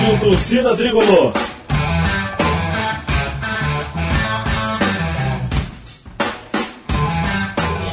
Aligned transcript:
Rádio 0.00 0.20
Torcida 0.20 0.74
Tricolor. 0.74 1.32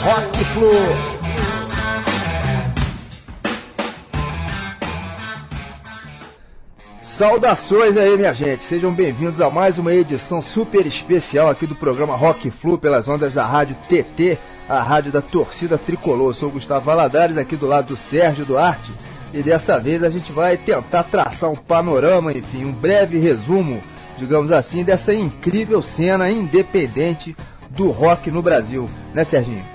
Rock 0.02 0.46
Flu. 0.46 0.72
Saudações 7.02 7.98
aí, 7.98 8.16
minha 8.16 8.34
gente. 8.34 8.64
Sejam 8.64 8.94
bem-vindos 8.94 9.42
a 9.42 9.50
mais 9.50 9.78
uma 9.78 9.94
edição 9.94 10.42
super 10.42 10.86
especial 10.86 11.50
aqui 11.50 11.68
do 11.68 11.76
programa 11.76 12.16
Rock 12.16 12.50
Flu 12.50 12.78
pelas 12.78 13.10
ondas 13.10 13.34
da 13.34 13.46
Rádio 13.46 13.76
TT, 13.90 14.38
a 14.70 14.82
rádio 14.82 15.12
da 15.12 15.22
torcida 15.22 15.78
tricolor. 15.78 16.30
Eu 16.30 16.34
sou 16.34 16.48
o 16.48 16.54
Gustavo 16.54 16.86
Valadares, 16.86 17.38
aqui 17.38 17.58
do 17.58 17.68
lado 17.68 17.88
do 17.88 17.98
Sérgio 17.98 18.46
Duarte. 18.46 18.94
E 19.34 19.44
dessa 19.44 19.80
vez 19.80 20.04
a 20.04 20.10
gente 20.10 20.32
vai 20.32 20.58
tentar 20.58 21.04
traçar 21.04 21.50
um 21.50 21.56
panorama, 21.56 22.32
enfim, 22.32 22.66
um 22.66 22.72
breve 22.72 23.20
resumo, 23.20 23.82
digamos 24.18 24.52
assim, 24.52 24.84
dessa 24.84 25.14
incrível 25.14 25.82
cena 25.82 26.30
independente 26.30 27.36
do 27.70 27.92
rock 27.92 28.32
no 28.32 28.42
Brasil, 28.42 28.90
né, 29.14 29.24
Serginho? 29.24 29.66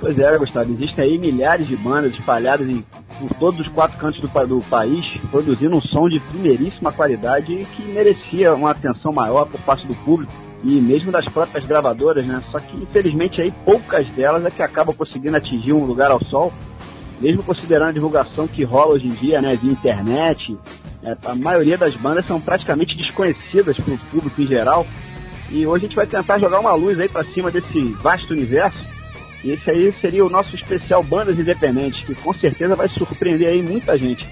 Pois 0.00 0.18
é, 0.18 0.36
Gustavo, 0.36 0.72
existem 0.72 1.04
aí 1.04 1.18
milhares 1.18 1.66
de 1.66 1.76
bandas 1.76 2.12
espalhadas 2.12 2.66
em, 2.66 2.84
por 3.20 3.30
todos 3.38 3.60
os 3.60 3.68
quatro 3.68 3.96
cantos 3.98 4.20
do, 4.20 4.46
do 4.46 4.60
país, 4.62 5.06
produzindo 5.30 5.76
um 5.76 5.80
som 5.80 6.08
de 6.08 6.18
primeiríssima 6.18 6.90
qualidade 6.90 7.64
que 7.76 7.82
merecia 7.84 8.54
uma 8.54 8.70
atenção 8.72 9.12
maior 9.12 9.46
por 9.46 9.60
parte 9.60 9.86
do 9.86 9.94
público 9.94 10.32
e 10.64 10.72
mesmo 10.80 11.12
das 11.12 11.24
próprias 11.26 11.64
gravadoras, 11.64 12.26
né? 12.26 12.42
Só 12.50 12.58
que 12.58 12.76
infelizmente 12.76 13.40
aí 13.40 13.52
poucas 13.64 14.08
delas 14.08 14.44
é 14.44 14.50
que 14.50 14.62
acabam 14.62 14.94
conseguindo 14.94 15.36
atingir 15.36 15.72
um 15.72 15.84
lugar 15.84 16.10
ao 16.10 16.22
sol, 16.24 16.52
mesmo 17.22 17.42
considerando 17.42 17.90
a 17.90 17.92
divulgação 17.92 18.48
que 18.48 18.64
rola 18.64 18.94
hoje 18.94 19.06
em 19.06 19.12
dia, 19.12 19.40
né, 19.40 19.54
via 19.54 19.70
internet. 19.70 20.58
É, 21.04 21.16
a 21.24 21.34
maioria 21.34 21.78
das 21.78 21.94
bandas 21.94 22.26
são 22.26 22.40
praticamente 22.40 22.96
desconhecidas 22.96 23.76
para 23.76 23.94
o 23.94 23.98
público 23.98 24.42
em 24.42 24.46
geral. 24.46 24.86
E 25.50 25.66
hoje 25.66 25.84
a 25.84 25.88
gente 25.88 25.96
vai 25.96 26.06
tentar 26.06 26.38
jogar 26.38 26.58
uma 26.58 26.74
luz 26.74 26.98
aí 26.98 27.08
para 27.08 27.24
cima 27.24 27.50
desse 27.50 27.80
vasto 28.02 28.32
universo 28.32 28.92
e 29.44 29.50
esse 29.50 29.70
aí 29.70 29.92
seria 30.00 30.24
o 30.24 30.30
nosso 30.30 30.54
especial 30.54 31.02
Bandas 31.02 31.38
Independentes, 31.38 32.04
que 32.04 32.14
com 32.14 32.32
certeza 32.32 32.76
vai 32.76 32.88
surpreender 32.88 33.48
aí 33.48 33.62
muita 33.62 33.98
gente. 33.98 34.26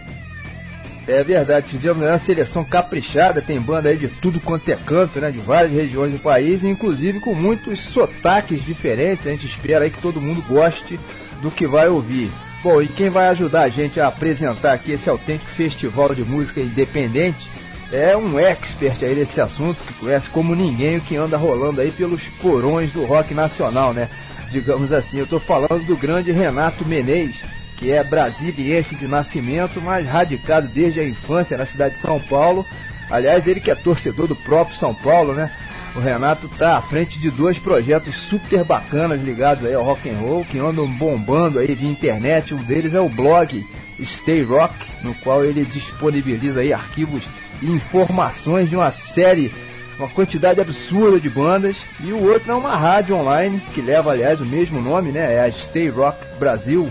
É 1.09 1.25
verdade, 1.25 1.67
fizemos 1.67 2.07
uma 2.07 2.19
seleção 2.19 2.63
caprichada, 2.63 3.43
tem 3.43 3.61
banda 3.61 3.89
aí 3.89 3.97
de 3.97 4.07
tudo 4.07 4.39
quanto 4.39 4.69
é 4.71 4.77
canto, 4.77 5.21
né? 5.21 5.33
De 5.33 5.39
várias 5.39 5.73
regiões 5.73 6.13
do 6.13 6.21
país, 6.21 6.63
inclusive 6.63 7.19
com 7.19 7.35
muitos 7.35 7.81
sotaques 7.81 8.65
diferentes. 8.65 9.27
A 9.27 9.31
gente 9.31 9.47
espera 9.47 9.85
aí 9.85 9.91
que 9.91 10.01
todo 10.01 10.21
mundo 10.21 10.41
goste 10.47 11.01
do 11.43 11.51
que 11.51 11.67
vai 11.67 11.89
ouvir. 11.89 12.31
Bom, 12.63 12.83
e 12.83 12.89
quem 12.89 13.09
vai 13.09 13.29
ajudar 13.29 13.63
a 13.63 13.69
gente 13.69 14.01
a 14.01 14.09
apresentar 14.09 14.75
aqui 14.75 14.93
esse 14.93 15.09
autêntico 15.09 15.51
festival 15.51 16.15
de 16.15 16.25
música 16.25 16.61
independente 16.61 17.49
é 17.91 18.17
um 18.17 18.39
expert 18.39 19.03
aí 19.03 19.15
desse 19.15 19.41
assunto, 19.41 19.83
que 19.83 19.95
conhece 19.95 20.29
como 20.29 20.55
ninguém 20.55 20.99
o 20.99 21.01
que 21.01 21.17
anda 21.17 21.37
rolando 21.37 21.81
aí 21.81 21.91
pelos 21.91 22.23
porões 22.41 22.93
do 22.93 23.05
rock 23.05 23.35
nacional, 23.35 23.93
né? 23.93 24.09
digamos 24.51 24.93
assim. 24.93 25.19
Eu 25.19 25.25
estou 25.25 25.41
falando 25.41 25.85
do 25.87 25.97
grande 25.97 26.33
Renato 26.33 26.85
Menezes, 26.85 27.41
que 27.77 27.91
é 27.91 28.03
brasiliense 28.05 28.95
de 28.95 29.07
nascimento, 29.07 29.81
mas 29.81 30.07
radicado 30.07 30.69
desde 30.69 31.01
a 31.01 31.09
infância 31.09 31.57
na 31.57 31.65
cidade 31.65 31.95
de 31.95 32.01
São 32.01 32.21
Paulo. 32.21 32.67
Aliás, 33.11 33.47
ele 33.47 33.61
que 33.61 33.71
é 33.71 33.75
torcedor 33.75 34.27
do 34.27 34.37
próprio 34.37 34.77
São 34.77 34.95
Paulo, 34.95 35.33
né? 35.33 35.51
O 35.95 35.99
Renato 35.99 36.47
está 36.47 36.77
à 36.77 36.83
frente 36.83 37.19
de 37.19 37.31
dois 37.31 37.59
projetos 37.59 38.15
super 38.15 38.65
bacanas 38.65 39.23
ligados 39.23 39.65
aí 39.65 39.75
ao 39.75 39.85
rock 39.85 40.09
and 40.09 40.19
roll, 40.19 40.45
que 40.45 40.59
andam 40.59 40.87
bombando 40.87 41.59
aí 41.59 41.75
via 41.75 41.91
internet. 41.91 42.55
Um 42.55 42.63
deles 42.63 42.95
é 42.95 43.01
o 43.01 43.09
blog 43.09 43.67
Stay 44.03 44.43
Rock, 44.43 44.75
no 45.03 45.15
qual 45.15 45.45
ele 45.45 45.65
disponibiliza 45.65 46.61
aí 46.61 46.73
arquivos 46.73 47.25
e 47.61 47.67
informações 47.71 48.71
de 48.71 48.77
uma 48.77 48.91
série 48.91 49.53
uma 50.01 50.09
quantidade 50.09 50.61
absurda 50.61 51.21
de 51.21 51.29
bandas, 51.29 51.77
e 52.03 52.11
o 52.11 52.25
outro 52.25 52.51
é 52.53 52.55
uma 52.55 52.75
rádio 52.75 53.15
online, 53.15 53.61
que 53.75 53.83
leva, 53.83 54.11
aliás, 54.11 54.41
o 54.41 54.47
mesmo 54.47 54.81
nome, 54.81 55.13
né? 55.13 55.35
É 55.35 55.41
a 55.41 55.53
Stay 55.53 55.91
Rock 55.91 56.19
Brasil, 56.39 56.91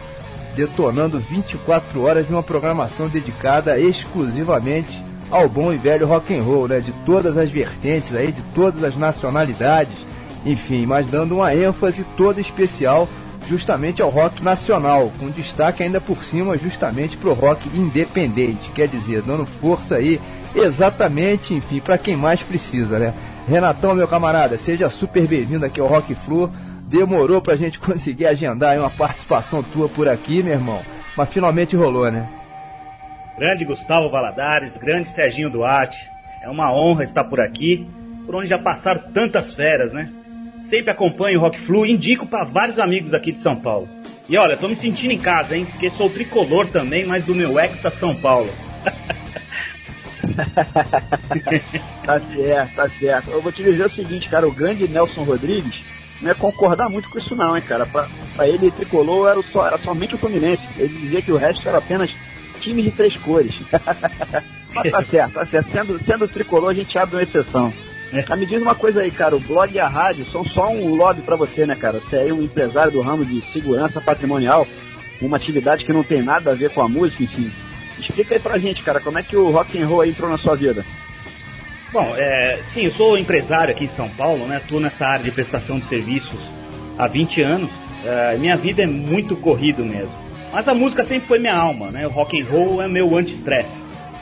detonando 0.55 1.19
24 1.19 2.03
horas 2.03 2.27
de 2.27 2.33
uma 2.33 2.43
programação 2.43 3.07
dedicada 3.07 3.79
exclusivamente 3.79 5.08
ao 5.31 5.47
bom 5.47 5.71
e 5.71 5.77
velho 5.77 6.07
rock 6.07 6.35
and 6.35 6.43
roll, 6.43 6.67
né? 6.67 6.79
De 6.79 6.91
todas 7.05 7.37
as 7.37 7.49
vertentes 7.49 8.13
aí, 8.13 8.31
de 8.31 8.41
todas 8.53 8.83
as 8.83 8.95
nacionalidades, 8.95 9.97
enfim, 10.45 10.85
mas 10.85 11.07
dando 11.07 11.35
uma 11.35 11.53
ênfase 11.53 12.05
toda 12.15 12.39
especial 12.41 13.07
justamente 13.47 14.01
ao 14.01 14.09
rock 14.09 14.43
nacional, 14.43 15.11
com 15.19 15.29
destaque 15.29 15.81
ainda 15.81 15.99
por 15.99 16.23
cima 16.23 16.57
justamente 16.57 17.17
para 17.17 17.29
o 17.29 17.33
rock 17.33 17.67
independente, 17.77 18.69
quer 18.71 18.87
dizer, 18.87 19.21
dando 19.23 19.45
força 19.45 19.95
aí 19.95 20.19
exatamente, 20.55 21.53
enfim, 21.53 21.79
para 21.79 21.97
quem 21.97 22.15
mais 22.15 22.41
precisa, 22.41 22.99
né? 22.99 23.13
Renatão, 23.47 23.95
meu 23.95 24.07
camarada, 24.07 24.57
seja 24.57 24.89
super 24.89 25.25
bem-vindo 25.27 25.65
aqui 25.65 25.79
ao 25.79 25.87
Rock 25.87 26.13
Flu. 26.13 26.51
Demorou 26.83 27.41
pra 27.41 27.55
gente 27.55 27.77
conseguir 27.79 28.27
agendar 28.27 28.77
uma 28.77 28.89
participação 28.89 29.63
tua 29.63 29.89
por 29.89 30.07
aqui, 30.07 30.43
meu 30.43 30.53
irmão, 30.53 30.81
mas 31.15 31.29
finalmente 31.29 31.75
rolou, 31.75 32.11
né? 32.11 32.38
Grande 33.39 33.63
Gustavo 33.63 34.09
Valadares, 34.09 34.77
grande 34.77 35.07
Serginho 35.07 35.49
Duarte. 35.49 36.11
É 36.43 36.49
uma 36.49 36.73
honra 36.73 37.03
estar 37.03 37.23
por 37.23 37.39
aqui, 37.39 37.87
por 38.25 38.35
onde 38.35 38.49
já 38.49 38.59
passaram 38.59 38.99
tantas 39.13 39.53
feras, 39.53 39.93
né? 39.93 40.11
Sempre 40.63 40.91
acompanho 40.91 41.39
o 41.39 41.41
Rock 41.41 41.57
Flu 41.57 41.85
e 41.85 41.91
indico 41.93 42.27
para 42.27 42.43
vários 42.43 42.77
amigos 42.77 43.13
aqui 43.13 43.31
de 43.31 43.39
São 43.39 43.55
Paulo. 43.55 43.87
E 44.27 44.37
olha, 44.37 44.57
tô 44.57 44.67
me 44.67 44.75
sentindo 44.75 45.13
em 45.13 45.17
casa, 45.17 45.55
hein? 45.55 45.65
Porque 45.65 45.89
sou 45.89 46.09
tricolor 46.09 46.67
também, 46.67 47.05
mas 47.05 47.23
do 47.23 47.33
meu 47.33 47.57
ex 47.57 47.75
São 47.93 48.13
Paulo. 48.13 48.49
tá 52.03 52.19
certo, 52.19 52.75
tá 52.75 52.89
certo. 52.89 53.31
Eu 53.31 53.41
vou 53.41 53.53
te 53.53 53.63
dizer 53.63 53.85
o 53.85 53.89
seguinte, 53.89 54.27
cara, 54.27 54.45
o 54.45 54.53
grande 54.53 54.85
Nelson 54.85 55.23
Rodrigues 55.23 55.81
não 56.21 56.29
é 56.29 56.33
concordar 56.33 56.89
muito 56.89 57.09
com 57.09 57.17
isso 57.17 57.37
não, 57.37 57.55
hein, 57.55 57.63
cara. 57.65 57.85
Pra, 57.85 58.05
pra 58.35 58.49
ele, 58.49 58.69
tricolor 58.69 59.29
era, 59.29 59.41
só, 59.43 59.65
era 59.65 59.77
somente 59.77 60.15
o 60.15 60.17
Fluminense. 60.17 60.61
Ele 60.77 60.93
dizia 60.93 61.21
que 61.21 61.31
o 61.31 61.37
resto 61.37 61.67
era 61.69 61.77
apenas 61.77 62.13
time 62.59 62.81
de 62.83 62.91
três 62.91 63.15
cores. 63.17 63.55
Mas 64.73 64.91
tá 64.91 65.03
certo, 65.03 65.33
tá 65.33 65.45
certo. 65.45 65.71
Sendo, 65.71 65.99
sendo 66.03 66.27
tricolor, 66.27 66.69
a 66.69 66.73
gente 66.73 66.97
abre 66.97 67.15
uma 67.15 67.23
exceção. 67.23 67.73
É. 68.13 68.25
Mas 68.27 68.39
me 68.39 68.45
diz 68.45 68.61
uma 68.61 68.75
coisa 68.75 69.01
aí, 69.01 69.11
cara, 69.11 69.35
o 69.35 69.39
blog 69.39 69.73
e 69.73 69.79
a 69.79 69.87
rádio 69.87 70.25
são 70.25 70.43
só 70.43 70.69
um 70.69 70.95
lobby 70.95 71.21
para 71.21 71.35
você, 71.35 71.65
né, 71.65 71.75
cara? 71.75 71.99
Você 71.99 72.27
é 72.27 72.33
um 72.33 72.41
empresário 72.41 72.91
do 72.91 73.01
ramo 73.01 73.25
de 73.25 73.41
segurança 73.53 74.01
patrimonial, 74.01 74.67
uma 75.21 75.37
atividade 75.37 75.83
que 75.83 75.93
não 75.93 76.03
tem 76.03 76.21
nada 76.21 76.51
a 76.51 76.55
ver 76.55 76.71
com 76.71 76.81
a 76.81 76.89
música, 76.89 77.23
enfim. 77.23 77.51
Explica 77.99 78.35
aí 78.35 78.39
pra 78.39 78.57
gente, 78.57 78.81
cara, 78.81 78.99
como 78.99 79.19
é 79.19 79.23
que 79.23 79.35
o 79.35 79.49
rock 79.51 79.79
and 79.79 79.87
roll 79.87 80.05
entrou 80.05 80.29
na 80.29 80.37
sua 80.37 80.55
vida? 80.55 80.85
Bom, 81.91 82.13
é, 82.15 82.59
sim, 82.71 82.85
eu 82.85 82.93
sou 82.93 83.17
empresário 83.17 83.73
aqui 83.73 83.85
em 83.85 83.89
São 83.89 84.07
Paulo, 84.09 84.45
né? 84.45 84.57
Estou 84.57 84.79
nessa 84.79 85.07
área 85.07 85.25
de 85.25 85.31
prestação 85.31 85.79
de 85.79 85.85
serviços 85.85 86.39
há 86.97 87.07
20 87.07 87.41
anos. 87.41 87.69
É, 88.05 88.37
minha 88.37 88.55
vida 88.55 88.83
é 88.83 88.87
muito 88.87 89.35
corrido 89.35 89.83
mesmo. 89.83 90.28
Mas 90.51 90.67
a 90.67 90.73
música 90.73 91.03
sempre 91.03 91.27
foi 91.27 91.39
minha 91.39 91.55
alma, 91.55 91.91
né? 91.91 92.07
O 92.07 92.09
rock 92.09 92.41
and 92.41 92.45
roll 92.45 92.81
é 92.81 92.87
meu 92.87 93.15
anti-estresse. 93.15 93.77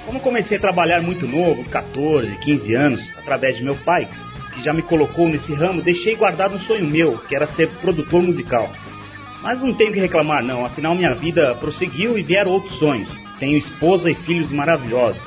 Como 0.06 0.20
comecei 0.20 0.58
a 0.58 0.62
trabalhar 0.62 1.02
muito 1.02 1.28
novo, 1.28 1.64
14, 1.66 2.36
15 2.38 2.74
anos, 2.76 3.10
através 3.18 3.58
de 3.58 3.64
meu 3.64 3.76
pai, 3.76 4.08
que 4.54 4.64
já 4.64 4.74
me 4.74 4.82
colocou 4.82 5.28
nesse 5.28 5.54
ramo, 5.54 5.82
deixei 5.82 6.16
guardado 6.16 6.56
um 6.56 6.60
sonho 6.60 6.86
meu, 6.86 7.18
que 7.18 7.36
era 7.36 7.48
ser 7.48 7.70
produtor 7.82 8.22
musical. 8.22 8.70
Mas 9.42 9.62
não 9.62 9.74
tenho 9.74 9.94
que 9.94 10.00
reclamar 10.00 10.44
não, 10.44 10.66
afinal 10.66 10.96
minha 10.96 11.14
vida 11.14 11.56
prosseguiu 11.56 12.18
e 12.18 12.24
vieram 12.24 12.52
outros 12.52 12.78
sonhos. 12.80 13.08
Tenho 13.40 13.58
esposa 13.58 14.10
e 14.10 14.16
filhos 14.16 14.52
maravilhosos. 14.52 15.22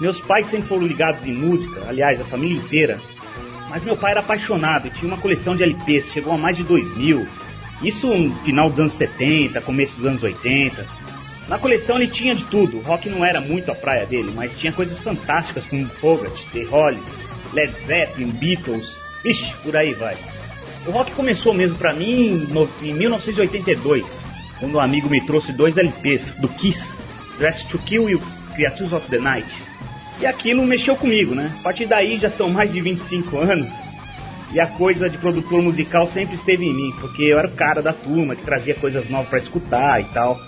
Meus 0.00 0.20
pais 0.20 0.46
sempre 0.46 0.68
foram 0.68 0.86
ligados 0.86 1.26
em 1.26 1.32
música, 1.32 1.82
aliás, 1.88 2.20
a 2.20 2.24
família 2.24 2.58
inteira. 2.58 2.98
Mas 3.70 3.82
meu 3.82 3.96
pai 3.96 4.12
era 4.12 4.20
apaixonado 4.20 4.86
e 4.86 4.90
tinha 4.90 5.08
uma 5.08 5.20
coleção 5.20 5.56
de 5.56 5.62
LPs, 5.62 6.12
chegou 6.12 6.34
a 6.34 6.38
mais 6.38 6.56
de 6.56 6.62
2 6.62 6.96
mil. 6.96 7.26
Isso 7.82 8.06
no 8.08 8.34
final 8.40 8.70
dos 8.70 8.80
anos 8.80 8.92
70, 8.94 9.60
começo 9.60 9.96
dos 9.96 10.06
anos 10.06 10.22
80. 10.22 10.86
Na 11.48 11.58
coleção 11.58 11.96
ele 11.96 12.08
tinha 12.08 12.34
de 12.34 12.44
tudo. 12.44 12.78
O 12.78 12.82
rock 12.82 13.08
não 13.08 13.24
era 13.24 13.40
muito 13.40 13.70
a 13.70 13.74
praia 13.74 14.06
dele, 14.06 14.32
mas 14.34 14.58
tinha 14.58 14.72
coisas 14.72 14.98
fantásticas 14.98 15.64
como 15.64 15.86
Fogat, 15.86 16.32
The 16.52 16.64
Hollies, 16.64 17.06
Led 17.52 17.72
Zeppelin, 17.86 18.30
Beatles. 18.30 18.96
Ixi, 19.24 19.54
por 19.62 19.76
aí 19.76 19.92
vai. 19.92 20.16
O 20.86 20.90
rock 20.90 21.12
começou 21.12 21.52
mesmo 21.52 21.76
para 21.76 21.92
mim 21.92 22.48
em 22.82 22.92
1982, 22.94 24.04
quando 24.58 24.76
um 24.76 24.80
amigo 24.80 25.08
me 25.08 25.24
trouxe 25.24 25.52
dois 25.52 25.76
LPs 25.76 26.34
do 26.34 26.48
Kiss 26.48 26.96
Dress 27.38 27.64
to 27.64 27.78
Kill 27.78 28.08
e 28.08 28.18
Creatures 28.54 28.92
of 28.92 29.08
the 29.08 29.18
Night. 29.18 29.48
E 30.20 30.26
aquilo 30.26 30.64
mexeu 30.64 30.96
comigo, 30.96 31.34
né? 31.34 31.52
A 31.60 31.62
partir 31.62 31.86
daí 31.86 32.18
já 32.18 32.30
são 32.30 32.48
mais 32.48 32.72
de 32.72 32.80
25 32.80 33.36
anos 33.38 33.68
e 34.52 34.60
a 34.60 34.66
coisa 34.66 35.10
de 35.10 35.18
produtor 35.18 35.62
musical 35.62 36.06
sempre 36.06 36.36
esteve 36.36 36.66
em 36.66 36.74
mim, 36.74 36.94
porque 37.00 37.24
eu 37.24 37.38
era 37.38 37.48
o 37.48 37.52
cara 37.52 37.82
da 37.82 37.92
turma 37.92 38.36
que 38.36 38.42
trazia 38.42 38.74
coisas 38.74 39.08
novas 39.10 39.28
para 39.28 39.38
escutar 39.38 40.00
e 40.00 40.04
tal. 40.04 40.40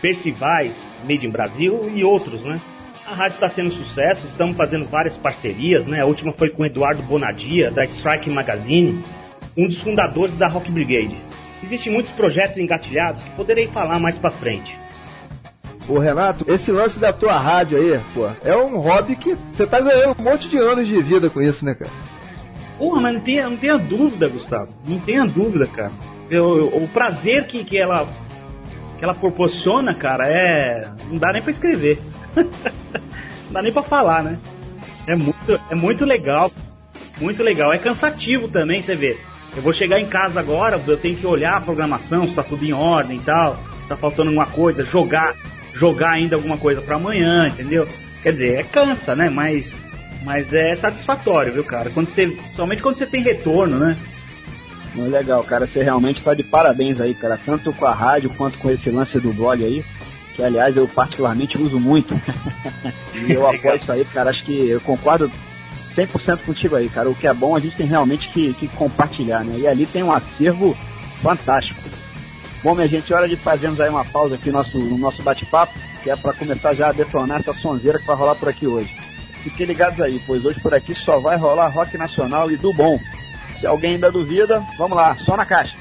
Percivais, 0.02 0.76
Made 1.04 1.26
in 1.26 1.30
Brasil 1.30 1.92
e 1.96 2.04
outros, 2.04 2.44
né? 2.44 2.60
A 3.06 3.14
rádio 3.14 3.36
está 3.36 3.50
sendo 3.50 3.70
sucesso, 3.70 4.28
estamos 4.28 4.58
fazendo 4.58 4.86
várias 4.86 5.16
parcerias, 5.16 5.86
né? 5.86 6.02
A 6.02 6.06
última 6.06 6.34
foi 6.34 6.50
com 6.50 6.64
o 6.64 6.66
Eduardo 6.66 7.02
Bonadia, 7.04 7.72
da 7.72 7.86
Strike 7.86 8.30
Magazine, 8.30 9.02
um 9.56 9.66
dos 9.66 9.80
fundadores 9.82 10.36
da 10.36 10.48
Rock 10.48 10.70
Brigade. 10.70 11.16
Existem 11.64 11.92
muitos 11.92 12.12
projetos 12.12 12.58
engatilhados 12.58 13.24
que 13.24 13.30
poderei 13.32 13.68
falar 13.68 14.00
mais 14.00 14.18
para 14.18 14.30
frente. 14.30 14.76
Ô 15.88 16.00
Renato, 16.00 16.46
esse 16.52 16.70
lance 16.70 17.00
da 17.00 17.14
tua 17.14 17.38
rádio 17.38 17.78
aí, 17.78 17.98
pô, 18.14 18.28
é 18.44 18.56
um 18.58 18.78
hobby 18.78 19.16
que 19.16 19.38
você 19.52 19.66
tá 19.66 19.80
ganhando 19.80 20.18
um 20.20 20.24
monte 20.24 20.50
de 20.50 20.58
anos 20.58 20.86
de 20.86 21.02
vida 21.02 21.30
com 21.30 21.42
isso, 21.42 21.64
né, 21.64 21.74
cara? 21.74 21.90
Porra, 22.78 23.02
mas 23.02 23.14
não 23.16 23.22
tenha, 23.22 23.50
não 23.50 23.58
tenha 23.58 23.78
dúvida, 23.78 24.28
Gustavo. 24.28 24.74
Não 24.86 25.00
tenha 25.00 25.26
dúvida, 25.26 25.68
cara. 25.68 25.92
Eu, 26.30 26.68
o 26.68 26.88
prazer 26.88 27.48
que, 27.48 27.64
que 27.64 27.78
ela 27.78 28.08
que 28.98 29.04
ela 29.04 29.14
proporciona, 29.14 29.94
cara, 29.94 30.28
é. 30.28 30.90
Não 31.10 31.18
dá 31.18 31.32
nem 31.32 31.42
pra 31.42 31.52
escrever. 31.52 32.00
não 32.36 33.52
dá 33.52 33.62
nem 33.62 33.72
pra 33.72 33.84
falar, 33.84 34.24
né? 34.24 34.40
É 35.06 35.16
muito, 35.16 35.62
é 35.70 35.76
muito 35.76 36.06
legal. 36.06 36.52
Muito 37.20 37.42
legal. 37.44 37.74
É 37.74 37.78
cansativo 37.78 38.48
também, 38.48 38.82
você 38.82 38.96
vê. 38.96 39.18
Eu 39.56 39.62
vou 39.62 39.74
chegar 39.74 40.00
em 40.00 40.06
casa 40.06 40.40
agora, 40.40 40.82
eu 40.86 40.98
tenho 40.98 41.16
que 41.16 41.26
olhar 41.26 41.58
a 41.58 41.62
programação, 41.62 42.28
se 42.28 42.36
tá 42.36 42.44
tudo 42.44 42.64
em 42.64 42.74
ordem 42.74 43.18
e 43.18 43.22
tal, 43.22 43.58
tá 43.88 43.96
faltando 43.96 44.30
alguma 44.30 44.46
coisa, 44.46 44.84
jogar, 44.84 45.36
jogar 45.74 46.12
ainda 46.12 46.36
alguma 46.36 46.58
coisa 46.58 46.80
para 46.80 46.98
amanhã, 46.98 47.48
entendeu? 47.48 47.88
Quer 48.22 48.34
dizer, 48.34 48.60
é 48.60 48.64
cansa, 48.64 49.16
né? 49.16 49.30
Mas, 49.30 49.76
mas 50.28 50.52
é 50.52 50.76
satisfatório, 50.76 51.54
viu, 51.54 51.64
cara? 51.64 51.90
Quando 51.90 52.10
você, 52.10 52.36
somente 52.54 52.82
quando 52.82 52.98
você 52.98 53.06
tem 53.08 53.24
retorno, 53.24 53.80
né? 53.80 53.96
Muito 54.94 55.10
legal, 55.10 55.42
cara. 55.42 55.66
Você 55.66 55.82
realmente 55.82 56.18
está 56.18 56.34
de 56.34 56.44
parabéns 56.44 57.00
aí, 57.00 57.16
cara. 57.16 57.40
Tanto 57.46 57.72
com 57.72 57.86
a 57.86 57.94
rádio 57.94 58.30
quanto 58.32 58.58
com 58.58 58.70
esse 58.70 58.90
lance 58.90 59.18
do 59.22 59.32
blog 59.32 59.64
aí. 59.64 59.86
Que, 60.36 60.44
aliás, 60.44 60.76
eu 60.76 60.86
particularmente 60.86 61.58
uso 61.58 61.80
muito. 61.80 62.14
e 63.26 63.32
eu 63.32 63.48
apoio 63.48 63.78
isso 63.78 63.90
aí, 63.90 64.04
cara. 64.04 64.32
Acho 64.32 64.44
que 64.44 64.68
eu 64.68 64.82
concordo 64.82 65.32
100% 65.96 66.40
contigo 66.40 66.76
aí, 66.76 66.90
cara. 66.90 67.10
O 67.10 67.16
que 67.16 67.26
é 67.26 67.34
bom 67.34 67.56
a 67.56 67.60
gente 67.62 67.78
tem 67.78 67.88
realmente 67.88 68.28
que, 68.28 68.54
que 68.56 68.68
compartilhar, 68.68 69.46
né? 69.46 69.58
E 69.60 69.66
ali 69.66 69.86
tem 69.86 70.04
um 70.04 70.12
acervo 70.12 70.78
fantástico. 71.22 71.80
Bom, 72.62 72.76
minha 72.76 72.88
gente, 72.90 73.14
hora 73.14 73.30
de 73.30 73.38
fazermos 73.38 73.80
aí 73.80 73.90
uma 73.90 74.04
pausa 74.04 74.36
aqui 74.36 74.52
no 74.52 74.58
nosso, 74.58 74.78
no 74.78 74.98
nosso 74.98 75.24
bate-papo, 75.24 75.74
que 76.04 76.10
é 76.10 76.18
para 76.18 76.34
começar 76.34 76.74
já 76.74 76.90
a 76.90 76.92
detonar 76.92 77.40
essa 77.40 77.54
sonzeira 77.54 77.98
que 77.98 78.06
vai 78.06 78.16
rolar 78.18 78.36
por 78.36 78.50
aqui 78.50 78.68
hoje. 78.68 79.07
Fiquem 79.44 79.66
ligados 79.66 80.00
aí, 80.02 80.22
pois 80.26 80.44
hoje 80.44 80.60
por 80.60 80.74
aqui 80.74 80.94
só 80.94 81.20
vai 81.20 81.38
rolar 81.38 81.68
rock 81.68 81.98
nacional 81.98 82.52
e 82.52 82.58
do 82.58 82.74
bom. 82.74 83.00
Se 83.60 83.66
alguém 83.66 83.94
ainda 83.94 84.12
duvida, 84.12 84.64
vamos 84.78 84.98
lá, 84.98 85.16
só 85.16 85.36
na 85.36 85.46
caixa. 85.46 85.76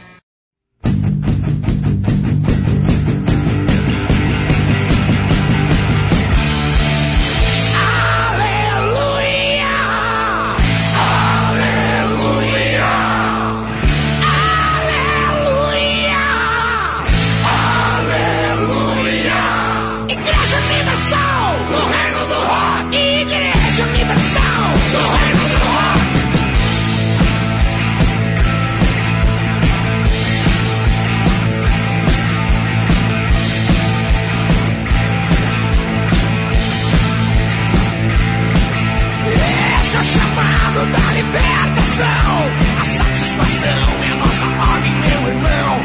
a 41.39 42.85
satisfação 42.85 43.89
é 44.03 44.15
nossa 44.15 44.47
ordem, 44.73 44.95
meu 44.95 45.29
irmão. 45.29 45.81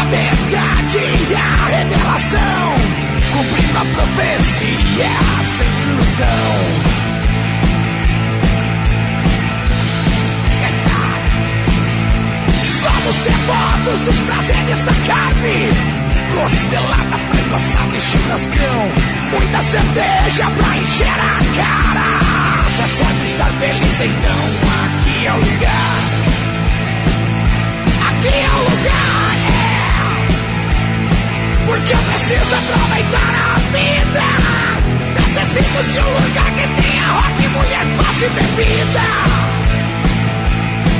A 0.00 0.04
verdade 0.04 0.98
e 0.98 1.34
a 1.34 1.54
revelação, 1.66 2.74
cumprindo 3.32 3.78
a 3.78 3.84
profecia 3.84 5.10
sem 5.58 5.72
ilusão. 5.82 6.52
É 10.62 10.70
Somos 12.82 13.16
devotos 13.16 13.98
dos 14.04 14.18
prazeres 14.26 14.80
da 14.82 14.94
carne, 15.06 15.58
costelada, 16.34 17.18
frango 17.30 17.54
assado 17.54 17.96
e 17.96 18.00
churrascão. 18.00 18.80
Muita 19.32 19.62
cerveja 19.62 20.50
pra 20.50 20.76
encher 20.76 21.06
a 21.06 21.40
cara. 21.56 22.31
Você 22.72 22.86
sabe 22.88 23.24
estar 23.26 23.52
feliz, 23.60 24.00
então 24.00 24.40
aqui 24.82 25.26
é 25.26 25.32
o 25.32 25.36
lugar. 25.36 26.00
Aqui 28.08 28.28
é 28.28 28.48
o 28.48 28.60
lugar, 28.70 29.36
é. 29.46 29.76
Porque 31.66 31.92
eu 31.92 31.98
preciso 31.98 32.54
aproveitar 32.54 33.32
a 33.44 33.58
vida. 33.72 34.24
Necessito 35.20 35.80
de 35.92 35.98
um 35.98 36.10
lugar 36.24 36.50
que 36.52 36.66
tenha 36.80 37.06
rock, 37.12 37.38
mulher, 37.48 37.84
fácil 37.98 38.26
e 38.26 38.30
bebida. 38.30 39.06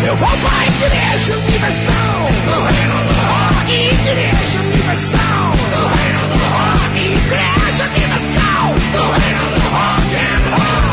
Eu 0.07 0.15
vou 0.17 0.29
pra 0.29 0.67
igreja 0.67 1.33
universal 1.39 2.21
do 2.45 2.57
reino 2.65 2.99
do 3.09 3.15
rock. 3.33 3.73
Igreja 3.73 4.59
universal 4.61 5.53
do 5.71 5.81
reino 5.97 6.23
do 6.29 6.37
rock. 6.53 6.95
Igreja 6.99 7.85
universal 7.97 8.67
do 8.93 9.03
reino 9.21 9.45
do 9.55 9.61
rock 9.73 10.13
and 10.17 10.43
roll. 10.51 10.92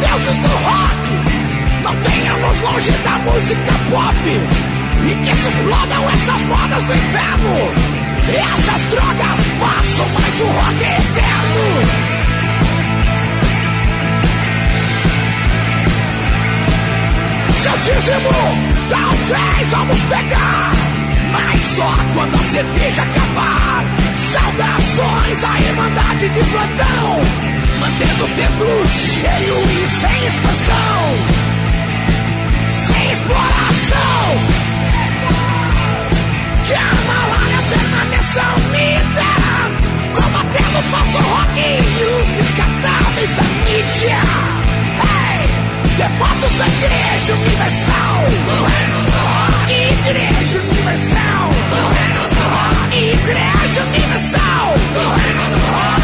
deuses 0.00 0.38
do 0.40 0.48
rock. 0.48 0.94
não 1.82 1.94
tenhamos 2.02 2.60
longe 2.60 2.90
da 2.90 3.18
música 3.18 3.72
pop. 3.90 4.16
E 5.02 5.14
que 5.24 5.34
se 5.34 5.48
explodam 5.48 6.10
essas 6.10 6.42
modas 6.46 6.84
do 6.84 6.92
inferno. 6.94 8.00
E 8.28 8.36
essas 8.36 8.82
drogas 8.90 9.38
passam, 9.60 10.08
mais 10.14 10.40
o 10.40 10.46
rock 10.46 10.80
eterno. 10.82 12.10
Seu 17.62 17.76
dízimo, 17.78 18.34
talvez 18.90 19.68
vamos 19.70 20.00
pegar. 20.02 20.72
Mas 21.32 21.60
só 21.76 21.90
quando 22.14 22.34
a 22.34 22.50
cerveja 22.50 23.02
acabar. 23.02 23.89
Saudações 24.32 25.42
à 25.42 25.60
Irmandade 25.60 26.28
de 26.28 26.38
plantão, 26.50 27.20
mantendo 27.80 28.24
o 28.24 28.28
templo 28.28 28.86
cheio 28.86 29.56
e 29.56 29.88
sem 29.88 30.26
expansão, 30.26 31.00
sem 32.86 33.10
exploração. 33.10 34.22
Que 36.64 36.74
a 36.74 36.94
malária 37.10 37.60
permaneça 37.70 38.42
unida, 38.68 39.30
combatendo 40.14 40.78
o 40.78 40.82
falso 40.82 41.18
rock 41.18 41.58
e 41.58 42.04
os 42.04 42.28
descartáveis 42.36 43.30
da 43.34 43.42
mídia. 43.64 44.20
Hey, 45.02 45.42
devotos 45.96 46.54
da 46.56 46.66
Igreja 46.68 47.32
Universal. 47.34 48.20
Igreja 49.70 50.58
Universal, 50.58 51.50
Igreja 52.92 53.82
Universal 53.82 54.74
do 54.94 55.04
Reino 55.20 55.44
do 55.50 55.60
Rock 55.70 56.00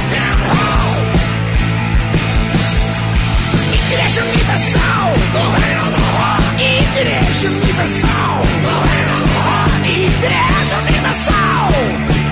Igreja 3.72 4.22
Universal 4.24 5.08
do 5.32 5.42
Reino 5.60 5.86
do 5.90 6.02
Rock. 6.16 6.62
Igreja 6.62 7.48
Universal 7.48 8.42
do 8.62 8.74
Reino 8.88 9.16
do 9.20 9.38
Rock. 9.46 9.72
Igreja 9.88 10.76
Universal. 10.88 12.25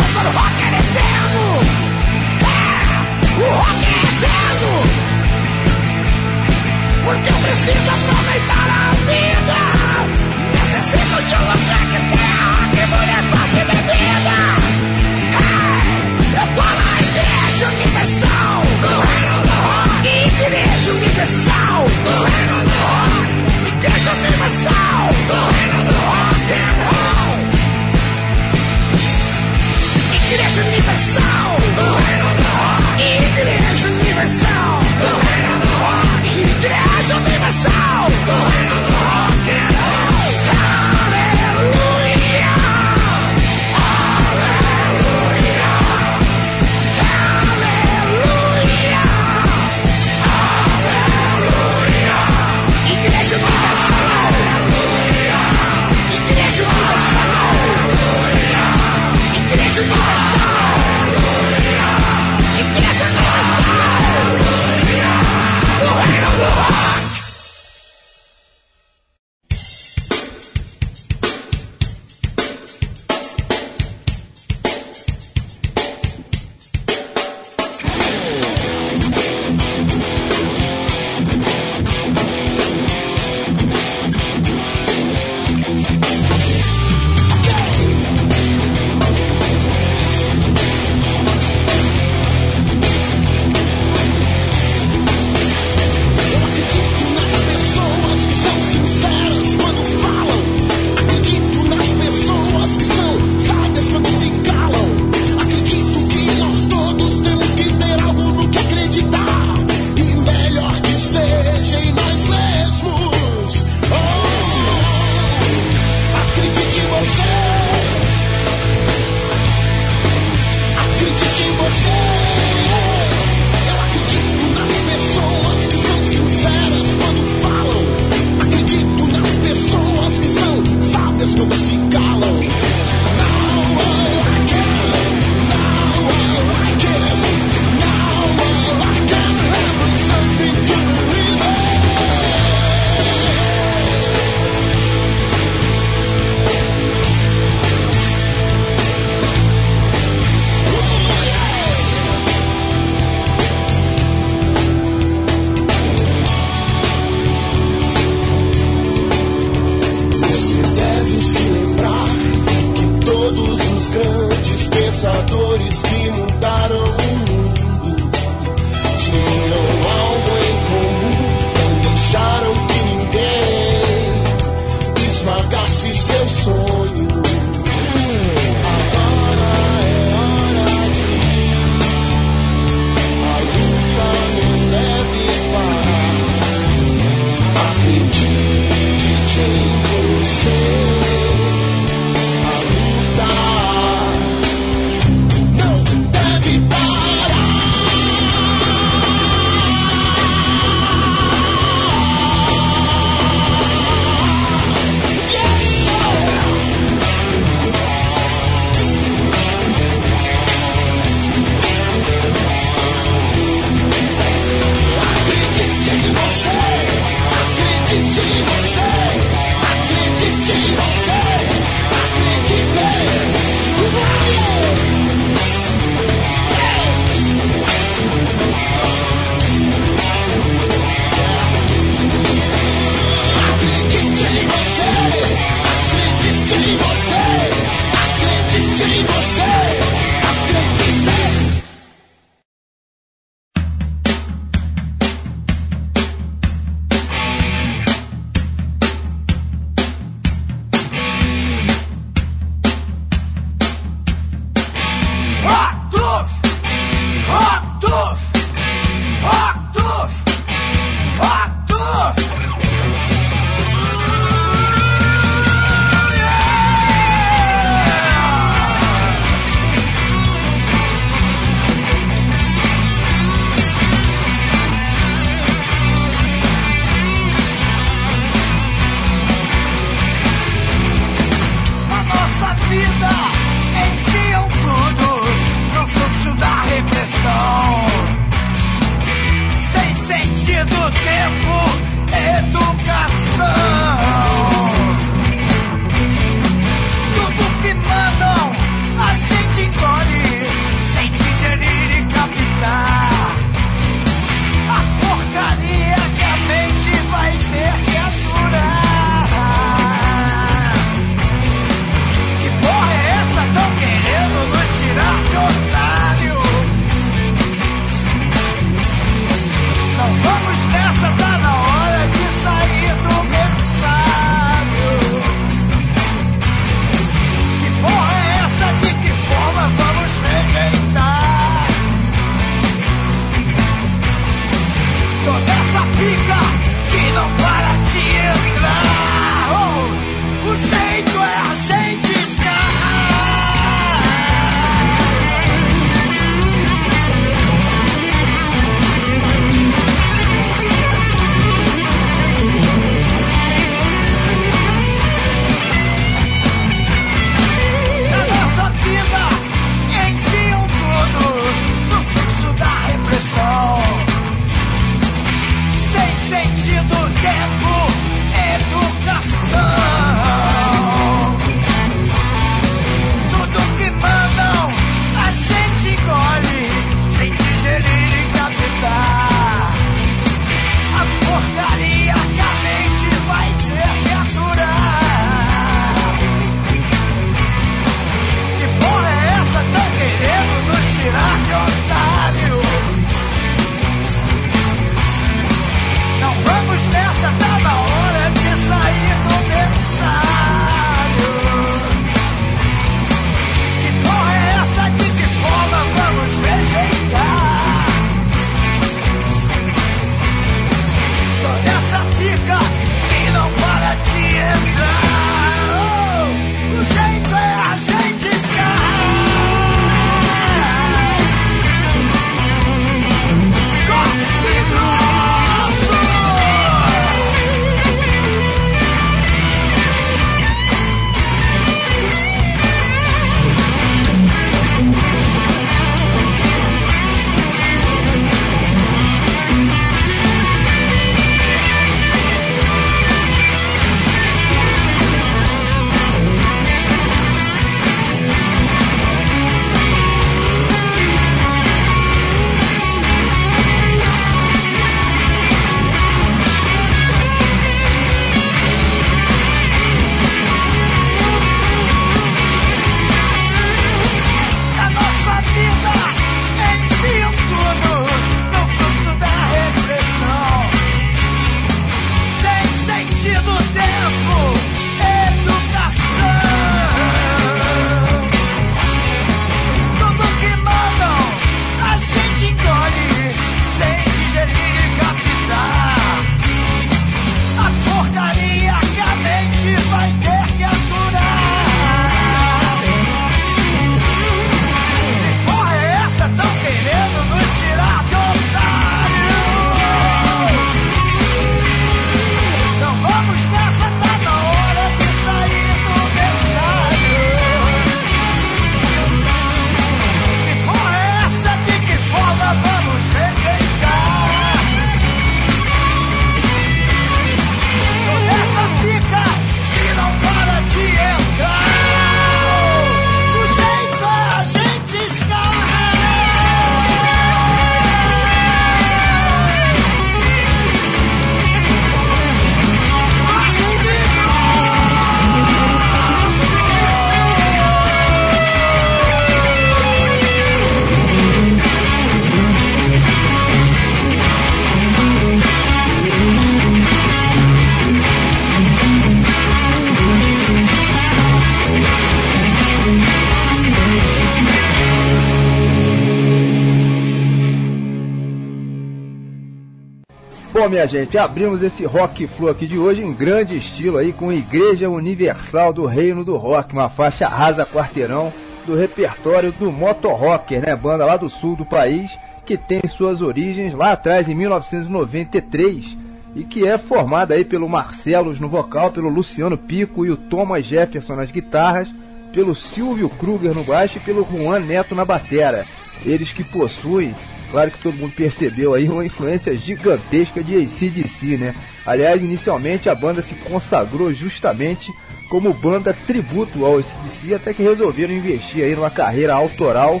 Bom, 560.50 560.66
minha 560.66 560.86
gente, 560.86 561.18
abrimos 561.18 561.62
esse 561.62 561.84
Rock 561.84 562.26
Flu 562.26 562.48
aqui 562.48 562.66
de 562.66 562.78
hoje 562.78 563.02
em 563.02 563.12
grande 563.12 563.58
estilo 563.58 563.98
aí 563.98 564.14
com 564.14 564.32
Igreja 564.32 564.88
Universal 564.88 565.74
do 565.74 565.84
Reino 565.84 566.24
do 566.24 566.38
Rock, 566.38 566.72
uma 566.72 566.88
faixa 566.88 567.28
rasa 567.28 567.66
quarteirão 567.66 568.32
do 568.64 568.74
repertório 568.74 569.52
do 569.52 569.70
Motor 569.70 570.14
Rocker, 570.14 570.62
né, 570.66 570.74
banda 570.74 571.04
lá 571.04 571.18
do 571.18 571.28
sul 571.28 571.54
do 571.54 571.66
país, 571.66 572.18
que 572.46 572.56
tem 572.56 572.80
suas 572.88 573.20
origens 573.20 573.74
lá 573.74 573.92
atrás 573.92 574.26
em 574.26 574.34
1993 574.34 575.98
e 576.34 576.44
que 576.44 576.66
é 576.66 576.78
formada 576.78 577.34
aí 577.34 577.44
pelo 577.44 577.68
Marcelos 577.68 578.40
no 578.40 578.48
vocal, 578.48 578.90
pelo 578.90 579.10
Luciano 579.10 579.58
Pico 579.58 580.06
e 580.06 580.10
o 580.10 580.16
Thomas 580.16 580.64
Jefferson 580.64 581.14
nas 581.14 581.30
guitarras, 581.30 581.92
pelo 582.32 582.54
Silvio 582.54 583.10
Kruger 583.10 583.54
no 583.54 583.64
baixo 583.64 583.98
e 583.98 584.00
pelo 584.00 584.26
Juan 584.26 584.60
Neto 584.60 584.94
na 584.94 585.04
batera. 585.04 585.66
Eles 586.06 586.32
que 586.32 586.42
possuem 586.42 587.14
Claro 587.50 587.70
que 587.70 587.78
todo 587.78 587.96
mundo 587.96 588.12
percebeu 588.14 588.74
aí 588.74 588.88
uma 588.88 589.06
influência 589.06 589.56
gigantesca 589.56 590.44
de 590.44 590.56
ACDC, 590.56 591.38
né? 591.38 591.54
Aliás, 591.86 592.22
inicialmente 592.22 592.90
a 592.90 592.94
banda 592.94 593.22
se 593.22 593.34
consagrou 593.34 594.12
justamente 594.12 594.92
como 595.28 595.52
banda 595.54 595.96
tributo 596.06 596.64
ao 596.64 596.78
ACDC, 596.78 597.34
até 597.34 597.54
que 597.54 597.62
resolveram 597.62 598.14
investir 598.14 598.64
aí 598.64 598.74
numa 598.74 598.90
carreira 598.90 599.34
autoral 599.34 600.00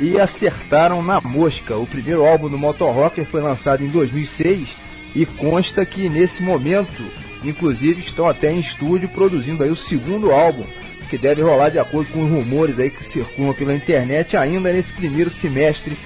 e 0.00 0.18
acertaram 0.18 1.02
na 1.02 1.20
mosca. 1.20 1.76
O 1.76 1.86
primeiro 1.86 2.24
álbum 2.24 2.48
do 2.48 2.58
Motor 2.58 2.94
Rocker 2.94 3.26
foi 3.26 3.42
lançado 3.42 3.84
em 3.84 3.88
2006 3.88 4.70
e 5.14 5.26
consta 5.26 5.84
que 5.84 6.08
nesse 6.08 6.42
momento, 6.42 7.02
inclusive, 7.44 8.00
estão 8.00 8.28
até 8.28 8.50
em 8.50 8.60
estúdio 8.60 9.08
produzindo 9.08 9.62
aí 9.62 9.70
o 9.70 9.76
segundo 9.76 10.30
álbum, 10.30 10.64
que 11.10 11.16
deve 11.16 11.42
rolar 11.42 11.70
de 11.70 11.78
acordo 11.78 12.10
com 12.10 12.24
os 12.24 12.30
rumores 12.30 12.78
aí 12.78 12.90
que 12.90 13.04
circulam 13.04 13.54
pela 13.54 13.74
internet 13.74 14.36
ainda 14.36 14.72
nesse 14.72 14.92
primeiro 14.92 15.30
semestre 15.30 15.96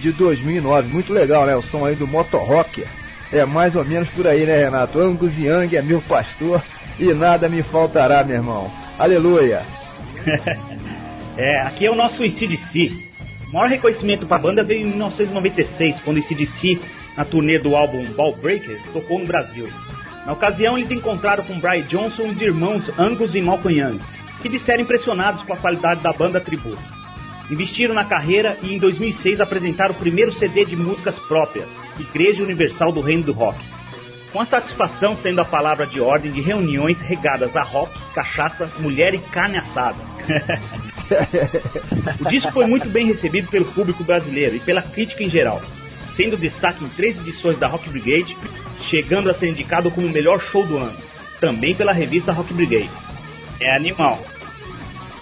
de 0.00 0.12
2009. 0.12 0.88
Muito 0.88 1.12
legal, 1.12 1.46
né? 1.46 1.56
O 1.56 1.62
som 1.62 1.84
aí 1.84 1.94
do 1.94 2.06
Motor 2.06 2.42
Rocker. 2.42 2.86
É 3.32 3.44
mais 3.44 3.76
ou 3.76 3.84
menos 3.84 4.08
por 4.10 4.26
aí, 4.26 4.46
né, 4.46 4.64
Renato? 4.64 4.98
Angus 4.98 5.38
Young 5.38 5.76
é 5.76 5.82
meu 5.82 6.00
pastor 6.00 6.62
e 6.98 7.12
nada 7.12 7.48
me 7.48 7.62
faltará, 7.62 8.24
meu 8.24 8.36
irmão. 8.36 8.70
Aleluia! 8.98 9.62
é, 11.36 11.60
aqui 11.60 11.86
é 11.86 11.90
o 11.90 11.94
nosso 11.94 12.24
ICDC. 12.24 13.08
O 13.48 13.52
maior 13.52 13.68
reconhecimento 13.68 14.26
para 14.26 14.36
a 14.36 14.40
banda 14.40 14.62
veio 14.62 14.82
em 14.82 14.90
1996, 14.90 16.00
quando 16.00 16.18
o 16.18 16.22
CDC, 16.22 16.80
na 17.16 17.24
turnê 17.24 17.58
do 17.58 17.76
álbum 17.76 18.04
Ball 18.12 18.34
Breaker, 18.34 18.78
tocou 18.92 19.18
no 19.18 19.26
Brasil. 19.26 19.68
Na 20.26 20.32
ocasião, 20.32 20.76
eles 20.76 20.90
encontraram 20.90 21.44
com 21.44 21.58
Brian 21.58 21.82
Johnson 21.82 22.24
os 22.24 22.40
irmãos 22.40 22.90
Angus 22.98 23.34
e 23.34 23.40
Malcolm 23.40 23.78
Young, 23.78 24.00
que 24.42 24.48
disseram 24.48 24.82
impressionados 24.82 25.42
com 25.42 25.52
a 25.52 25.56
qualidade 25.56 26.02
da 26.02 26.12
banda 26.12 26.40
tributo. 26.40 26.97
Investiram 27.50 27.94
na 27.94 28.04
carreira 28.04 28.56
e 28.62 28.74
em 28.74 28.78
2006 28.78 29.40
apresentaram 29.40 29.94
o 29.94 29.98
primeiro 29.98 30.32
CD 30.32 30.64
de 30.64 30.76
músicas 30.76 31.18
próprias, 31.18 31.68
Igreja 31.98 32.42
Universal 32.42 32.92
do 32.92 33.00
Reino 33.00 33.22
do 33.22 33.32
Rock. 33.32 33.58
Com 34.32 34.40
a 34.40 34.46
satisfação 34.46 35.16
sendo 35.16 35.40
a 35.40 35.44
palavra 35.44 35.86
de 35.86 36.00
ordem 36.00 36.30
de 36.30 36.42
reuniões 36.42 37.00
regadas 37.00 37.56
a 37.56 37.62
rock, 37.62 37.98
cachaça, 38.14 38.70
mulher 38.78 39.14
e 39.14 39.18
carne 39.18 39.56
assada. 39.56 39.96
o 42.20 42.28
disco 42.28 42.52
foi 42.52 42.66
muito 42.66 42.86
bem 42.88 43.06
recebido 43.06 43.48
pelo 43.48 43.64
público 43.64 44.04
brasileiro 44.04 44.56
e 44.56 44.60
pela 44.60 44.82
crítica 44.82 45.24
em 45.24 45.30
geral, 45.30 45.62
sendo 46.14 46.36
destaque 46.36 46.84
em 46.84 46.88
três 46.90 47.16
edições 47.16 47.58
da 47.58 47.66
Rock 47.66 47.88
Brigade, 47.88 48.36
chegando 48.82 49.30
a 49.30 49.34
ser 49.34 49.48
indicado 49.48 49.90
como 49.90 50.06
o 50.06 50.10
melhor 50.10 50.38
show 50.40 50.66
do 50.66 50.76
ano, 50.76 50.96
também 51.40 51.74
pela 51.74 51.92
revista 51.92 52.30
Rock 52.30 52.52
Brigade. 52.52 52.90
É 53.58 53.74
animal. 53.74 54.22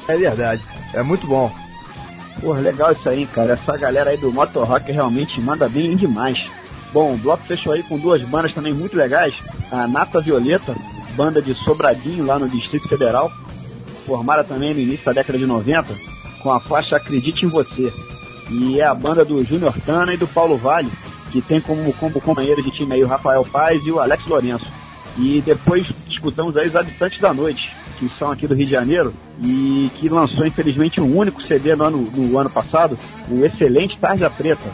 É 0.08 0.16
verdade, 0.16 0.62
é 0.92 1.02
muito 1.04 1.28
bom. 1.28 1.65
Porra, 2.40 2.61
legal 2.61 2.92
isso 2.92 3.09
aí, 3.09 3.27
cara. 3.27 3.55
Essa 3.55 3.77
galera 3.77 4.11
aí 4.11 4.16
do 4.16 4.33
Motor 4.33 4.66
Rock 4.66 4.92
realmente 4.92 5.40
manda 5.40 5.68
bem 5.68 5.96
demais. 5.96 6.49
Bom, 6.92 7.14
o 7.14 7.16
bloco 7.16 7.44
fechou 7.44 7.72
aí 7.72 7.83
com 7.83 7.99
duas 7.99 8.22
bandas 8.22 8.55
também 8.55 8.72
muito 8.72 8.96
legais. 8.96 9.35
A 9.70 9.87
Nata 9.87 10.20
Violeta, 10.20 10.75
banda 11.16 11.42
de 11.42 11.55
Sobradinho 11.55 12.25
lá 12.25 12.38
no 12.38 12.49
Distrito 12.49 12.88
Federal, 12.88 13.33
formada 14.07 14.44
também 14.44 14.72
no 14.72 14.81
início 14.81 15.05
da 15.05 15.12
década 15.12 15.38
de 15.38 15.46
90, 15.46 15.94
com 16.42 16.53
a 16.53 16.61
faixa 16.61 16.96
Acredite 16.96 17.44
em 17.44 17.49
Você. 17.49 17.92
E 18.51 18.81
é 18.81 18.85
a 18.85 18.94
banda 18.94 19.25
do 19.25 19.42
Júnior 19.42 19.75
Tana 19.85 20.14
e 20.14 20.16
do 20.16 20.29
Paulo 20.29 20.57
Vale, 20.57 20.90
que 21.33 21.42
tem 21.42 21.61
como, 21.61 21.92
como 21.94 22.20
companheiro 22.20 22.62
de 22.62 22.70
time 22.70 22.94
aí 22.94 23.03
o 23.03 23.09
Rafael 23.09 23.44
Paz 23.44 23.83
e 23.85 23.90
o 23.90 23.99
Alex 23.99 24.25
Lourenço. 24.27 24.66
E 25.18 25.42
depois 25.44 25.87
escutamos 26.09 26.57
aí 26.57 26.68
os 26.68 26.77
Habitantes 26.77 27.20
da 27.20 27.35
Noite, 27.35 27.75
que 27.98 28.11
são 28.18 28.30
aqui 28.30 28.46
do 28.46 28.54
Rio 28.54 28.66
de 28.66 28.72
Janeiro 28.72 29.14
e 29.42 29.90
que 29.96 30.09
lançou 30.09 30.46
infelizmente 30.46 31.00
um 31.00 31.16
único 31.16 31.42
CD 31.42 31.74
no 31.74 31.85
ano, 31.85 31.98
no 32.14 32.38
ano 32.38 32.50
passado, 32.50 32.98
o 33.28 33.44
excelente 33.44 33.98
Tarja 33.98 34.30
Preta. 34.30 34.70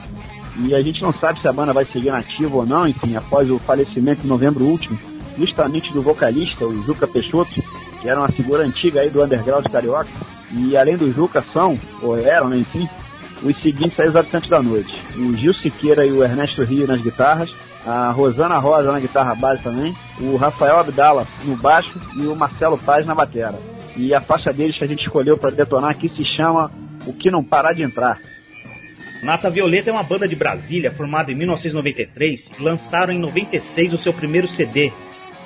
E 0.58 0.74
a 0.74 0.80
gente 0.80 1.00
não 1.00 1.12
sabe 1.12 1.40
se 1.40 1.48
a 1.48 1.52
banda 1.52 1.72
vai 1.72 1.84
seguir 1.84 2.10
nativa 2.10 2.56
ou 2.56 2.66
não, 2.66 2.86
enfim, 2.86 3.16
após 3.16 3.50
o 3.50 3.58
falecimento 3.58 4.24
em 4.24 4.28
novembro 4.28 4.64
último, 4.64 4.98
justamente 5.38 5.92
do 5.92 6.02
vocalista, 6.02 6.66
o 6.66 6.82
Juca 6.84 7.06
Peixoto, 7.06 7.62
que 8.00 8.08
era 8.08 8.20
uma 8.20 8.28
figura 8.28 8.64
antiga 8.64 9.00
aí 9.00 9.08
do 9.08 9.22
underground 9.22 9.66
carioca. 9.66 10.10
E 10.50 10.76
além 10.76 10.96
do 10.96 11.10
Juca 11.12 11.42
são, 11.52 11.78
ou 12.02 12.18
eram, 12.18 12.50
né, 12.50 12.58
enfim, 12.58 12.86
os 13.42 13.56
seguintes 13.56 13.98
aí 13.98 14.08
os 14.08 14.16
habitantes 14.16 14.50
da 14.50 14.62
noite. 14.62 14.94
O 15.16 15.34
Gil 15.34 15.54
Siqueira 15.54 16.04
e 16.04 16.12
o 16.12 16.22
Ernesto 16.22 16.62
Rio 16.62 16.86
nas 16.86 17.00
guitarras, 17.00 17.54
a 17.86 18.10
Rosana 18.10 18.58
Rosa 18.58 18.92
na 18.92 19.00
guitarra 19.00 19.34
base 19.34 19.62
também, 19.62 19.94
o 20.20 20.36
Rafael 20.36 20.78
Abdala 20.78 21.26
no 21.44 21.56
baixo 21.56 22.00
e 22.16 22.26
o 22.26 22.36
Marcelo 22.36 22.78
Paz 22.78 23.04
na 23.04 23.14
batera. 23.14 23.58
E 23.96 24.14
a 24.14 24.20
faixa 24.20 24.52
deles 24.52 24.76
que 24.76 24.84
a 24.84 24.86
gente 24.86 25.04
escolheu 25.04 25.36
para 25.36 25.50
detonar 25.50 25.90
aqui 25.90 26.08
se 26.08 26.24
chama 26.24 26.70
O 27.06 27.12
Que 27.12 27.30
Não 27.30 27.42
Parar 27.42 27.72
de 27.72 27.82
Entrar. 27.82 28.18
Nata 29.22 29.50
Violeta 29.50 29.90
é 29.90 29.92
uma 29.92 30.02
banda 30.02 30.26
de 30.26 30.34
Brasília 30.34 30.90
formada 30.90 31.30
em 31.30 31.34
1993 31.34 32.50
e 32.58 32.62
lançaram 32.62 33.12
em 33.12 33.18
96 33.18 33.92
o 33.92 33.98
seu 33.98 34.12
primeiro 34.12 34.48
CD, 34.48 34.92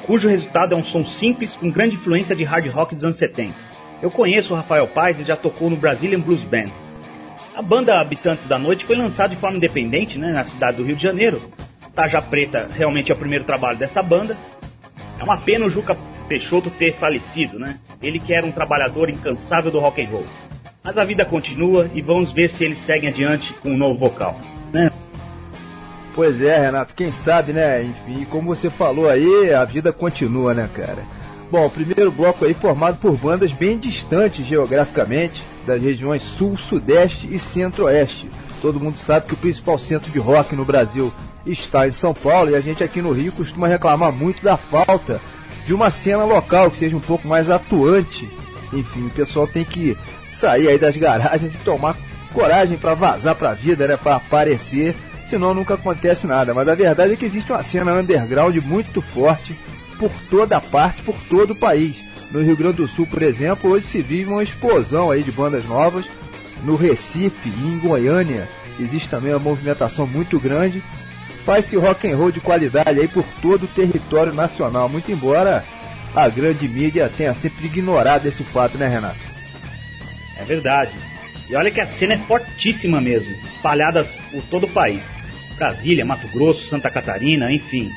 cujo 0.07 0.29
resultado 0.29 0.75
é 0.75 0.79
um 0.79 0.85
som 0.85 1.05
simples 1.05 1.55
com 1.55 1.70
grande 1.70 1.96
influência 1.96 2.35
de 2.35 2.44
hard 2.44 2.66
rock 2.68 2.94
dos 2.94 3.05
anos 3.05 3.16
70. 3.16 3.53
Eu 4.03 4.11
conheço 4.11 4.53
o 4.53 4.57
Rafael 4.57 4.87
Paz 4.87 5.18
e 5.18 5.25
já 5.25 5.37
tocou 5.37 5.68
no 5.68 5.77
Brazilian 5.77 6.20
Blues 6.20 6.42
Band. 6.42 6.70
A 7.55 7.62
banda 7.62 7.99
Habitantes 7.99 8.46
da 8.46 8.59
Noite 8.59 8.85
foi 8.85 8.96
lançada 8.96 9.31
de 9.31 9.37
forma 9.37 9.57
independente 9.57 10.18
né, 10.18 10.33
na 10.33 10.44
cidade 10.44 10.77
do 10.77 10.85
Rio 10.85 10.96
de 10.96 11.03
Janeiro. 11.03 11.40
Taja 11.96 12.20
Preta 12.20 12.68
realmente 12.76 13.11
é 13.11 13.14
o 13.14 13.18
primeiro 13.18 13.44
trabalho 13.44 13.78
dessa 13.78 14.02
banda. 14.02 14.37
É 15.18 15.24
uma 15.24 15.38
pena 15.38 15.64
o 15.64 15.70
Juca 15.70 15.96
Peixoto 16.28 16.70
ter 16.70 16.94
falecido, 16.94 17.59
né? 17.59 17.78
Ele 18.02 18.20
que 18.20 18.35
era 18.35 18.44
um 18.44 18.52
trabalhador 18.52 19.09
incansável 19.09 19.70
do 19.70 19.80
rock 19.80 20.04
and 20.04 20.09
roll. 20.11 20.26
Mas 20.85 20.98
a 20.98 21.04
vida 21.04 21.24
continua 21.24 21.90
e 21.94 22.02
vamos 22.02 22.32
ver 22.32 22.50
se 22.50 22.64
eles 22.64 22.76
seguem 22.76 23.09
adiante 23.09 23.54
com 23.54 23.70
um 23.70 23.78
novo 23.78 23.98
vocal, 23.98 24.38
né? 24.70 24.92
Pois 26.14 26.42
é, 26.42 26.59
Renato, 26.59 26.94
quem 26.94 27.11
sabe, 27.11 27.54
né? 27.54 27.82
Enfim, 27.82 28.26
como 28.26 28.54
você 28.54 28.68
falou 28.68 29.09
aí, 29.09 29.54
a 29.54 29.64
vida 29.64 29.90
continua, 29.90 30.52
né, 30.52 30.68
cara? 30.72 31.02
Bom, 31.50 31.64
o 31.64 31.70
primeiro 31.70 32.12
bloco 32.12 32.44
aí 32.44 32.52
formado 32.52 32.98
por 32.98 33.16
bandas 33.16 33.52
bem 33.52 33.78
distantes 33.78 34.44
geograficamente, 34.44 35.42
das 35.66 35.82
regiões 35.82 36.22
sul, 36.22 36.59
sudeste 36.59 37.26
e 37.30 37.38
centro-oeste. 37.38 38.28
Todo 38.61 38.80
mundo 38.80 38.96
sabe 38.96 39.26
que 39.26 39.35
o 39.35 39.38
principal 39.38 39.78
centro 39.78 40.11
de 40.11 40.18
rock 40.18 40.54
no 40.54 40.64
Brasil 40.64 41.12
está 41.46 41.87
em 41.87 41.90
São 41.90 42.12
Paulo 42.12 42.50
e 42.50 42.54
a 42.54 42.61
gente 42.61 42.82
aqui 42.82 43.00
no 43.00 43.12
Rio 43.12 43.32
costuma 43.32 43.68
reclamar 43.68 44.12
muito 44.12 44.42
da 44.42 44.56
falta 44.56 45.20
de 45.66 45.72
uma 45.72 45.90
cena 45.90 46.24
local 46.24 46.70
que 46.70 46.78
seja 46.78 46.96
um 46.96 47.00
pouco 47.00 47.26
mais 47.26 47.50
atuante. 47.50 48.28
Enfim, 48.72 49.06
o 49.06 49.11
pessoal 49.11 49.46
tem 49.46 49.64
que 49.64 49.96
sair 50.32 50.68
aí 50.68 50.78
das 50.78 50.96
garagens 50.96 51.54
e 51.54 51.59
tomar 51.59 51.96
coragem 52.32 52.76
para 52.76 52.94
vazar 52.94 53.35
para 53.35 53.50
a 53.50 53.54
vida, 53.54 53.87
né, 53.87 53.96
para 53.96 54.16
aparecer, 54.16 54.94
senão 55.28 55.54
nunca 55.54 55.74
acontece 55.74 56.26
nada. 56.26 56.52
Mas 56.52 56.68
a 56.68 56.74
verdade 56.74 57.14
é 57.14 57.16
que 57.16 57.24
existe 57.24 57.50
uma 57.50 57.62
cena 57.62 57.94
underground 57.94 58.56
muito 58.59 59.00
forte 59.00 59.56
por 59.98 60.11
toda 60.28 60.61
parte, 60.61 61.02
por 61.02 61.16
todo 61.28 61.52
o 61.52 61.56
país. 61.56 62.04
No 62.30 62.42
Rio 62.42 62.56
Grande 62.56 62.78
do 62.78 62.88
Sul, 62.88 63.06
por 63.06 63.22
exemplo, 63.22 63.70
hoje 63.70 63.87
se 63.87 64.02
vive 64.02 64.30
uma 64.30 64.42
explosão 64.42 65.11
aí 65.11 65.22
de 65.22 65.32
bandas 65.32 65.64
novas. 65.64 66.04
No 66.62 66.76
Recife 66.76 67.48
e 67.48 67.66
em 67.66 67.78
Goiânia 67.78 68.48
existe 68.78 69.09
também 69.09 69.32
uma 69.32 69.38
movimentação 69.38 70.06
muito 70.06 70.38
grande. 70.38 70.82
Faz-se 71.46 71.76
rock 71.76 72.11
and 72.11 72.16
roll 72.16 72.32
de 72.32 72.40
qualidade 72.40 72.98
aí 72.98 73.06
por 73.06 73.24
todo 73.40 73.62
o 73.62 73.68
território 73.68 74.35
nacional, 74.35 74.88
muito 74.88 75.12
embora 75.12 75.64
a 76.12 76.28
grande 76.28 76.68
mídia 76.68 77.09
tenha 77.09 77.32
sempre 77.32 77.66
ignorado 77.66 78.26
esse 78.26 78.42
fato, 78.42 78.76
né, 78.76 78.88
Renato? 78.88 79.20
É 80.37 80.44
verdade. 80.44 80.90
E 81.48 81.54
olha 81.54 81.70
que 81.70 81.80
a 81.80 81.87
cena 81.87 82.14
é 82.14 82.18
fortíssima 82.18 83.00
mesmo, 83.00 83.32
espalhadas 83.44 84.09
por 84.32 84.42
todo 84.50 84.64
o 84.64 84.70
país. 84.70 85.00
Brasília, 85.56 86.04
Mato 86.04 86.26
Grosso, 86.28 86.68
Santa 86.68 86.90
Catarina, 86.90 87.52
enfim. 87.52 87.92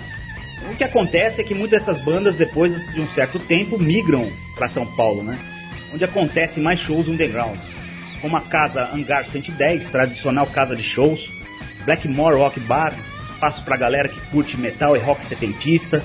O 0.72 0.76
que 0.76 0.84
acontece 0.84 1.42
é 1.42 1.44
que 1.44 1.56
muitas 1.56 1.84
dessas 1.84 2.06
bandas, 2.06 2.36
depois 2.36 2.72
de 2.94 3.02
um 3.02 3.08
certo 3.08 3.40
tempo, 3.40 3.80
migram 3.80 4.32
para 4.56 4.68
São 4.68 4.86
Paulo, 4.86 5.24
né? 5.24 5.40
Onde 5.92 6.06
acontecem 6.06 6.62
mais 6.62 6.80
shows 6.80 7.08
underground. 7.08 7.58
Como 8.22 8.38
a 8.38 8.42
Casa 8.42 8.92
Hangar 8.94 9.26
110, 9.26 9.90
tradicional 9.90 10.46
casa 10.46 10.76
de 10.76 10.84
shows, 10.84 11.32
Blackmore 11.84 12.38
Rock 12.38 12.60
Bar, 12.60 12.94
espaço 13.40 13.64
pra 13.64 13.78
galera 13.78 14.10
que 14.10 14.20
curte 14.32 14.58
metal 14.58 14.98
e 14.98 15.00
rock 15.00 15.24
setentista, 15.24 16.04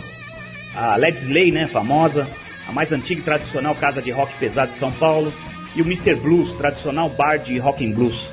a 0.77 0.95
Led 0.95 1.19
Slay, 1.19 1.51
né, 1.51 1.67
famosa, 1.67 2.29
a 2.69 2.73
mais 2.73 2.93
antiga 2.93 3.21
e 3.21 3.25
tradicional 3.25 3.75
casa 3.75 4.01
de 4.01 4.13
rock 4.13 4.33
pesado 4.39 4.71
de 4.71 4.79
São 4.79 4.93
Paulo, 4.93 5.33
e 5.75 5.83
o 5.83 5.85
Mr. 5.85 6.15
Blues, 6.15 6.57
tradicional 6.57 7.09
bar 7.09 7.39
de 7.39 7.59
rock 7.59 7.85
and 7.85 7.91
blues. 7.91 8.29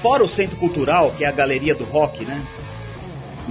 Fora 0.00 0.22
o 0.22 0.28
Centro 0.28 0.56
Cultural, 0.56 1.12
que 1.18 1.24
é 1.24 1.26
a 1.26 1.32
galeria 1.32 1.74
do 1.74 1.82
rock, 1.82 2.24
né? 2.24 2.40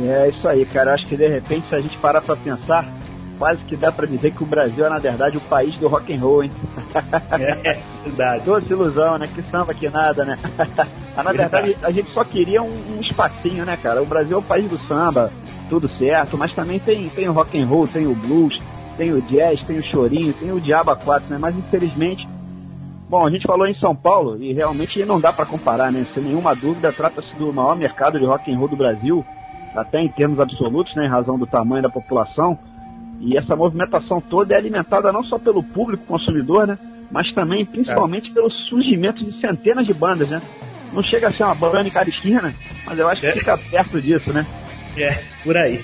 É 0.01 0.29
isso 0.29 0.47
aí, 0.47 0.65
cara. 0.65 0.93
Acho 0.93 1.05
que 1.05 1.17
de 1.17 1.27
repente, 1.27 1.67
se 1.67 1.75
a 1.75 1.81
gente 1.81 1.97
parar 1.97 2.21
pra 2.21 2.37
pensar, 2.37 2.87
quase 3.37 3.61
que 3.63 3.75
dá 3.75 3.91
pra 3.91 4.05
dizer 4.05 4.31
que 4.31 4.43
o 4.43 4.45
Brasil 4.45 4.85
é, 4.85 4.89
na 4.89 4.99
verdade, 4.99 5.37
o 5.37 5.41
país 5.41 5.75
do 5.75 5.87
rock 5.87 6.13
and 6.13 6.19
roll, 6.19 6.43
hein? 6.43 6.51
É, 7.31 7.77
verdade. 8.03 8.43
Doce 8.45 8.71
ilusão, 8.71 9.17
né? 9.17 9.27
Que 9.33 9.41
samba 9.49 9.73
que 9.73 9.89
nada, 9.89 10.25
né? 10.25 10.37
Mas, 11.15 11.25
na 11.25 11.31
verdade, 11.31 11.77
a 11.83 11.91
gente 11.91 12.09
só 12.11 12.23
queria 12.23 12.61
um, 12.63 12.97
um, 12.97 13.01
espacinho, 13.01 13.65
né, 13.65 13.77
cara? 13.77 14.01
O 14.01 14.05
Brasil 14.05 14.37
é 14.37 14.39
o 14.39 14.43
país 14.43 14.69
do 14.69 14.77
samba, 14.79 15.31
tudo 15.69 15.87
certo, 15.87 16.35
mas 16.35 16.55
também 16.55 16.79
tem, 16.79 17.07
tem 17.09 17.29
o 17.29 17.33
rock 17.33 17.59
and 17.59 17.67
roll, 17.67 17.87
tem 17.87 18.07
o 18.07 18.15
blues, 18.15 18.59
tem 18.97 19.13
o 19.13 19.21
jazz, 19.21 19.61
tem 19.61 19.77
o 19.77 19.83
chorinho, 19.83 20.33
tem 20.33 20.51
o 20.51 20.59
diabo 20.59 20.95
4, 20.95 21.29
né? 21.29 21.37
Mas 21.39 21.55
infelizmente 21.55 22.27
Bom, 23.13 23.27
a 23.27 23.29
gente 23.29 23.45
falou 23.45 23.67
em 23.67 23.75
São 23.75 23.95
Paulo 23.95 24.41
e 24.41 24.53
realmente 24.53 25.05
não 25.05 25.19
dá 25.19 25.31
para 25.31 25.45
comparar, 25.45 25.91
né? 25.91 26.03
Sem 26.15 26.23
nenhuma 26.23 26.55
dúvida, 26.55 26.91
trata-se 26.91 27.35
do 27.35 27.53
maior 27.53 27.75
mercado 27.75 28.17
de 28.17 28.25
rock 28.25 28.51
and 28.51 28.57
roll 28.57 28.67
do 28.67 28.75
Brasil, 28.75 29.23
até 29.75 30.01
em 30.01 30.09
termos 30.09 30.39
absolutos, 30.39 30.95
né, 30.95 31.05
em 31.05 31.09
razão 31.09 31.37
do 31.37 31.45
tamanho 31.45 31.83
da 31.83 31.91
população. 31.91 32.57
E 33.25 33.37
essa 33.37 33.55
movimentação 33.55 34.19
toda 34.19 34.53
é 34.53 34.57
alimentada 34.57 35.11
não 35.11 35.23
só 35.23 35.39
pelo 35.39 35.63
público 35.63 36.05
consumidor, 36.05 36.67
né, 36.67 36.77
mas 37.09 37.31
também, 37.33 37.65
principalmente, 37.65 38.29
é. 38.29 38.33
pelo 38.33 38.51
surgimento 38.51 39.23
de 39.23 39.39
centenas 39.39 39.87
de 39.87 39.93
bandas, 39.93 40.27
né? 40.29 40.41
Não 40.91 41.01
chega 41.01 41.29
a 41.29 41.31
ser 41.31 41.43
uma 41.43 41.55
banda 41.55 41.87
em 41.87 41.91
cada 41.91 42.09
esquina, 42.09 42.53
mas 42.85 42.99
eu 42.99 43.07
acho 43.07 43.21
que 43.21 43.27
é. 43.27 43.31
fica 43.31 43.57
perto 43.57 44.01
disso, 44.01 44.33
né? 44.33 44.45
É, 44.97 45.23
por 45.43 45.55
aí. 45.55 45.83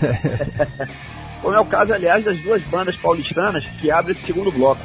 Como 1.40 1.54
é 1.54 1.60
o 1.60 1.64
caso, 1.64 1.92
aliás, 1.92 2.24
das 2.24 2.38
duas 2.38 2.62
bandas 2.62 2.96
paulistanas 2.96 3.64
que 3.80 3.90
abrem 3.90 4.16
esse 4.16 4.26
segundo 4.26 4.50
bloco. 4.50 4.82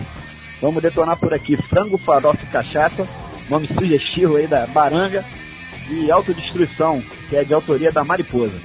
Vamos 0.62 0.82
detonar 0.82 1.18
por 1.18 1.34
aqui 1.34 1.56
Frango, 1.56 1.98
Farofa 1.98 2.44
e 2.44 2.48
Cachaça, 2.48 3.08
nome 3.50 3.68
sugestivo 3.68 4.38
aí 4.38 4.48
da 4.48 4.66
Baranga, 4.68 5.24
e 5.90 6.12
Autodestruição, 6.12 7.02
que 7.30 7.36
é 7.36 7.44
de 7.44 7.54
autoria 7.54 7.92
da 7.92 8.04
Mariposa. 8.04 8.60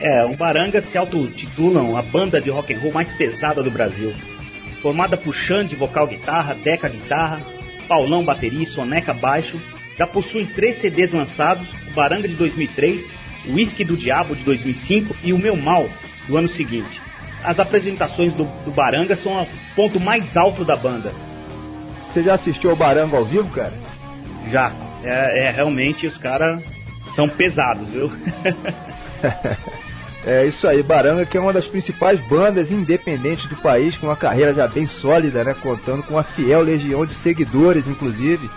É, 0.00 0.24
o 0.24 0.34
Baranga 0.34 0.80
se 0.80 0.96
autotitulam 0.96 1.96
a 1.96 2.02
banda 2.02 2.40
de 2.40 2.50
rock 2.50 2.72
and 2.72 2.78
roll 2.78 2.92
mais 2.92 3.10
pesada 3.10 3.62
do 3.62 3.70
Brasil. 3.70 4.14
Formada 4.80 5.16
por 5.16 5.34
Xande, 5.34 5.74
vocal 5.74 6.06
guitarra, 6.06 6.54
Deca 6.54 6.88
guitarra, 6.88 7.40
Paulão 7.88 8.24
bateria 8.24 8.62
e 8.62 8.66
Soneca 8.66 9.12
baixo, 9.12 9.60
já 9.98 10.06
possuem 10.06 10.46
três 10.46 10.76
CDs 10.76 11.12
lançados: 11.12 11.66
o 11.88 11.90
Baranga 11.94 12.28
de 12.28 12.34
2003, 12.34 13.04
o 13.48 13.54
Whisky 13.54 13.84
do 13.84 13.96
Diabo 13.96 14.36
de 14.36 14.44
2005 14.44 15.16
e 15.24 15.32
o 15.32 15.38
Meu 15.38 15.56
Mal 15.56 15.88
do 16.28 16.36
ano 16.36 16.48
seguinte. 16.48 17.00
As 17.42 17.58
apresentações 17.58 18.32
do, 18.34 18.44
do 18.64 18.70
Baranga 18.70 19.16
são 19.16 19.42
o 19.42 19.46
ponto 19.74 19.98
mais 19.98 20.36
alto 20.36 20.64
da 20.64 20.76
banda. 20.76 21.12
Você 22.08 22.22
já 22.22 22.34
assistiu 22.34 22.70
ao 22.70 22.76
Baranga 22.76 23.16
ao 23.16 23.24
vivo, 23.24 23.50
cara? 23.50 23.74
Já. 24.50 24.72
É, 25.02 25.46
é 25.46 25.50
realmente 25.50 26.06
os 26.06 26.18
caras 26.18 26.62
são 27.14 27.28
pesados, 27.28 27.88
viu? 27.88 28.12
É 30.24 30.44
isso 30.44 30.66
aí, 30.66 30.82
Baranga, 30.82 31.24
que 31.24 31.36
é 31.36 31.40
uma 31.40 31.52
das 31.52 31.66
principais 31.66 32.20
bandas 32.20 32.70
independentes 32.70 33.46
do 33.46 33.56
país, 33.56 33.96
com 33.96 34.06
uma 34.06 34.16
carreira 34.16 34.52
já 34.52 34.66
bem 34.66 34.86
sólida, 34.86 35.44
né? 35.44 35.54
Contando 35.54 36.02
com 36.02 36.14
uma 36.14 36.22
fiel 36.22 36.60
legião 36.60 37.06
de 37.06 37.14
seguidores, 37.14 37.86
inclusive. 37.86 38.50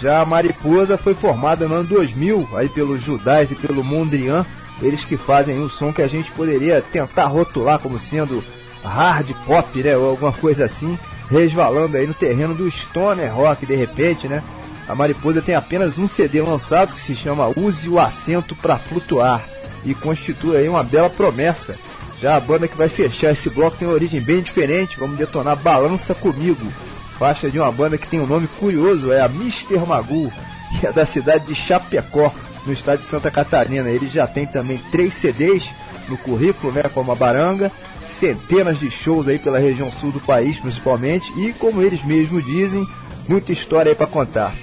Já 0.00 0.20
a 0.20 0.24
Mariposa 0.24 0.96
foi 0.96 1.14
formada 1.14 1.68
no 1.68 1.74
ano 1.74 1.84
2000, 1.84 2.48
aí 2.54 2.68
pelo 2.68 2.98
Judás 2.98 3.50
e 3.50 3.54
pelo 3.54 3.84
Mondrian, 3.84 4.44
eles 4.80 5.04
que 5.04 5.16
fazem 5.16 5.60
um 5.60 5.68
som 5.68 5.92
que 5.92 6.02
a 6.02 6.08
gente 6.08 6.32
poderia 6.32 6.82
tentar 6.82 7.26
rotular 7.26 7.78
como 7.78 7.98
sendo 7.98 8.42
hard 8.82 9.30
pop, 9.46 9.82
né? 9.82 9.96
Ou 9.96 10.10
alguma 10.10 10.32
coisa 10.32 10.64
assim, 10.64 10.98
resvalando 11.30 11.96
aí 11.96 12.06
no 12.06 12.14
terreno 12.14 12.54
do 12.54 12.68
stoner 12.70 13.32
rock 13.32 13.66
de 13.66 13.76
repente, 13.76 14.26
né? 14.26 14.42
A 14.88 14.94
Mariposa 14.94 15.40
tem 15.40 15.54
apenas 15.54 15.98
um 15.98 16.08
CD 16.08 16.40
lançado 16.40 16.94
que 16.94 17.00
se 17.00 17.14
chama 17.14 17.52
Use 17.56 17.88
o 17.88 18.00
Assento 18.00 18.56
para 18.56 18.76
Flutuar 18.76 19.42
e 19.84 19.94
constitui 19.94 20.56
aí 20.56 20.68
uma 20.68 20.82
bela 20.82 21.10
promessa. 21.10 21.76
Já 22.20 22.36
a 22.36 22.40
banda 22.40 22.68
que 22.68 22.76
vai 22.76 22.88
fechar 22.88 23.32
esse 23.32 23.50
bloco 23.50 23.76
tem 23.76 23.88
uma 23.88 23.94
origem 23.94 24.20
bem 24.20 24.40
diferente, 24.40 24.98
vamos 24.98 25.18
detonar 25.18 25.56
Balança 25.56 26.14
Comigo, 26.14 26.72
faixa 27.18 27.50
de 27.50 27.58
uma 27.58 27.72
banda 27.72 27.98
que 27.98 28.06
tem 28.06 28.20
um 28.20 28.26
nome 28.26 28.46
curioso, 28.58 29.12
é 29.12 29.20
a 29.20 29.26
Mr. 29.26 29.78
Magoo, 29.86 30.32
que 30.78 30.86
é 30.86 30.92
da 30.92 31.04
cidade 31.04 31.46
de 31.46 31.54
Chapecó, 31.54 32.32
no 32.66 32.72
estado 32.72 33.00
de 33.00 33.04
Santa 33.04 33.30
Catarina. 33.30 33.90
Ele 33.90 34.08
já 34.08 34.26
tem 34.26 34.46
também 34.46 34.78
três 34.90 35.14
CDs 35.14 35.64
no 36.08 36.16
currículo, 36.16 36.72
né, 36.72 36.82
como 36.92 37.12
a 37.12 37.14
Baranga, 37.14 37.70
centenas 38.08 38.78
de 38.78 38.90
shows 38.90 39.28
aí 39.28 39.38
pela 39.38 39.58
região 39.58 39.90
sul 40.00 40.12
do 40.12 40.20
país, 40.20 40.58
principalmente, 40.58 41.32
e 41.36 41.52
como 41.54 41.82
eles 41.82 42.04
mesmos 42.04 42.44
dizem, 42.44 42.86
muita 43.28 43.52
história 43.52 43.90
aí 43.90 43.96
para 43.96 44.06
contar. 44.06 44.54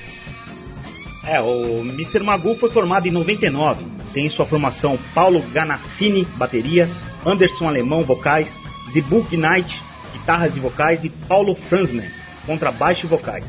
É, 1.32 1.40
o 1.40 1.82
Mr. 1.82 2.24
Magoo 2.24 2.56
foi 2.56 2.72
formado 2.72 3.08
em 3.08 3.12
99. 3.12 3.86
Tem 4.12 4.26
em 4.26 4.30
sua 4.32 4.48
formação 4.48 4.98
Paulo 5.14 5.44
Ganassini, 5.54 6.26
bateria, 6.36 6.90
Anderson 7.24 7.68
Alemão, 7.68 8.04
vocais, 8.04 8.48
Zibuk 8.92 9.38
Knight, 9.38 9.80
guitarras 10.12 10.58
e 10.58 10.60
vocais, 10.60 11.04
e 11.04 11.10
Paulo 11.10 11.54
Franzman, 11.54 12.10
contrabaixo 12.48 13.06
e 13.06 13.10
vocais. 13.10 13.46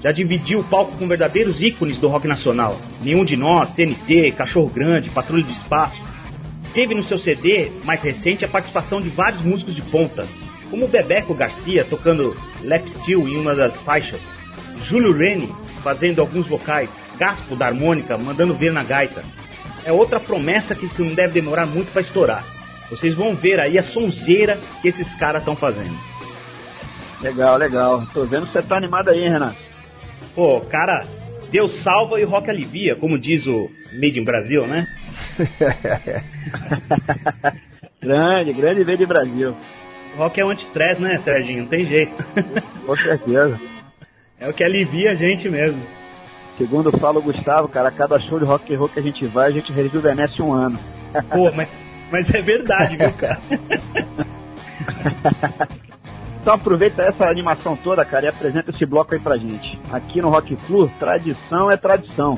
Já 0.00 0.12
dividiu 0.12 0.60
o 0.60 0.64
palco 0.64 0.96
com 0.96 1.08
verdadeiros 1.08 1.60
ícones 1.60 1.98
do 1.98 2.06
rock 2.06 2.28
nacional. 2.28 2.78
Nenhum 3.02 3.24
de 3.24 3.36
nós, 3.36 3.70
TNT, 3.70 4.30
Cachorro 4.36 4.68
Grande, 4.68 5.10
Patrulha 5.10 5.42
do 5.42 5.50
Espaço. 5.50 5.98
Teve 6.72 6.94
no 6.94 7.02
seu 7.02 7.18
CD 7.18 7.68
mais 7.82 8.00
recente 8.00 8.44
a 8.44 8.48
participação 8.48 9.02
de 9.02 9.08
vários 9.08 9.42
músicos 9.42 9.74
de 9.74 9.82
ponta, 9.82 10.24
como 10.70 10.86
Bebeco 10.86 11.34
Garcia 11.34 11.84
tocando 11.84 12.36
Lap 12.62 12.88
Steel 12.88 13.26
em 13.26 13.36
uma 13.36 13.56
das 13.56 13.74
faixas, 13.78 14.20
Júlio 14.84 15.12
Reni 15.12 15.52
fazendo 15.82 16.20
alguns 16.20 16.46
vocais, 16.46 16.90
Gaspo 17.18 17.56
da 17.56 17.66
harmônica 17.66 18.16
mandando 18.16 18.54
ver 18.54 18.72
na 18.72 18.84
gaita. 18.84 19.24
É 19.84 19.92
outra 19.92 20.20
promessa 20.20 20.74
que 20.74 20.88
não 21.02 21.14
deve 21.14 21.40
demorar 21.40 21.66
muito 21.66 21.92
para 21.92 22.02
estourar. 22.02 22.44
Vocês 22.90 23.14
vão 23.14 23.34
ver 23.34 23.60
aí 23.60 23.78
a 23.78 23.82
sonzeira 23.82 24.58
que 24.80 24.88
esses 24.88 25.14
caras 25.14 25.42
estão 25.42 25.54
fazendo. 25.54 25.96
Legal, 27.20 27.56
legal. 27.56 28.06
Tô 28.12 28.24
vendo 28.24 28.46
que 28.46 28.52
você 28.52 28.62
tá 28.62 28.76
animado 28.76 29.08
aí, 29.10 29.28
Renato. 29.28 29.56
Pô, 30.34 30.60
cara, 30.60 31.04
Deus 31.50 31.72
salva 31.72 32.20
e 32.20 32.24
o 32.24 32.28
rock 32.28 32.48
alivia, 32.48 32.94
como 32.94 33.18
diz 33.18 33.46
o 33.46 33.70
Made 33.92 34.20
in 34.20 34.24
Brasil, 34.24 34.66
né? 34.66 34.86
grande, 38.00 38.52
grande 38.52 38.84
Made 38.84 39.02
in 39.02 39.06
Brasil. 39.06 39.56
Rock 40.16 40.40
é 40.40 40.44
um 40.44 40.50
anti-estresse, 40.50 41.00
né, 41.00 41.18
Serginho? 41.18 41.62
Não 41.62 41.68
tem 41.68 41.86
jeito. 41.86 42.24
Com 42.86 42.96
certeza. 42.96 43.60
É 44.40 44.48
o 44.48 44.52
que 44.52 44.64
alivia 44.64 45.12
a 45.12 45.14
gente 45.14 45.48
mesmo. 45.48 45.82
Segundo 46.58 46.90
fala 46.98 47.20
o 47.20 47.22
Gustavo, 47.22 47.68
cara, 47.68 47.88
cada 47.88 48.18
show 48.18 48.40
de 48.40 48.44
rock 48.44 48.74
and 48.74 48.78
roll 48.78 48.88
que 48.88 48.98
a 48.98 49.02
gente 49.02 49.24
vai, 49.26 49.46
a 49.46 49.52
gente 49.52 49.72
rejuvenesce 49.72 50.42
um 50.42 50.52
ano. 50.52 50.76
Pô, 51.30 51.52
mas, 51.54 51.68
mas 52.10 52.28
é 52.34 52.42
verdade, 52.42 52.96
viu, 52.96 53.12
cara? 53.12 53.38
então 56.42 56.54
aproveita 56.54 57.02
essa 57.02 57.28
animação 57.28 57.76
toda, 57.76 58.04
cara, 58.04 58.26
e 58.26 58.28
apresenta 58.28 58.72
esse 58.72 58.84
bloco 58.84 59.14
aí 59.14 59.20
pra 59.20 59.36
gente. 59.36 59.78
Aqui 59.92 60.20
no 60.20 60.30
Rock 60.30 60.56
Flu, 60.56 60.90
tradição 60.98 61.70
é 61.70 61.76
tradição. 61.76 62.36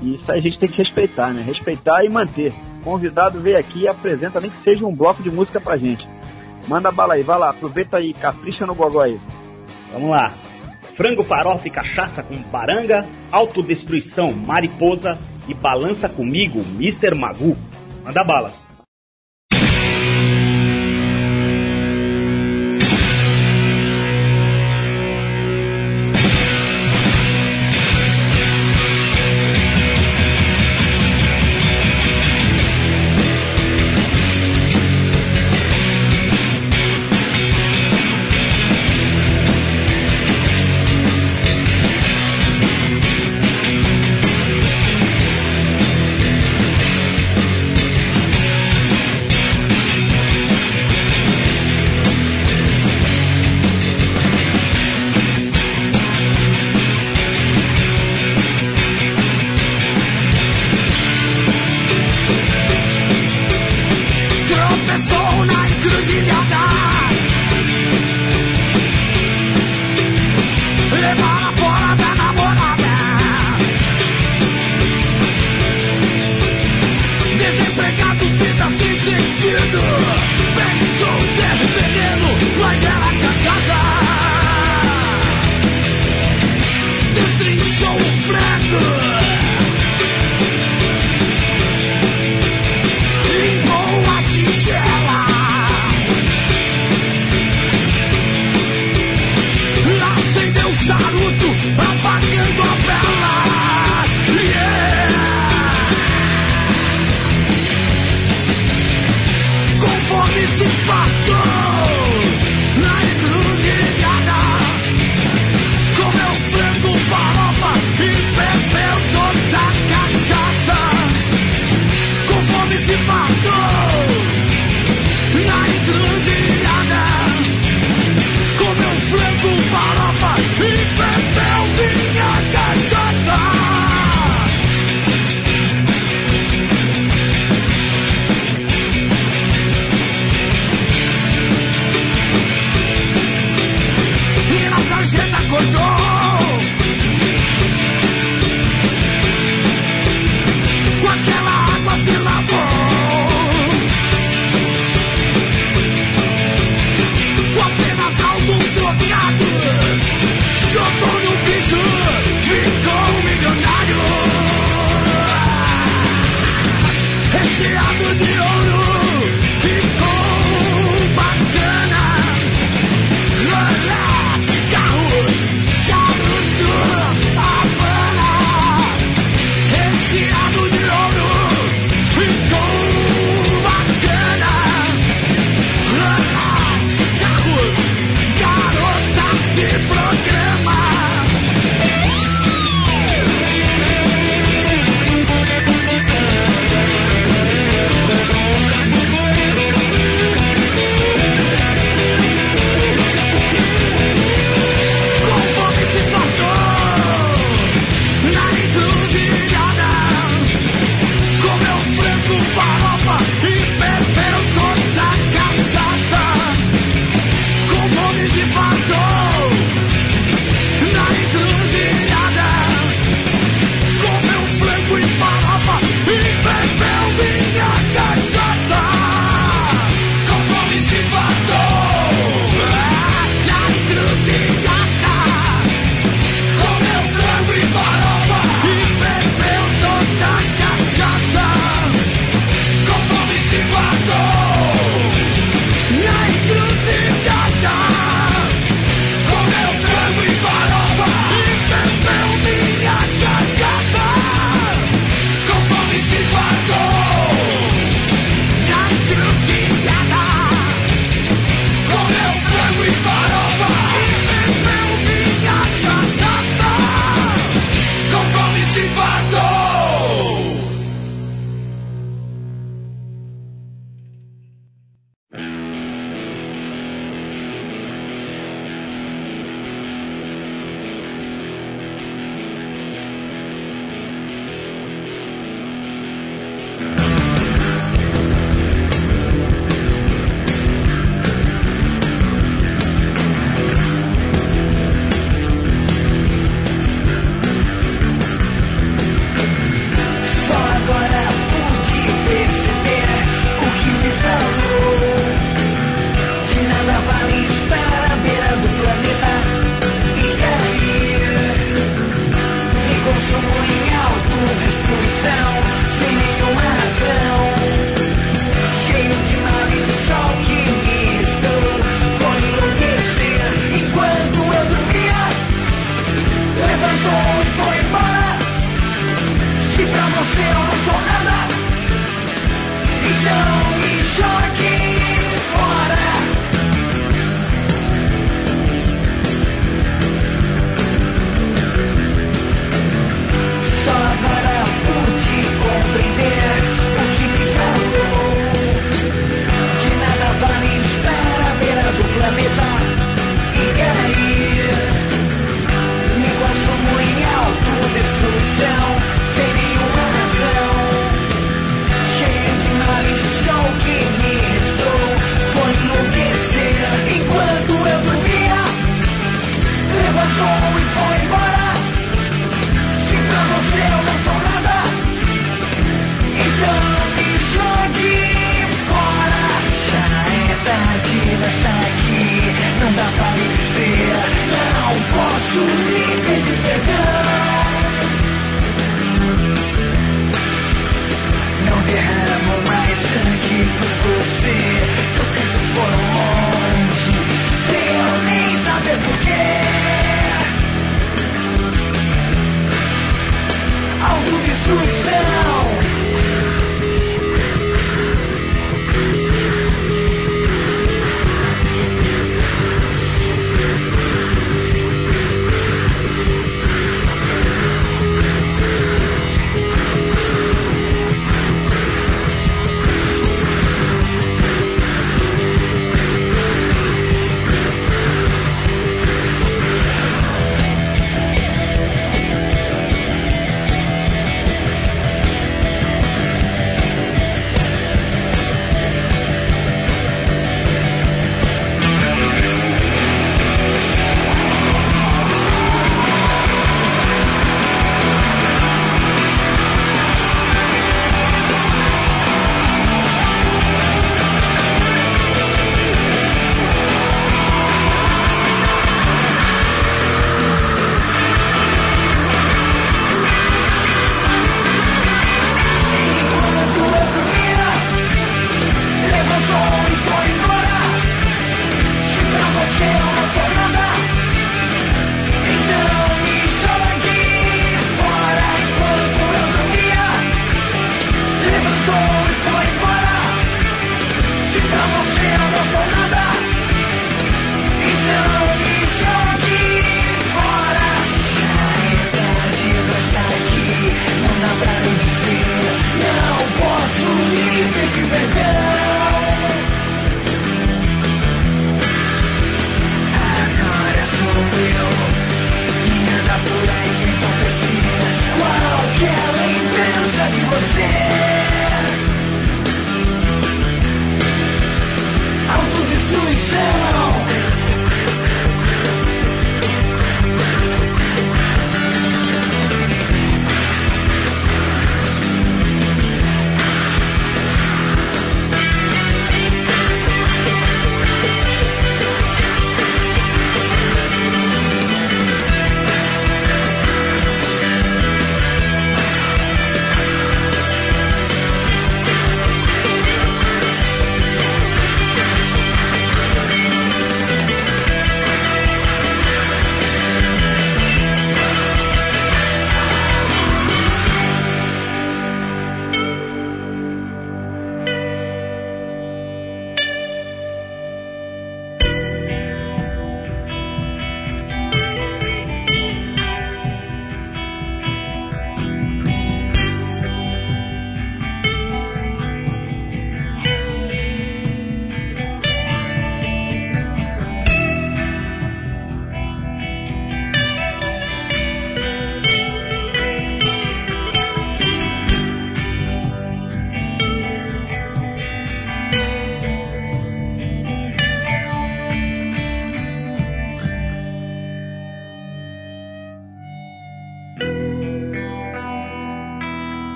E 0.00 0.14
isso 0.14 0.30
aí 0.30 0.38
a 0.38 0.42
gente 0.42 0.60
tem 0.60 0.68
que 0.68 0.80
respeitar, 0.80 1.34
né? 1.34 1.42
Respeitar 1.42 2.04
e 2.04 2.08
manter. 2.08 2.54
Convidado 2.84 3.40
veio 3.40 3.58
aqui 3.58 3.80
e 3.80 3.88
apresenta, 3.88 4.40
nem 4.40 4.52
que 4.52 4.62
seja 4.62 4.86
um 4.86 4.94
bloco 4.94 5.20
de 5.20 5.32
música 5.32 5.60
pra 5.60 5.76
gente. 5.76 6.08
Manda 6.68 6.92
bala 6.92 7.14
aí, 7.14 7.24
vai 7.24 7.36
lá, 7.36 7.50
aproveita 7.50 7.96
aí, 7.96 8.14
capricha 8.14 8.64
no 8.64 8.76
gogó 8.76 9.00
aí. 9.00 9.18
Vamos 9.92 10.10
lá 10.10 10.32
frango, 10.98 11.22
farofa 11.22 11.68
e 11.68 11.70
cachaça 11.70 12.24
com 12.24 12.34
baranga, 12.50 13.06
autodestruição, 13.30 14.32
mariposa 14.32 15.16
e 15.46 15.54
balança 15.54 16.08
comigo, 16.08 16.58
Mr. 16.76 17.14
Magu. 17.14 17.56
Manda 18.04 18.24
bala. 18.24 18.67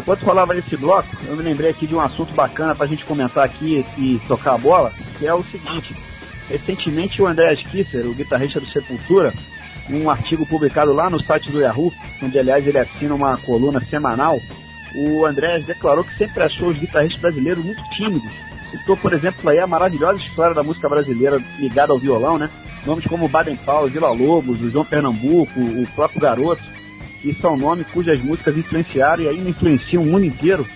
Enquanto 0.00 0.24
falava 0.24 0.54
nesse 0.54 0.76
bloco, 0.76 1.08
eu 1.28 1.36
me 1.36 1.42
lembrei 1.42 1.70
aqui 1.70 1.86
de 1.86 1.94
um 1.94 2.00
assunto 2.00 2.34
bacana 2.34 2.74
pra 2.74 2.86
gente 2.86 3.04
comentar 3.04 3.44
aqui 3.44 3.84
e 3.96 4.20
tocar 4.26 4.54
a 4.54 4.58
bola, 4.58 4.92
que 5.18 5.26
é 5.26 5.34
o 5.34 5.44
seguinte. 5.44 5.94
Recentemente 6.48 7.22
o 7.22 7.26
André 7.26 7.54
Kisser, 7.54 8.06
o 8.06 8.14
guitarrista 8.14 8.58
do 8.58 8.66
Sepultura, 8.66 9.32
um 9.88 10.10
artigo 10.10 10.44
publicado 10.46 10.92
lá 10.92 11.08
no 11.08 11.22
site 11.22 11.50
do 11.50 11.60
Yahoo, 11.60 11.92
onde 12.22 12.38
aliás 12.38 12.66
ele 12.66 12.78
assina 12.78 13.14
uma 13.14 13.36
coluna 13.36 13.80
semanal, 13.80 14.40
o 14.94 15.24
André 15.24 15.60
declarou 15.60 16.02
que 16.02 16.16
sempre 16.16 16.42
achou 16.42 16.68
os 16.68 16.78
guitarristas 16.78 17.20
brasileiros 17.20 17.64
muito 17.64 17.82
tímidos. 17.90 18.30
Citou, 18.70 18.96
por 18.96 19.12
exemplo, 19.12 19.48
aí 19.48 19.58
a 19.58 19.66
maravilhosa 19.66 20.20
história 20.20 20.54
da 20.54 20.62
música 20.62 20.88
brasileira 20.88 21.40
ligada 21.58 21.92
ao 21.92 21.98
violão, 21.98 22.38
né? 22.38 22.48
Nomes 22.86 23.04
como 23.06 23.28
Baden 23.28 23.56
Powell, 23.56 23.90
Vila 23.90 24.10
Lobos, 24.10 24.62
o 24.62 24.70
João 24.70 24.84
Pernambuco, 24.84 25.60
o 25.60 25.86
próprio 25.94 26.20
Garoto 26.20 26.62
que 27.20 27.34
são 27.34 27.56
nomes 27.56 27.86
cujas 27.88 28.20
músicas 28.20 28.56
influenciaram 28.56 29.22
e 29.22 29.28
ainda 29.28 29.50
influenciam 29.50 30.02
o 30.02 30.06
mundo 30.06 30.24
inteiro, 30.24 30.66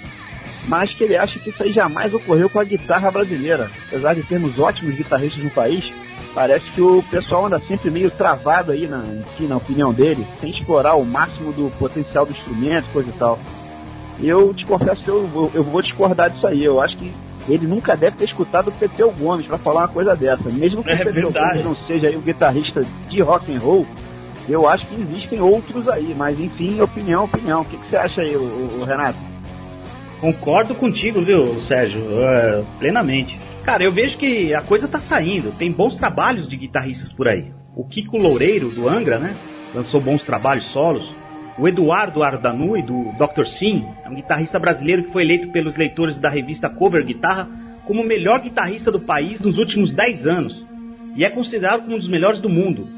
mas 0.68 0.92
que 0.92 1.04
ele 1.04 1.16
acha 1.16 1.38
que 1.38 1.50
isso 1.50 1.62
aí 1.62 1.72
jamais 1.72 2.12
ocorreu 2.14 2.48
com 2.48 2.58
a 2.58 2.64
guitarra 2.64 3.10
brasileira. 3.10 3.70
Apesar 3.88 4.14
de 4.14 4.22
termos 4.22 4.58
ótimos 4.58 4.94
guitarristas 4.94 5.42
no 5.42 5.50
país, 5.50 5.92
parece 6.34 6.70
que 6.70 6.80
o 6.80 7.02
pessoal 7.10 7.46
anda 7.46 7.60
sempre 7.60 7.90
meio 7.90 8.10
travado 8.10 8.72
aí, 8.72 8.86
na, 8.86 9.04
enfim, 9.32 9.46
na 9.46 9.56
opinião 9.56 9.92
dele, 9.92 10.26
sem 10.40 10.50
explorar 10.50 10.94
o 10.94 11.04
máximo 11.04 11.52
do 11.52 11.70
potencial 11.78 12.24
do 12.24 12.32
instrumento, 12.32 12.86
coisa 12.92 13.10
e 13.10 13.12
tal. 13.12 13.38
Eu 14.22 14.54
te 14.54 14.64
confesso 14.64 15.02
que 15.02 15.08
eu, 15.08 15.50
eu 15.54 15.62
vou 15.62 15.82
discordar 15.82 16.30
disso 16.30 16.46
aí. 16.46 16.62
Eu 16.62 16.80
acho 16.80 16.96
que 16.96 17.12
ele 17.48 17.66
nunca 17.66 17.96
deve 17.96 18.16
ter 18.16 18.24
escutado 18.24 18.68
o 18.68 18.72
Pepeu 18.72 19.10
Gomes 19.10 19.46
para 19.46 19.58
falar 19.58 19.82
uma 19.82 19.88
coisa 19.88 20.14
dessa. 20.16 20.48
Mesmo 20.50 20.82
que 20.82 20.90
É 20.90 20.94
o 20.94 20.98
Pepeu. 20.98 21.32
Gomes 21.32 21.64
não 21.64 21.74
seja 21.74 22.08
aí 22.08 22.16
um 22.16 22.20
guitarrista 22.20 22.84
de 23.08 23.20
rock 23.20 23.54
and 23.54 23.58
roll, 23.58 23.86
eu 24.48 24.68
acho 24.68 24.86
que 24.86 25.00
existem 25.00 25.40
outros 25.40 25.88
aí, 25.88 26.14
mas 26.16 26.38
enfim, 26.38 26.80
opinião, 26.80 27.24
opinião. 27.24 27.62
O 27.62 27.64
que, 27.64 27.76
que 27.76 27.88
você 27.88 27.96
acha 27.96 28.20
aí, 28.20 28.36
o, 28.36 28.80
o 28.80 28.84
Renato? 28.84 29.18
Concordo 30.20 30.74
contigo, 30.74 31.20
viu, 31.20 31.60
Sérgio? 31.60 32.02
É, 32.20 32.62
plenamente. 32.78 33.38
Cara, 33.64 33.82
eu 33.82 33.92
vejo 33.92 34.18
que 34.18 34.54
a 34.54 34.60
coisa 34.60 34.86
tá 34.86 34.98
saindo. 34.98 35.52
Tem 35.56 35.70
bons 35.72 35.96
trabalhos 35.96 36.48
de 36.48 36.56
guitarristas 36.56 37.12
por 37.12 37.28
aí. 37.28 37.52
O 37.74 37.84
Kiko 37.84 38.18
Loureiro, 38.18 38.68
do 38.68 38.88
Angra, 38.88 39.18
né? 39.18 39.34
Lançou 39.74 40.00
bons 40.00 40.22
trabalhos 40.22 40.64
solos. 40.64 41.14
O 41.58 41.66
Eduardo 41.66 42.22
Ardanui, 42.22 42.82
do 42.82 43.12
Dr. 43.12 43.44
Sim, 43.46 43.84
é 44.04 44.08
um 44.08 44.14
guitarrista 44.14 44.58
brasileiro 44.58 45.04
que 45.04 45.12
foi 45.12 45.22
eleito 45.22 45.48
pelos 45.48 45.76
leitores 45.76 46.18
da 46.18 46.28
revista 46.28 46.68
Cover 46.68 47.04
Guitarra 47.04 47.48
como 47.84 48.02
o 48.02 48.06
melhor 48.06 48.40
guitarrista 48.40 48.90
do 48.90 49.00
país 49.00 49.40
nos 49.40 49.58
últimos 49.58 49.92
10 49.92 50.26
anos. 50.26 50.66
E 51.16 51.24
é 51.24 51.30
considerado 51.30 51.82
como 51.82 51.94
um 51.94 51.98
dos 51.98 52.08
melhores 52.08 52.40
do 52.40 52.48
mundo. 52.48 52.88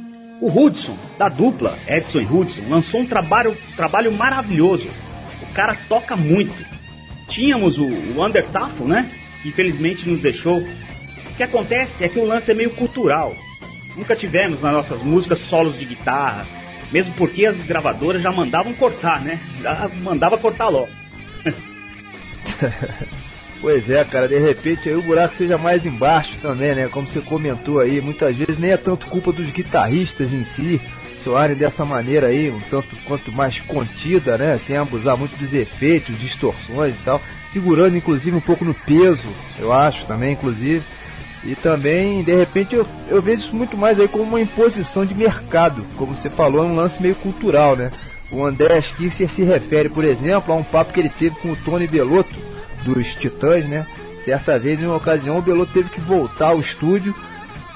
O 0.41 0.49
Hudson, 0.49 0.97
da 1.18 1.28
dupla 1.28 1.76
Edson 1.89 2.20
e 2.20 2.24
Hudson, 2.24 2.68
lançou 2.68 3.01
um 3.01 3.07
trabalho, 3.07 3.57
trabalho 3.74 4.12
maravilhoso. 4.12 4.89
O 5.43 5.53
cara 5.55 5.76
toca 5.89 6.14
muito. 6.16 6.64
Tínhamos 7.28 7.78
o, 7.78 7.84
o 7.84 8.24
Undertafel, 8.24 8.87
né? 8.87 9.11
Que 9.43 9.49
infelizmente 9.49 10.09
nos 10.09 10.20
deixou. 10.20 10.59
O 10.59 11.34
que 11.37 11.43
acontece 11.43 12.05
é 12.05 12.09
que 12.09 12.18
o 12.18 12.26
lance 12.26 12.51
é 12.51 12.55
meio 12.55 12.70
cultural. 12.70 13.34
Nunca 13.97 14.14
tivemos 14.14 14.61
nas 14.61 14.72
nossas 14.72 15.03
músicas 15.03 15.39
solos 15.41 15.78
de 15.78 15.84
guitarra. 15.84 16.47
Mesmo 16.93 17.14
porque 17.14 17.47
as 17.47 17.57
gravadoras 17.59 18.22
já 18.22 18.30
mandavam 18.30 18.72
cortar, 18.74 19.20
né? 19.22 19.41
Já 19.62 19.91
mandava 20.03 20.39
cortar 20.39 20.68
logo. 20.68 20.91
Pois 23.66 23.90
é, 23.90 24.04
cara, 24.04 24.28
de 24.28 24.38
repente 24.38 24.88
aí 24.88 24.94
o 24.94 25.02
buraco 25.02 25.34
seja 25.34 25.58
mais 25.58 25.84
embaixo 25.84 26.36
também, 26.40 26.72
né? 26.72 26.86
Como 26.88 27.04
você 27.04 27.20
comentou 27.20 27.80
aí, 27.80 28.00
muitas 28.00 28.36
vezes 28.36 28.58
nem 28.58 28.70
é 28.70 28.76
tanto 28.76 29.08
culpa 29.08 29.32
dos 29.32 29.50
guitarristas 29.50 30.32
em 30.32 30.44
si, 30.44 30.80
soarem 31.24 31.56
dessa 31.56 31.84
maneira 31.84 32.28
aí, 32.28 32.48
um 32.48 32.60
tanto 32.70 32.86
quanto 33.04 33.32
mais 33.32 33.58
contida, 33.58 34.38
né? 34.38 34.56
Sem 34.56 34.76
abusar 34.76 35.16
muito 35.16 35.36
dos 35.36 35.52
efeitos, 35.52 36.16
distorções 36.20 36.94
e 36.94 36.98
tal, 37.04 37.20
segurando 37.52 37.96
inclusive 37.96 38.36
um 38.36 38.40
pouco 38.40 38.64
no 38.64 38.72
peso, 38.72 39.26
eu 39.58 39.72
acho 39.72 40.06
também, 40.06 40.34
inclusive. 40.34 40.84
E 41.42 41.56
também, 41.56 42.22
de 42.22 42.36
repente, 42.36 42.76
eu, 42.76 42.86
eu 43.08 43.20
vejo 43.20 43.40
isso 43.40 43.56
muito 43.56 43.76
mais 43.76 43.98
aí 43.98 44.06
como 44.06 44.22
uma 44.22 44.40
imposição 44.40 45.04
de 45.04 45.12
mercado, 45.12 45.84
como 45.96 46.14
você 46.14 46.30
falou, 46.30 46.62
é 46.62 46.68
um 46.68 46.76
lance 46.76 47.02
meio 47.02 47.16
cultural, 47.16 47.74
né? 47.74 47.90
O 48.30 48.44
André 48.44 48.80
Kisser 48.80 49.28
se 49.28 49.42
refere, 49.42 49.88
por 49.88 50.04
exemplo, 50.04 50.54
a 50.54 50.56
um 50.56 50.62
papo 50.62 50.92
que 50.92 51.00
ele 51.00 51.10
teve 51.10 51.34
com 51.40 51.50
o 51.50 51.56
Tony 51.56 51.88
Belotto, 51.88 52.45
dos 52.87 53.14
Titãs, 53.14 53.64
né? 53.66 53.87
Certa 54.24 54.59
vez, 54.59 54.80
em 54.80 54.87
uma 54.87 54.97
ocasião, 54.97 55.39
o 55.39 55.43
Belotto 55.43 55.72
teve 55.72 55.91
que 55.91 56.01
voltar 56.01 56.49
ao 56.49 56.61
estúdio 56.61 57.14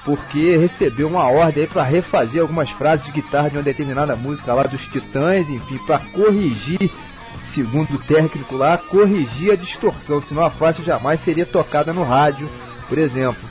porque 0.05 0.57
recebeu 0.57 1.09
uma 1.09 1.29
ordem 1.29 1.67
para 1.67 1.83
refazer 1.83 2.41
algumas 2.41 2.71
frases 2.71 3.05
de 3.05 3.13
guitarra 3.13 3.51
de 3.51 3.57
uma 3.57 3.63
determinada 3.63 4.17
música 4.17 4.55
lá 4.55 4.63
dos 4.63 4.87
Titãs, 4.87 5.49
enfim, 5.49 5.79
para 5.87 5.99
corrigir, 5.99 6.91
segundo 7.47 7.95
o 7.95 7.99
técnico 7.99 8.57
lá, 8.57 8.79
corrigir 8.79 9.53
a 9.53 9.57
distorção, 9.57 10.21
senão 10.21 10.45
a 10.45 10.51
faixa 10.51 10.83
jamais 10.83 11.21
seria 11.21 11.45
tocada 11.45 11.93
no 11.93 12.03
rádio, 12.03 12.49
por 12.89 12.99
exemplo. 12.99 13.49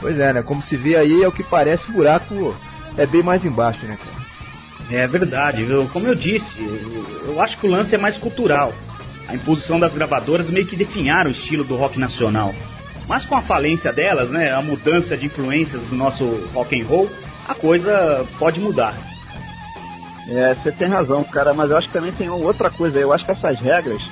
Pois 0.00 0.18
é, 0.18 0.32
né? 0.32 0.42
Como 0.42 0.62
se 0.62 0.76
vê 0.76 0.96
aí, 0.96 1.22
é 1.22 1.28
o 1.28 1.32
que 1.32 1.44
parece 1.44 1.88
o 1.88 1.92
buraco 1.92 2.54
é 2.98 3.06
bem 3.06 3.22
mais 3.22 3.44
embaixo, 3.44 3.86
né, 3.86 3.96
cara? 3.96 4.22
É 4.90 5.06
verdade, 5.06 5.64
viu? 5.64 5.88
Como 5.88 6.06
eu 6.06 6.14
disse, 6.14 6.58
eu 7.26 7.40
acho 7.40 7.56
que 7.56 7.66
o 7.66 7.70
lance 7.70 7.94
é 7.94 7.98
mais 7.98 8.18
cultural. 8.18 8.72
A 9.32 9.34
imposição 9.34 9.80
das 9.80 9.94
gravadoras 9.94 10.50
meio 10.50 10.66
que 10.66 10.76
definharam 10.76 11.30
o 11.30 11.32
estilo 11.32 11.64
do 11.64 11.74
rock 11.74 11.98
nacional. 11.98 12.54
Mas 13.08 13.24
com 13.24 13.34
a 13.34 13.40
falência 13.40 13.90
delas, 13.90 14.28
né, 14.28 14.52
a 14.52 14.60
mudança 14.60 15.16
de 15.16 15.24
influências 15.24 15.80
do 15.84 15.96
nosso 15.96 16.24
rock 16.52 16.78
and 16.78 16.84
roll, 16.84 17.10
a 17.48 17.54
coisa 17.54 18.26
pode 18.38 18.60
mudar. 18.60 18.94
É, 20.28 20.54
você 20.54 20.70
tem 20.70 20.86
razão, 20.86 21.24
cara, 21.24 21.54
mas 21.54 21.70
eu 21.70 21.78
acho 21.78 21.88
que 21.88 21.94
também 21.94 22.12
tem 22.12 22.28
outra 22.28 22.68
coisa. 22.68 22.98
Eu 22.98 23.10
acho 23.10 23.24
que 23.24 23.30
essas 23.30 23.58
regras 23.58 24.02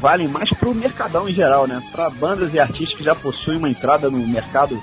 valem 0.00 0.26
mais 0.26 0.50
pro 0.50 0.74
mercadão 0.74 1.28
em 1.28 1.32
geral, 1.32 1.68
né? 1.68 1.80
Para 1.92 2.10
bandas 2.10 2.52
e 2.52 2.58
artistas 2.58 2.98
que 2.98 3.04
já 3.04 3.14
possuem 3.14 3.58
uma 3.58 3.70
entrada 3.70 4.10
no 4.10 4.18
mercado 4.26 4.82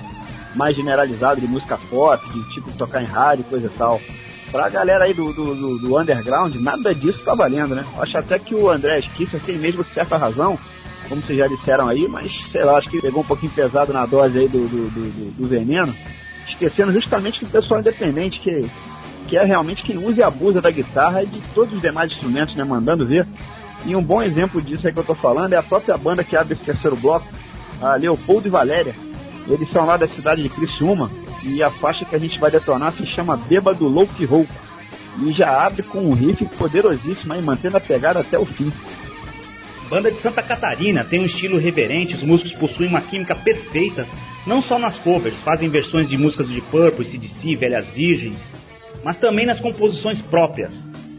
mais 0.54 0.74
generalizado 0.74 1.38
de 1.38 1.46
música 1.46 1.78
pop, 1.90 2.26
de 2.30 2.54
tipo 2.54 2.72
tocar 2.72 3.02
em 3.02 3.06
rádio, 3.06 3.44
coisa 3.44 3.66
e 3.66 3.78
tal. 3.78 4.00
Pra 4.52 4.68
galera 4.68 5.04
aí 5.04 5.14
do, 5.14 5.32
do, 5.32 5.54
do, 5.54 5.78
do 5.78 5.98
underground, 5.98 6.54
nada 6.56 6.94
disso 6.94 7.24
tá 7.24 7.34
valendo, 7.34 7.74
né? 7.74 7.86
Acho 7.98 8.18
até 8.18 8.38
que 8.38 8.54
o 8.54 8.68
André 8.68 8.98
Esquissa 8.98 9.40
tem 9.40 9.56
mesmo 9.56 9.82
certa 9.82 10.18
razão, 10.18 10.58
como 11.08 11.22
vocês 11.22 11.38
já 11.38 11.46
disseram 11.46 11.88
aí, 11.88 12.06
mas 12.06 12.30
sei 12.52 12.62
lá, 12.62 12.76
acho 12.76 12.90
que 12.90 13.00
pegou 13.00 13.22
um 13.22 13.26
pouquinho 13.26 13.50
pesado 13.50 13.94
na 13.94 14.04
dose 14.04 14.38
aí 14.38 14.46
do, 14.46 14.68
do, 14.68 14.90
do, 14.90 15.30
do 15.38 15.48
veneno, 15.48 15.94
esquecendo 16.46 16.92
justamente 16.92 17.38
que 17.38 17.46
o 17.46 17.48
pessoal 17.48 17.80
independente, 17.80 18.40
que, 18.40 18.68
que 19.26 19.38
é 19.38 19.42
realmente 19.42 19.82
quem 19.82 19.96
usa 19.96 20.20
e 20.20 20.22
abusa 20.22 20.60
da 20.60 20.70
guitarra 20.70 21.22
e 21.22 21.26
de 21.26 21.40
todos 21.54 21.72
os 21.72 21.80
demais 21.80 22.12
instrumentos, 22.12 22.54
né? 22.54 22.62
Mandando 22.62 23.06
ver. 23.06 23.26
E 23.86 23.96
um 23.96 24.02
bom 24.02 24.22
exemplo 24.22 24.60
disso 24.60 24.86
aí 24.86 24.92
que 24.92 24.98
eu 24.98 25.04
tô 25.04 25.14
falando 25.14 25.54
é 25.54 25.56
a 25.56 25.62
própria 25.62 25.96
banda 25.96 26.22
que 26.22 26.36
abre 26.36 26.52
esse 26.52 26.62
terceiro 26.62 26.94
bloco, 26.94 27.26
a 27.80 27.94
Leopoldo 27.94 28.48
e 28.48 28.50
Valéria. 28.50 28.94
Eles 29.48 29.70
são 29.72 29.86
lá 29.86 29.96
da 29.96 30.06
cidade 30.06 30.42
de 30.42 30.50
Criciúma 30.50 31.10
e 31.44 31.62
a 31.62 31.70
faixa 31.70 32.04
que 32.04 32.14
a 32.14 32.18
gente 32.18 32.38
vai 32.38 32.50
detonar 32.50 32.92
se 32.92 33.06
chama 33.06 33.36
Bêbado 33.36 33.86
Louco 33.88 34.14
e. 34.18 34.48
E 35.24 35.32
já 35.32 35.66
abre 35.66 35.82
com 35.82 35.98
um 35.98 36.14
riff 36.14 36.44
poderosíssimo 36.56 37.34
aí, 37.34 37.42
mantendo 37.42 37.76
a 37.76 37.80
pegada 37.80 38.20
até 38.20 38.38
o 38.38 38.46
fim. 38.46 38.72
Banda 39.90 40.10
de 40.10 40.18
Santa 40.18 40.42
Catarina 40.42 41.04
tem 41.04 41.20
um 41.20 41.26
estilo 41.26 41.58
reverente, 41.58 42.14
os 42.14 42.22
músicos 42.22 42.52
possuem 42.52 42.88
uma 42.88 43.02
química 43.02 43.34
perfeita, 43.34 44.06
não 44.46 44.62
só 44.62 44.78
nas 44.78 44.96
covers, 44.96 45.36
fazem 45.36 45.68
versões 45.68 46.08
de 46.08 46.16
músicas 46.16 46.48
de 46.48 46.62
Purple, 46.62 47.04
CDC, 47.04 47.56
Velhas 47.56 47.86
Virgens, 47.88 48.40
mas 49.04 49.18
também 49.18 49.44
nas 49.44 49.60
composições 49.60 50.20
próprias. 50.20 50.72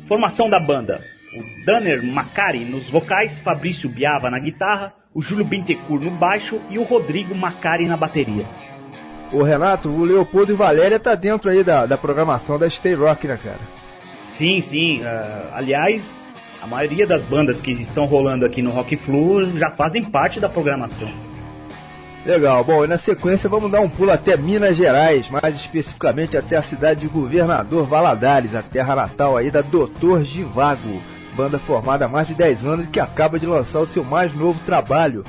Formação 0.08 0.50
da 0.50 0.60
banda: 0.60 1.00
o 1.36 1.66
Danner 1.66 2.04
Macari 2.04 2.66
nos 2.66 2.90
vocais, 2.90 3.38
Fabrício 3.38 3.88
Biava 3.88 4.32
na 4.32 4.40
guitarra, 4.40 4.94
o 5.14 5.22
Júlio 5.22 5.46
Bintecourt 5.46 6.04
no 6.04 6.12
baixo 6.12 6.60
e 6.72 6.80
o 6.80 6.84
Rodrigo 6.84 7.36
Macari 7.36 7.86
na 7.86 7.96
bateria. 7.96 8.46
Ô 9.34 9.42
Renato, 9.42 9.90
o 9.90 10.04
Leopoldo 10.04 10.52
e 10.52 10.56
Valéria 10.56 11.00
tá 11.00 11.16
dentro 11.16 11.50
aí 11.50 11.64
da, 11.64 11.88
da 11.88 11.98
programação 11.98 12.60
da 12.60 12.70
Stay 12.70 12.94
Rock, 12.94 13.28
né, 13.28 13.40
cara? 13.44 13.60
Sim, 14.38 14.62
sim. 14.62 15.04
ah, 15.04 15.50
aliás, 15.54 16.04
a 16.62 16.68
maioria 16.68 17.08
das 17.08 17.24
bandas 17.24 17.60
que 17.60 17.72
estão 17.72 18.06
rolando 18.06 18.46
aqui 18.46 18.62
no 18.62 18.70
Rock 18.70 18.96
Flu 18.96 19.58
já 19.58 19.72
fazem 19.72 20.04
parte 20.04 20.40
da 20.40 20.48
programação. 20.48 21.12
Legal, 22.26 22.64
bom, 22.64 22.86
e 22.86 22.88
na 22.88 22.98
sequência 22.98 23.50
vamos 23.50 23.70
dar 23.70 23.82
um 23.82 23.90
pulo 23.90 24.12
até 24.12 24.38
Minas 24.38 24.78
Gerais, 24.78 25.30
mais 25.30 25.56
especificamente 25.56 26.38
até 26.38 26.56
a 26.56 26.62
cidade 26.62 27.02
de 27.02 27.08
Governador 27.08 27.86
Valadares, 27.86 28.56
a 28.56 28.62
terra 28.62 28.96
natal 28.96 29.36
aí 29.36 29.52
da 29.52 29.62
Doutor 29.62 30.24
Givago, 30.24 31.02
banda 31.36 31.60
formada 31.60 32.06
há 32.06 32.08
mais 32.08 32.28
de 32.28 32.34
10 32.34 32.66
anos 32.66 32.86
e 32.86 32.90
que 32.90 33.00
acaba 33.00 33.38
de 33.38 33.46
lançar 33.46 33.80
o 33.80 33.86
seu 33.86 34.06
mais 34.06 34.34
novo 34.34 34.58
trabalho, 34.66 35.26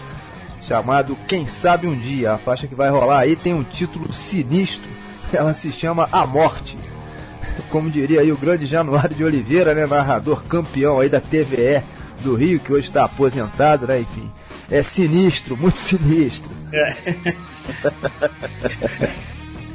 chamado 0.67 1.17
Quem 1.29 1.47
Sabe 1.47 1.87
Um 1.87 1.99
Dia. 1.99 2.33
A 2.33 2.39
faixa 2.39 2.67
que 2.67 2.75
vai 2.75 2.91
rolar 2.91 3.21
aí 3.21 3.37
tem 3.37 3.55
um 3.55 3.63
título 3.63 4.13
sinistro, 4.13 4.89
ela 5.33 5.55
se 5.55 5.71
chama 5.71 6.09
A 6.11 6.27
Morte. 6.27 6.77
Como 7.71 7.91
diria 7.91 8.21
aí 8.21 8.33
o 8.33 8.37
grande 8.37 8.67
Januário 8.67 9.15
de 9.15 9.25
Oliveira, 9.25 9.75
né, 9.75 9.87
narrador 9.87 10.43
campeão 10.45 11.01
aí 11.01 11.09
da 11.09 11.21
TVE 11.21 11.83
do 12.21 12.35
Rio, 12.35 12.59
que 12.59 12.73
hoje 12.73 12.89
está 12.89 13.05
aposentado, 13.05 13.87
né, 13.87 14.01
enfim. 14.01 14.31
É 14.71 14.83
sinistro, 14.83 15.57
muito 15.57 15.79
sinistro. 15.81 16.51
É. 16.73 16.97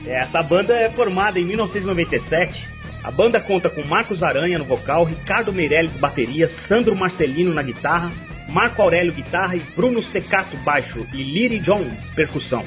Essa 0.06 0.42
banda 0.42 0.74
é 0.74 0.90
formada 0.90 1.40
em 1.40 1.46
1997. 1.46 2.68
A 3.04 3.12
banda 3.12 3.40
conta 3.40 3.70
com 3.70 3.82
Marcos 3.84 4.24
Aranha 4.24 4.58
no 4.58 4.66
vocal, 4.66 5.06
Ricardo 5.06 5.54
Meirelles 5.54 5.94
bateria, 5.94 6.50
Sandro 6.50 6.96
Marcelino 6.96 7.54
na 7.54 7.64
guitarra, 7.64 8.12
Marco 8.50 8.82
Aurélio 8.82 9.14
guitarra 9.14 9.56
e 9.56 9.60
Bruno 9.76 10.02
Secato 10.04 10.58
baixo 10.58 11.06
e 11.14 11.24
Liri 11.24 11.60
John 11.60 11.86
percussão. 12.16 12.64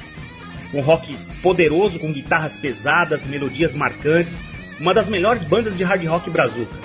Um 0.73 0.81
rock 0.81 1.15
poderoso 1.43 1.99
com 1.99 2.13
guitarras 2.13 2.55
pesadas, 2.55 3.23
melodias 3.27 3.75
marcantes, 3.75 4.33
uma 4.81 4.95
das 4.95 5.07
melhores 5.07 5.45
bandas 5.45 5.77
de 5.77 5.85
hard 5.85 6.05
rock 6.07 6.31
brazuca. 6.31 6.79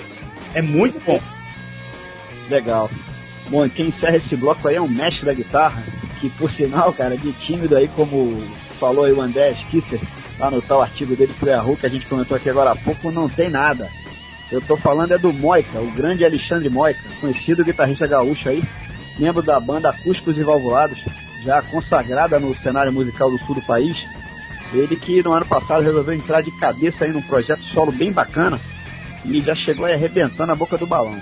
É 0.54 0.60
muito 0.60 1.02
bom. 1.04 1.20
Legal. 2.50 2.90
Bom, 3.48 3.68
quem 3.68 3.86
encerra 3.88 4.16
esse 4.16 4.36
bloco 4.36 4.66
aí 4.68 4.74
é 4.74 4.80
um 4.80 4.88
mestre 4.88 5.24
da 5.24 5.32
guitarra, 5.32 5.82
que 6.20 6.28
por 6.30 6.50
sinal, 6.50 6.92
cara, 6.92 7.16
de 7.16 7.32
tímido 7.32 7.76
aí, 7.76 7.88
como 7.88 8.42
falou 8.78 9.04
aí 9.04 9.12
o 9.12 9.20
André 9.20 9.54
Skiffer, 9.54 10.00
lá 10.38 10.50
no 10.50 10.60
tal 10.60 10.82
artigo 10.82 11.16
dele 11.16 11.32
pro 11.38 11.48
Yahoo, 11.48 11.76
que 11.76 11.86
a 11.86 11.88
gente 11.88 12.06
comentou 12.06 12.36
aqui 12.36 12.50
agora 12.50 12.72
há 12.72 12.76
pouco, 12.76 13.10
não 13.10 13.28
tem 13.28 13.48
nada. 13.48 13.88
Eu 14.50 14.60
tô 14.60 14.76
falando 14.76 15.12
é 15.12 15.18
do 15.18 15.32
Moica, 15.32 15.78
o 15.78 15.90
grande 15.92 16.24
Alexandre 16.24 16.68
Moica, 16.68 17.00
conhecido 17.20 17.64
guitarrista 17.64 18.06
gaúcho 18.06 18.48
aí, 18.48 18.62
membro 19.18 19.42
da 19.42 19.58
banda 19.58 19.90
Acústicos 19.90 20.36
e 20.38 20.42
Valvulados, 20.42 20.98
já 21.42 21.62
consagrada 21.62 22.38
no 22.38 22.54
cenário 22.56 22.92
musical 22.92 23.30
do 23.30 23.38
sul 23.38 23.54
do 23.56 23.62
país. 23.62 23.96
Ele 24.72 24.96
que 24.96 25.22
no 25.22 25.32
ano 25.32 25.46
passado 25.46 25.82
resolveu 25.82 26.14
entrar 26.14 26.42
de 26.42 26.50
cabeça 26.58 27.04
aí 27.04 27.12
num 27.12 27.22
projeto 27.22 27.62
solo 27.72 27.90
bem 27.90 28.12
bacana 28.12 28.60
e 29.24 29.40
já 29.40 29.54
chegou 29.54 29.86
aí 29.86 29.94
arrebentando 29.94 30.52
a 30.52 30.56
boca 30.56 30.76
do 30.76 30.86
balão. 30.86 31.16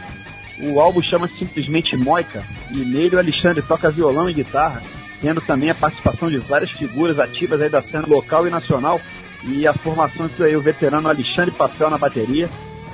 O 0.58 0.80
álbum 0.80 1.02
chama 1.02 1.28
simplesmente 1.28 1.96
Moica 1.96 2.42
e 2.70 2.78
nele 2.78 3.16
o 3.16 3.18
Alexandre 3.18 3.62
toca 3.62 3.90
violão 3.90 4.28
e 4.28 4.34
guitarra, 4.34 4.82
tendo 5.20 5.40
também 5.40 5.70
a 5.70 5.74
participação 5.74 6.30
de 6.30 6.38
várias 6.38 6.70
figuras 6.70 7.18
ativas 7.18 7.60
aí 7.60 7.68
da 7.68 7.82
cena 7.82 8.06
local 8.06 8.46
e 8.46 8.50
nacional 8.50 9.00
e 9.44 9.66
a 9.66 9.74
formação 9.74 10.28
que 10.28 10.42
aí 10.42 10.56
o 10.56 10.60
veterano 10.60 11.08
Alexandre 11.08 11.50
Papel 11.50 11.90
na 11.90 11.98
bateria, 11.98 12.48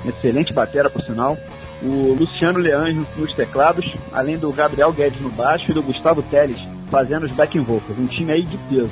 excelente 0.05 0.53
batera 0.53 0.89
por 0.89 1.01
sinal, 1.03 1.37
o 1.83 2.15
Luciano 2.17 2.59
Leandro 2.59 3.05
nos 3.17 3.33
teclados, 3.33 3.93
além 4.11 4.37
do 4.37 4.51
Gabriel 4.51 4.91
Guedes 4.93 5.19
no 5.19 5.29
baixo 5.29 5.71
e 5.71 5.73
do 5.73 5.83
Gustavo 5.83 6.21
Teles 6.23 6.59
fazendo 6.89 7.25
os 7.25 7.31
backing 7.31 7.61
vocals, 7.61 7.97
um 7.97 8.05
time 8.05 8.31
aí 8.31 8.43
de 8.43 8.57
peso. 8.69 8.91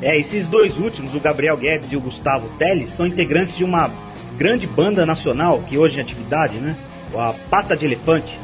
É, 0.00 0.18
esses 0.18 0.46
dois 0.48 0.78
últimos, 0.78 1.14
o 1.14 1.20
Gabriel 1.20 1.56
Guedes 1.56 1.92
e 1.92 1.96
o 1.96 2.00
Gustavo 2.00 2.48
Teles, 2.58 2.90
são 2.90 3.06
integrantes 3.06 3.54
de 3.54 3.62
uma 3.62 3.90
grande 4.38 4.66
banda 4.66 5.04
nacional 5.04 5.62
que 5.68 5.76
hoje 5.76 5.98
é 5.98 6.02
atividade, 6.02 6.56
né? 6.56 6.74
A 7.14 7.34
Pata 7.50 7.76
de 7.76 7.84
Elefante, 7.84 8.38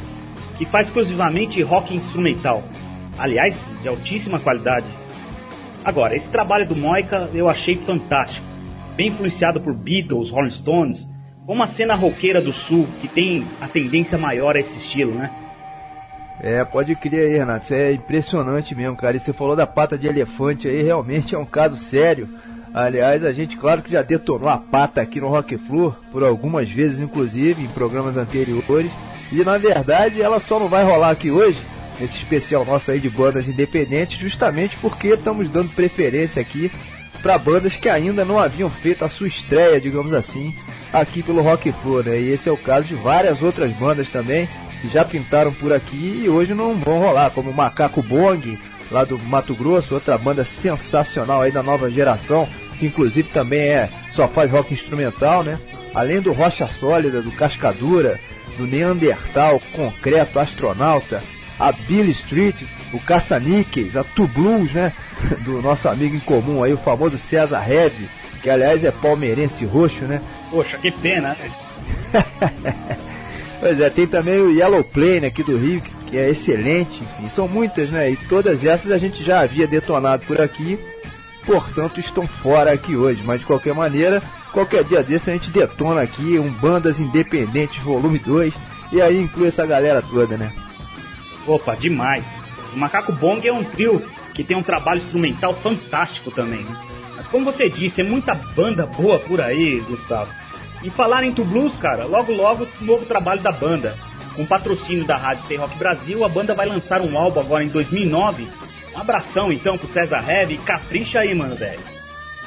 que 0.57 0.65
faz 0.65 0.87
exclusivamente 0.87 1.61
rock 1.63 1.95
instrumental. 1.95 2.63
Aliás, 3.17 3.59
de 3.81 3.87
altíssima 3.87 4.39
qualidade. 4.39 4.85
Agora, 5.83 6.15
esse 6.15 6.29
trabalho 6.29 6.67
do 6.67 6.75
Moica 6.75 7.29
eu 7.33 7.49
achei 7.49 7.75
fantástico. 7.75 8.45
Bem 8.95 9.07
influenciado 9.07 9.59
por 9.59 9.73
Beatles, 9.73 10.29
Rolling 10.29 10.51
Stones, 10.51 11.09
uma 11.53 11.67
cena 11.67 11.95
roqueira 11.95 12.41
do 12.41 12.51
sul 12.51 12.87
que 13.01 13.07
tem 13.07 13.45
a 13.61 13.67
tendência 13.67 14.17
maior 14.17 14.55
a 14.55 14.59
esse 14.59 14.77
estilo, 14.77 15.13
né? 15.13 15.31
É, 16.39 16.63
pode 16.63 16.95
crer 16.95 17.27
aí, 17.27 17.37
Renato. 17.37 17.65
Isso 17.65 17.73
é 17.73 17.93
impressionante 17.93 18.75
mesmo, 18.75 18.95
cara. 18.95 19.17
E 19.17 19.19
você 19.19 19.33
falou 19.33 19.55
da 19.55 19.65
pata 19.65 19.97
de 19.97 20.07
elefante 20.07 20.67
aí, 20.67 20.83
realmente 20.83 21.33
é 21.33 21.37
um 21.37 21.45
caso 21.45 21.77
sério. 21.77 22.29
Aliás, 22.73 23.23
a 23.25 23.33
gente, 23.33 23.57
claro 23.57 23.81
que 23.81 23.91
já 23.91 24.03
detonou 24.03 24.49
a 24.49 24.57
pata 24.57 25.01
aqui 25.01 25.19
no 25.19 25.29
Rock 25.29 25.57
Flu, 25.57 25.95
por 26.11 26.23
algumas 26.23 26.69
vezes, 26.69 26.99
inclusive, 26.99 27.63
em 27.63 27.67
programas 27.67 28.17
anteriores. 28.17 28.91
E 29.31 29.43
na 29.43 29.57
verdade, 29.57 30.21
ela 30.21 30.39
só 30.39 30.59
não 30.59 30.67
vai 30.67 30.83
rolar 30.83 31.09
aqui 31.09 31.31
hoje, 31.31 31.57
nesse 31.99 32.17
especial 32.17 32.63
nosso 32.65 32.91
aí 32.91 32.99
de 32.99 33.09
bandas 33.09 33.47
independentes, 33.47 34.19
justamente 34.19 34.77
porque 34.77 35.07
estamos 35.07 35.49
dando 35.49 35.73
preferência 35.73 36.41
aqui 36.41 36.71
para 37.21 37.37
bandas 37.37 37.75
que 37.75 37.89
ainda 37.89 38.23
não 38.23 38.37
haviam 38.37 38.69
feito 38.69 39.03
a 39.03 39.09
sua 39.09 39.27
estreia, 39.27 39.81
digamos 39.81 40.13
assim, 40.13 40.53
aqui 40.91 41.21
pelo 41.21 41.41
Rock 41.41 41.71
Flu, 41.71 42.03
né? 42.03 42.19
E 42.19 42.31
esse 42.31 42.49
é 42.49 42.51
o 42.51 42.57
caso 42.57 42.87
de 42.87 42.95
várias 42.95 43.41
outras 43.41 43.71
bandas 43.73 44.09
também 44.09 44.47
que 44.81 44.89
já 44.89 45.03
pintaram 45.03 45.51
por 45.53 45.73
aqui 45.73 46.21
e 46.23 46.29
hoje 46.29 46.53
não 46.53 46.75
vão 46.75 46.99
rolar, 46.99 47.31
como 47.31 47.49
o 47.49 47.53
Macaco 47.53 48.01
Bong, 48.01 48.57
lá 48.91 49.03
do 49.03 49.17
Mato 49.19 49.53
Grosso, 49.55 49.93
outra 49.93 50.17
banda 50.17 50.45
sensacional 50.45 51.41
aí 51.41 51.51
da 51.51 51.63
nova 51.63 51.89
geração, 51.89 52.47
que 52.77 52.85
inclusive 52.85 53.29
também 53.29 53.61
é 53.61 53.89
só 54.11 54.27
faz 54.27 54.51
rock 54.51 54.73
instrumental, 54.73 55.43
né? 55.43 55.59
Além 55.93 56.21
do 56.21 56.31
Rocha 56.31 56.67
Sólida, 56.67 57.21
do 57.21 57.31
Cascadura, 57.31 58.19
do 58.57 58.65
Neandertal, 58.65 59.61
Concreto, 59.73 60.39
Astronauta, 60.39 61.23
a 61.59 61.71
Billy 61.71 62.11
Street, 62.11 62.55
o 62.93 62.99
Caça-Níqueis, 62.99 63.95
a 63.95 64.03
Tu 64.03 64.27
Blues, 64.27 64.71
né? 64.71 64.93
Do 65.43 65.61
nosso 65.61 65.89
amigo 65.89 66.15
em 66.15 66.19
comum 66.19 66.63
aí, 66.63 66.73
o 66.73 66.77
famoso 66.77 67.17
César 67.17 67.67
Heavy, 67.67 68.07
que 68.41 68.49
aliás 68.49 68.83
é 68.83 68.91
palmeirense 68.91 69.65
roxo, 69.65 70.05
né? 70.05 70.21
Poxa, 70.49 70.77
que 70.77 70.91
pena, 70.91 71.35
né? 71.39 71.51
Pois 73.59 73.79
é, 73.81 73.89
tem 73.89 74.05
também 74.05 74.39
o 74.39 74.51
Yellow 74.51 74.83
Plane 74.83 75.25
aqui 75.25 75.41
do 75.41 75.57
Rio, 75.57 75.81
que 76.05 76.15
é 76.15 76.29
excelente, 76.29 77.01
enfim, 77.01 77.27
são 77.29 77.47
muitas, 77.47 77.89
né? 77.89 78.11
E 78.11 78.15
todas 78.15 78.63
essas 78.63 78.91
a 78.91 78.97
gente 78.97 79.23
já 79.23 79.41
havia 79.41 79.65
detonado 79.65 80.23
por 80.27 80.39
aqui, 80.39 80.77
portanto 81.43 81.99
estão 81.99 82.27
fora 82.27 82.71
aqui 82.71 82.95
hoje. 82.95 83.23
Mas 83.25 83.39
de 83.39 83.47
qualquer 83.47 83.73
maneira, 83.73 84.21
qualquer 84.51 84.83
dia 84.83 85.01
desse 85.01 85.31
a 85.31 85.33
gente 85.33 85.49
detona 85.49 86.01
aqui 86.01 86.37
um 86.37 86.51
Bandas 86.51 86.99
Independentes 86.99 87.79
Volume 87.79 88.19
2, 88.19 88.53
e 88.91 89.01
aí 89.01 89.19
inclui 89.19 89.47
essa 89.47 89.65
galera 89.65 90.03
toda, 90.03 90.37
né? 90.37 90.53
Opa, 91.47 91.75
demais! 91.75 92.23
O 92.73 92.77
Macaco 92.77 93.11
Bong 93.11 93.45
é 93.47 93.51
um 93.51 93.63
trio 93.63 94.03
que 94.35 94.43
tem 94.43 94.55
um 94.55 94.61
trabalho 94.61 94.99
instrumental 94.99 95.55
fantástico 95.55 96.29
também, 96.29 96.59
né? 96.59 96.86
Como 97.31 97.45
você 97.45 97.69
disse, 97.69 98.01
é 98.01 98.03
muita 98.03 98.33
banda 98.33 98.85
boa 98.85 99.19
por 99.19 99.41
aí, 99.41 99.79
Gustavo. 99.81 100.31
E 100.83 100.89
falar 100.89 101.23
em 101.23 101.31
Blues, 101.31 101.75
cara, 101.77 102.05
logo 102.05 102.31
logo 102.33 102.67
novo 102.81 103.05
trabalho 103.05 103.41
da 103.41 103.51
banda. 103.51 103.95
Com 104.35 104.45
patrocínio 104.45 105.05
da 105.05 105.17
Rádio 105.17 105.45
Tem 105.47 105.57
Rock 105.57 105.75
Brasil, 105.77 106.23
a 106.23 106.29
banda 106.29 106.53
vai 106.53 106.67
lançar 106.67 107.01
um 107.01 107.17
álbum 107.17 107.39
agora 107.39 107.63
em 107.63 107.69
2009. 107.69 108.47
Um 108.95 108.99
abração 108.99 109.51
então 109.51 109.77
pro 109.77 109.87
César 109.87 110.23
Heavy, 110.27 110.57
capricha 110.59 111.19
aí, 111.19 111.33
mano, 111.33 111.55
velho. 111.55 111.79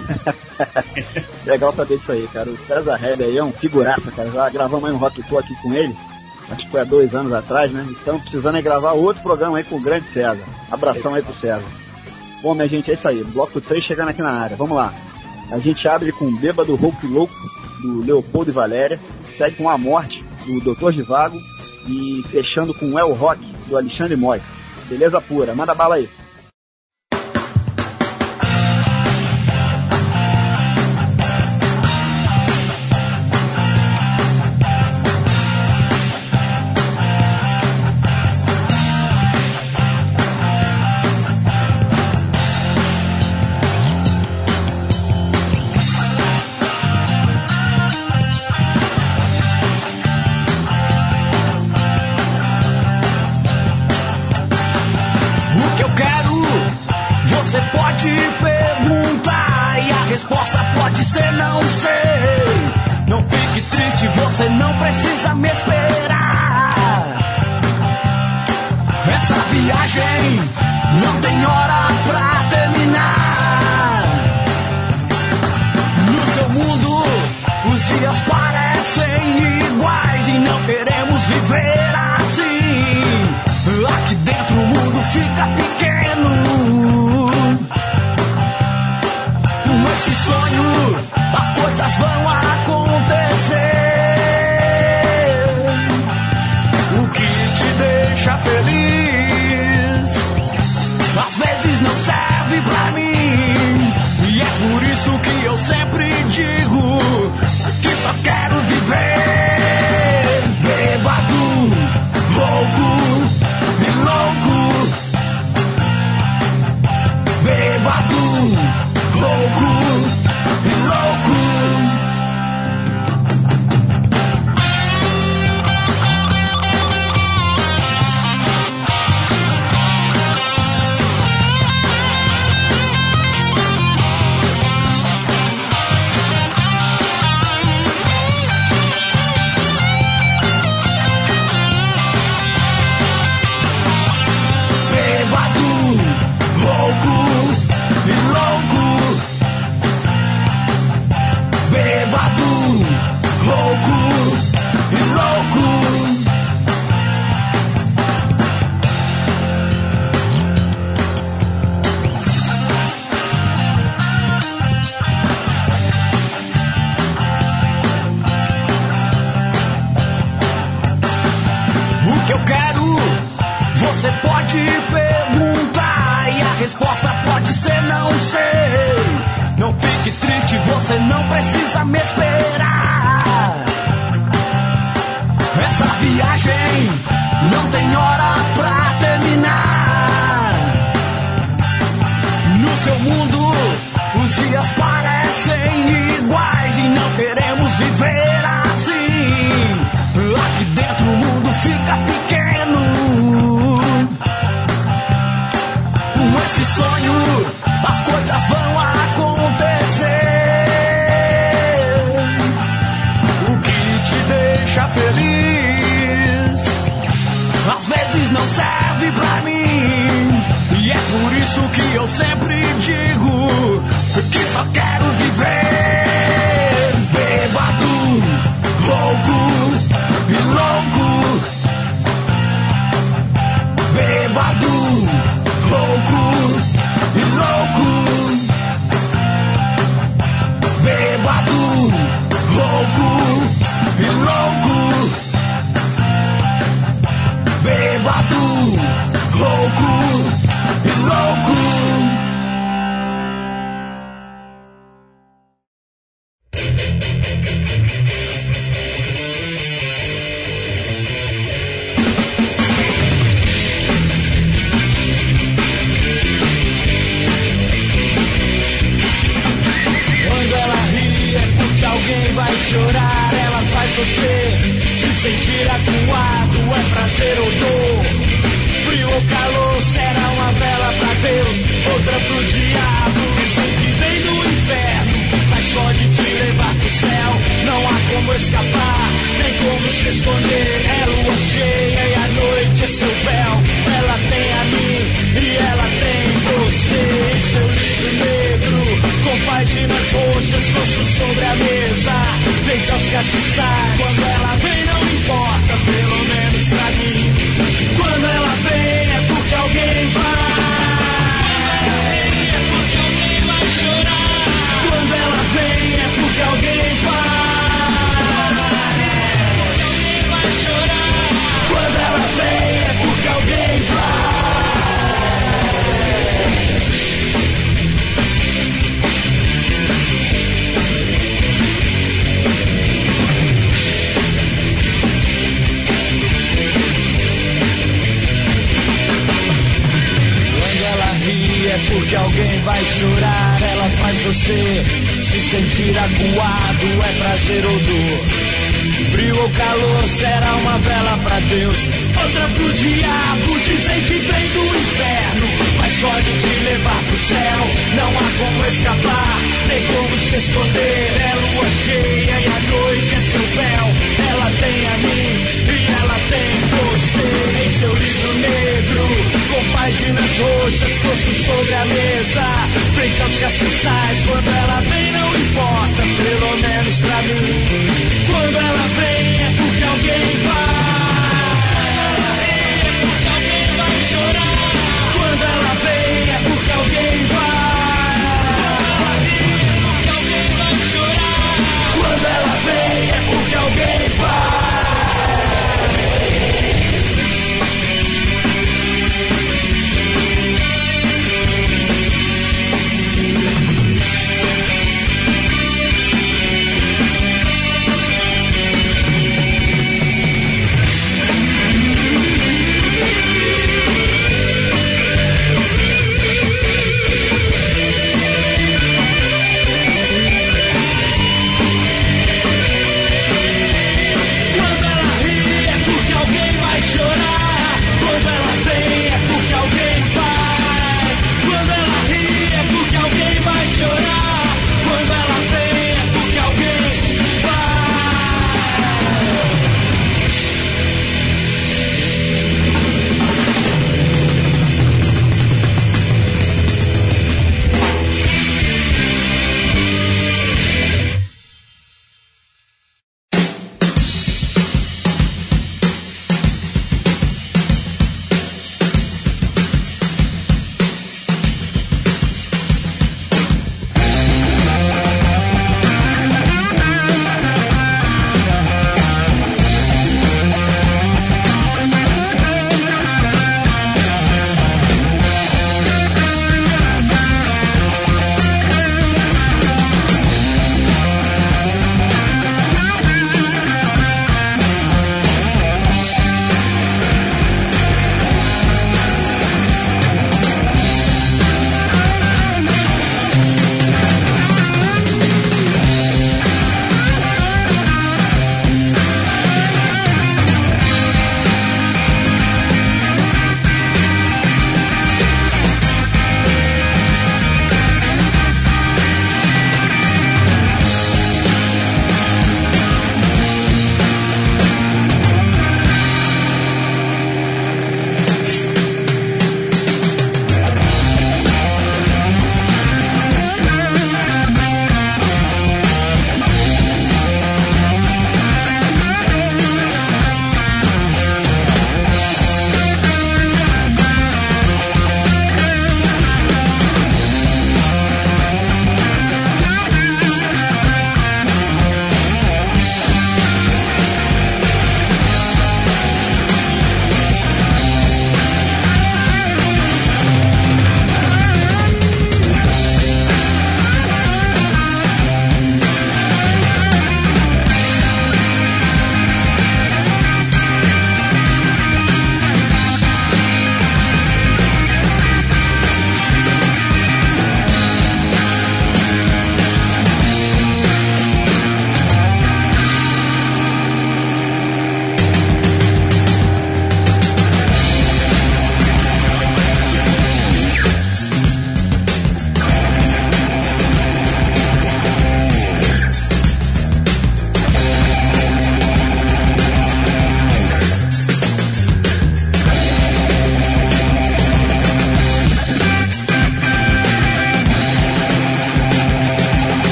Legal 1.44 1.74
saber 1.74 1.96
isso 1.96 2.12
aí, 2.12 2.28
cara. 2.32 2.48
O 2.48 2.56
César 2.66 3.04
Heavy 3.04 3.24
aí 3.24 3.36
é 3.36 3.44
um 3.44 3.52
figuraça, 3.52 4.10
cara. 4.12 4.30
Já 4.30 4.48
gravamos 4.50 4.88
aí 4.88 4.94
um 4.94 4.98
Rock 4.98 5.22
Tour 5.24 5.40
aqui 5.40 5.54
com 5.62 5.72
ele. 5.74 5.94
Acho 6.50 6.64
que 6.64 6.70
foi 6.70 6.80
há 6.80 6.84
dois 6.84 7.14
anos 7.14 7.32
atrás, 7.32 7.70
né? 7.70 7.86
Estamos 7.90 8.22
precisando 8.22 8.58
é 8.58 8.62
gravar 8.62 8.92
outro 8.92 9.22
programa 9.22 9.58
aí 9.58 9.64
com 9.64 9.76
o 9.76 9.80
grande 9.80 10.06
César. 10.12 10.44
Abração 10.70 11.14
aí 11.14 11.22
pro 11.22 11.34
César. 11.34 11.64
Bom, 12.42 12.54
minha 12.54 12.68
gente, 12.68 12.90
é 12.90 12.94
isso 12.94 13.06
aí. 13.06 13.22
Bloco 13.22 13.60
3 13.60 13.84
chegando 13.84 14.08
aqui 14.08 14.22
na 14.22 14.32
área. 14.32 14.56
Vamos 14.56 14.76
lá. 14.76 14.94
A 15.50 15.58
gente 15.58 15.86
abre 15.86 16.12
com 16.12 16.34
Bêbado 16.36 16.74
Rouco 16.74 17.06
Louco, 17.06 17.34
do 17.82 18.04
Leopoldo 18.04 18.50
e 18.50 18.54
Valéria. 18.54 19.00
Segue 19.36 19.56
com 19.56 19.68
A 19.68 19.76
Morte, 19.76 20.24
do 20.46 20.60
Doutor 20.60 20.92
Givago. 20.92 21.38
E 21.88 22.22
fechando 22.30 22.72
com 22.72 22.98
El 22.98 23.12
Rock, 23.14 23.40
do 23.66 23.76
Alexandre 23.76 24.16
Moy. 24.16 24.40
Beleza 24.88 25.20
pura. 25.20 25.54
Manda 25.54 25.74
bala 25.74 25.96
aí. 25.96 26.08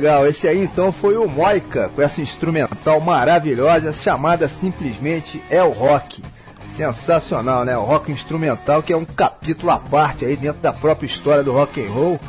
Legal, 0.00 0.26
esse 0.26 0.48
aí 0.48 0.64
então 0.64 0.90
foi 0.92 1.18
o 1.18 1.28
Moica, 1.28 1.90
com 1.90 2.00
essa 2.00 2.22
instrumental 2.22 2.98
maravilhosa 3.02 3.92
chamada 3.92 4.48
simplesmente 4.48 5.42
É 5.50 5.62
o 5.62 5.68
Rock. 5.68 6.22
Sensacional, 6.70 7.66
né? 7.66 7.76
O 7.76 7.82
rock 7.82 8.10
instrumental 8.10 8.82
que 8.82 8.94
é 8.94 8.96
um 8.96 9.04
capítulo 9.04 9.70
à 9.70 9.78
parte 9.78 10.24
aí 10.24 10.36
dentro 10.36 10.62
da 10.62 10.72
própria 10.72 11.04
história 11.04 11.44
do 11.44 11.52
rock 11.52 11.84
and 11.84 11.90
roll. 11.90 12.20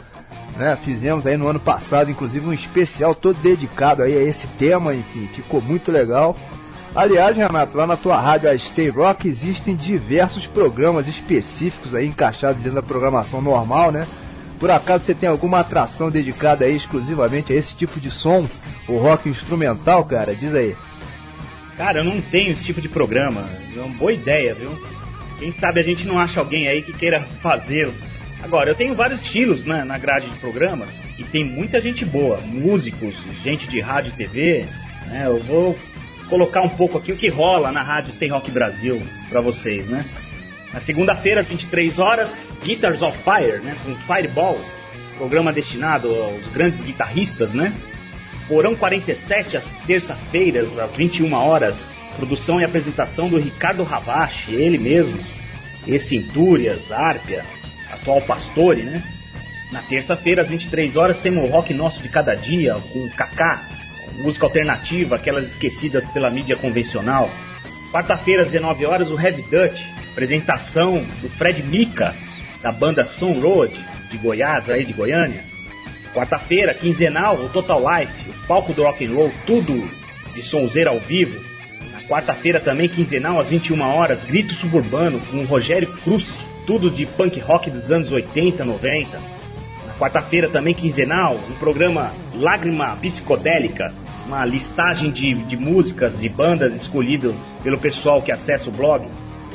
Né? 0.57 0.77
Fizemos 0.83 1.25
aí 1.25 1.37
no 1.37 1.47
ano 1.47 1.61
passado, 1.61 2.11
inclusive, 2.11 2.45
um 2.45 2.51
especial 2.51 3.15
todo 3.15 3.39
dedicado 3.39 4.03
aí 4.03 4.17
a 4.17 4.21
esse 4.21 4.47
tema, 4.47 4.93
enfim, 4.93 5.29
ficou 5.33 5.61
muito 5.61 5.93
legal. 5.93 6.35
Aliás, 6.93 7.37
Renato, 7.37 7.77
lá 7.77 7.87
na 7.87 7.95
tua 7.95 8.19
rádio 8.19 8.49
a 8.49 8.57
Stay 8.57 8.89
Rock 8.89 9.29
existem 9.29 9.77
diversos 9.77 10.45
programas 10.45 11.07
específicos 11.07 11.95
aí 11.95 12.05
encaixados 12.05 12.57
dentro 12.61 12.81
da 12.81 12.83
programação 12.83 13.41
normal, 13.41 13.93
né? 13.93 14.05
Por 14.61 14.69
acaso 14.69 15.05
você 15.05 15.15
tem 15.15 15.27
alguma 15.27 15.61
atração 15.61 16.11
dedicada 16.11 16.65
aí 16.65 16.75
exclusivamente 16.75 17.51
a 17.51 17.55
esse 17.55 17.73
tipo 17.73 17.99
de 17.99 18.11
som, 18.11 18.47
o 18.87 18.97
rock 18.97 19.27
instrumental, 19.27 20.05
cara? 20.05 20.35
Diz 20.35 20.53
aí. 20.53 20.75
Cara, 21.75 22.01
eu 22.01 22.03
não 22.03 22.21
tenho 22.21 22.51
esse 22.51 22.63
tipo 22.63 22.79
de 22.79 22.87
programa. 22.87 23.49
É 23.75 23.79
uma 23.79 23.97
boa 23.97 24.13
ideia, 24.13 24.53
viu? 24.53 24.69
Quem 25.39 25.51
sabe 25.51 25.79
a 25.79 25.83
gente 25.83 26.05
não 26.05 26.19
acha 26.19 26.39
alguém 26.39 26.67
aí 26.67 26.83
que 26.83 26.93
queira 26.93 27.21
fazê-lo. 27.41 27.91
Agora, 28.43 28.69
eu 28.69 28.75
tenho 28.75 28.93
vários 28.93 29.23
estilos 29.23 29.65
né, 29.65 29.83
na 29.83 29.97
grade 29.97 30.29
de 30.29 30.37
programas 30.37 30.89
e 31.17 31.23
tem 31.23 31.43
muita 31.43 31.81
gente 31.81 32.05
boa, 32.05 32.39
músicos, 32.41 33.15
gente 33.43 33.67
de 33.67 33.79
rádio 33.79 34.13
e 34.13 34.15
TV. 34.15 34.67
Né, 35.07 35.23
eu 35.25 35.39
vou 35.39 35.75
colocar 36.29 36.61
um 36.61 36.69
pouco 36.69 36.99
aqui 36.99 37.11
o 37.11 37.17
que 37.17 37.29
rola 37.29 37.71
na 37.71 37.81
rádio 37.81 38.13
Tem 38.13 38.29
Rock 38.29 38.51
Brasil 38.51 39.01
para 39.27 39.41
vocês, 39.41 39.87
né? 39.87 40.05
Na 40.71 40.79
segunda-feira, 40.79 41.41
às 41.41 41.47
23 41.47 41.97
horas, 41.97 42.29
Guitars 42.63 43.01
of 43.01 43.17
Fire, 43.23 43.59
né, 43.59 43.75
com 43.83 43.95
Fireball, 43.95 44.59
programa 45.17 45.51
destinado 45.51 46.07
aos 46.09 46.43
grandes 46.53 46.79
guitarristas, 46.81 47.51
né? 47.51 47.73
Porão 48.47 48.75
47, 48.75 49.57
às 49.57 49.65
terça-feiras, 49.85 50.77
às 50.77 50.95
21 50.95 51.33
horas, 51.33 51.77
produção 52.15 52.59
e 52.59 52.63
apresentação 52.63 53.29
do 53.29 53.37
Ricardo 53.37 53.83
Ravache, 53.83 54.53
ele 54.53 54.77
mesmo, 54.77 55.17
ex-Cintúrias, 55.87 56.91
Árpia, 56.91 57.45
atual 57.91 58.21
Pastore, 58.21 58.83
né? 58.83 59.01
Na 59.71 59.81
terça-feira, 59.81 60.41
às 60.41 60.49
23 60.49 60.97
horas, 60.97 61.17
temos 61.19 61.43
o 61.43 61.47
Rock 61.47 61.73
Nosso 61.73 62.01
de 62.01 62.09
Cada 62.09 62.35
Dia, 62.35 62.75
com 62.91 63.09
Kaká, 63.11 63.63
música 64.17 64.45
alternativa, 64.45 65.15
aquelas 65.15 65.45
esquecidas 65.45 66.03
pela 66.09 66.29
mídia 66.29 66.57
convencional. 66.57 67.29
Quarta-feira, 67.91 68.41
às 68.41 68.51
19 68.51 68.85
horas, 68.85 69.09
o 69.09 69.19
Heavy 69.19 69.43
Dutch, 69.43 69.81
apresentação 70.11 71.05
do 71.21 71.29
Fred 71.29 71.63
Mika, 71.63 72.13
da 72.61 72.71
banda 72.71 73.05
Sun 73.05 73.39
Road, 73.39 73.73
de 74.09 74.17
Goiás, 74.17 74.69
aí 74.69 74.85
de 74.85 74.93
Goiânia. 74.93 75.43
Quarta-feira, 76.13 76.73
quinzenal, 76.73 77.35
o 77.35 77.49
Total 77.49 77.79
Life, 77.79 78.29
o 78.29 78.47
palco 78.47 78.73
do 78.73 78.83
rock 78.83 79.05
and 79.05 79.13
roll, 79.13 79.31
tudo 79.45 79.89
de 80.33 80.41
sonzeira 80.41 80.89
ao 80.89 80.99
vivo. 80.99 81.39
Na 81.93 82.01
quarta-feira 82.01 82.59
também, 82.59 82.89
quinzenal, 82.89 83.39
às 83.39 83.47
21 83.47 83.81
horas, 83.81 84.23
Grito 84.23 84.53
Suburbano, 84.53 85.19
com 85.31 85.43
Rogério 85.45 85.87
Cruz, 86.03 86.27
tudo 86.65 86.89
de 86.89 87.05
punk 87.05 87.39
rock 87.39 87.69
dos 87.69 87.89
anos 87.89 88.11
80, 88.11 88.65
90. 88.65 89.17
Na 89.87 89.93
quarta-feira 89.93 90.49
também, 90.49 90.73
quinzenal, 90.73 91.35
um 91.49 91.53
programa 91.53 92.11
Lágrima 92.35 92.97
Psicodélica, 93.01 93.93
uma 94.25 94.45
listagem 94.45 95.11
de, 95.11 95.33
de 95.33 95.55
músicas 95.55 96.21
e 96.21 96.27
bandas 96.27 96.73
escolhidas 96.75 97.33
pelo 97.63 97.77
pessoal 97.77 98.21
que 98.21 98.31
acessa 98.31 98.69
o 98.69 98.73
blog. 98.73 99.07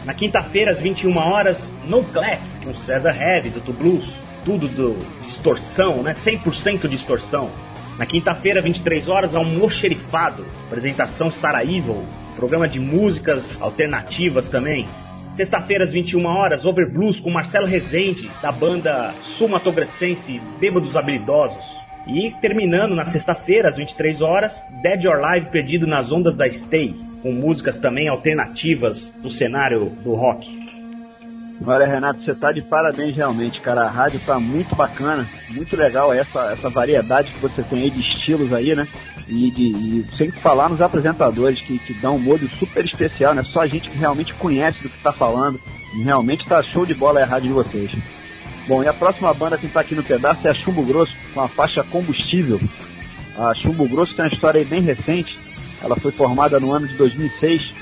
Na 0.07 0.14
quinta-feira, 0.14 0.70
às 0.70 0.78
21 0.78 1.18
horas, 1.18 1.59
No 1.84 2.04
Class, 2.04 2.57
com 2.62 2.72
César 2.72 3.20
Heavy, 3.20 3.50
do 3.50 3.72
Blues, 3.72 4.09
tudo 4.44 4.68
do 4.68 4.96
distorção, 5.24 6.00
né? 6.00 6.14
100% 6.14 6.86
distorção. 6.86 7.50
Na 7.98 8.07
quinta-feira, 8.07 8.62
23 8.62 9.09
horas, 9.09 9.34
Almoxerifado, 9.34 10.46
apresentação 10.68 11.28
Sarah 11.28 11.64
Evil, 11.64 12.07
programa 12.36 12.68
de 12.68 12.78
músicas 12.78 13.61
alternativas 13.61 14.48
também. 14.48 14.86
Sexta-feira, 15.34 15.82
às 15.82 15.90
21 15.90 16.24
horas, 16.24 16.64
Over 16.64 16.88
Blues 16.88 17.18
com 17.18 17.28
Marcelo 17.28 17.66
Rezende, 17.66 18.30
da 18.40 18.52
banda 18.52 19.12
sumatogressense 19.22 20.40
Bêbados 20.61 20.96
Habilidosos. 20.96 21.86
E 22.07 22.32
terminando 22.40 22.94
na 22.94 23.04
sexta-feira, 23.04 23.68
às 23.68 23.76
23 23.76 24.22
horas, 24.22 24.54
Dead 24.82 25.04
or 25.07 25.18
Live 25.20 25.50
Perdido 25.50 25.86
nas 25.86 26.12
Ondas 26.12 26.36
da 26.36 26.48
Stay, 26.48 26.94
com 27.22 27.32
músicas 27.32 27.78
também 27.80 28.09
alternativas 28.09 29.11
do 29.20 29.28
cenário 29.28 29.90
do 30.04 30.14
rock. 30.14 30.66
Olha, 31.64 31.86
Renato, 31.86 32.22
você 32.22 32.34
tá 32.34 32.52
de 32.52 32.61
parabéns 32.62 33.16
realmente, 33.16 33.61
cara. 33.61 33.82
A 33.82 33.90
rádio 33.90 34.20
tá 34.20 34.38
muito 34.38 34.76
bacana, 34.76 35.26
muito 35.50 35.74
legal 35.74 36.12
essa, 36.12 36.52
essa 36.52 36.68
variedade 36.68 37.32
que 37.32 37.40
você 37.40 37.62
tem 37.62 37.82
aí 37.82 37.90
de 37.90 38.00
estilos 38.00 38.52
aí, 38.52 38.74
né? 38.74 38.86
E, 39.26 39.50
de, 39.50 39.62
e 39.64 40.07
sem 40.16 40.30
falar 40.30 40.68
nos 40.68 40.80
apresentadores 40.80 41.61
que, 41.61 41.78
que 41.78 41.94
dão 41.94 42.16
um 42.16 42.20
molho 42.20 42.48
super 42.48 42.84
especial, 42.84 43.34
né? 43.34 43.42
Só 43.42 43.62
a 43.62 43.66
gente 43.66 43.88
que 43.88 43.98
realmente 43.98 44.34
conhece 44.34 44.82
do 44.82 44.88
que 44.88 45.02
tá 45.02 45.12
falando. 45.12 45.59
E 45.94 46.02
realmente 46.02 46.46
tá 46.46 46.62
show 46.62 46.84
de 46.84 46.94
bola 46.94 47.22
a 47.22 47.26
rádio 47.26 47.48
de 47.48 47.54
vocês. 47.54 48.16
Bom, 48.67 48.83
e 48.83 48.89
a 48.89 48.93
próxima 48.93 49.33
banda 49.33 49.57
que 49.57 49.69
tá 49.69 49.81
aqui 49.81 49.95
no 49.95 50.03
pedaço 50.03 50.47
é 50.47 50.51
a 50.51 50.55
Chumbo 50.55 50.83
Grosso, 50.85 51.17
com 51.33 51.41
a 51.41 51.49
faixa 51.49 51.85
Combustível. 51.85 52.61
A 53.39 53.55
Chumbo 53.55 53.87
Grosso 53.89 54.14
tem 54.14 54.25
uma 54.25 54.35
história 54.35 54.64
bem 54.64 54.81
recente. 54.81 55.39
Ela 55.81 55.95
foi 55.95 56.11
formada 56.11 56.59
no 56.59 56.73
ano 56.73 56.89
de 56.89 56.95
2006 56.97 57.73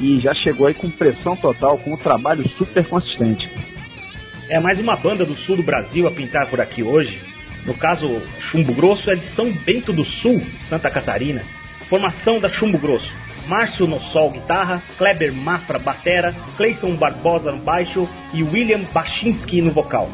e 0.00 0.18
já 0.20 0.32
chegou 0.32 0.66
aí 0.66 0.72
com 0.72 0.88
pressão 0.88 1.36
total, 1.36 1.76
com 1.76 1.92
um 1.92 1.98
trabalho 1.98 2.48
super 2.48 2.82
consistente. 2.86 3.50
É 4.48 4.58
mais 4.58 4.78
uma 4.78 4.96
banda 4.96 5.26
do 5.26 5.34
sul 5.34 5.56
do 5.56 5.62
Brasil 5.62 6.06
a 6.06 6.10
pintar 6.10 6.46
por 6.46 6.62
aqui 6.62 6.82
hoje. 6.82 7.20
No 7.66 7.74
caso, 7.74 8.22
Chumbo 8.40 8.72
Grosso 8.72 9.10
é 9.10 9.14
de 9.14 9.24
São 9.24 9.52
Bento 9.52 9.92
do 9.92 10.04
Sul, 10.04 10.42
Santa 10.68 10.90
Catarina. 10.90 11.44
Formação 11.88 12.40
da 12.40 12.48
Chumbo 12.48 12.78
Grosso. 12.78 13.12
Márcio 13.46 13.86
no 13.86 14.00
sol 14.00 14.30
guitarra, 14.30 14.82
Kleber 14.96 15.32
Mafra 15.32 15.78
batera, 15.78 16.34
Cleison 16.56 16.94
Barbosa 16.94 17.52
no 17.52 17.58
baixo 17.58 18.08
e 18.32 18.42
William 18.42 18.80
Bachinski 18.92 19.60
no 19.60 19.72
vocal. 19.72 20.08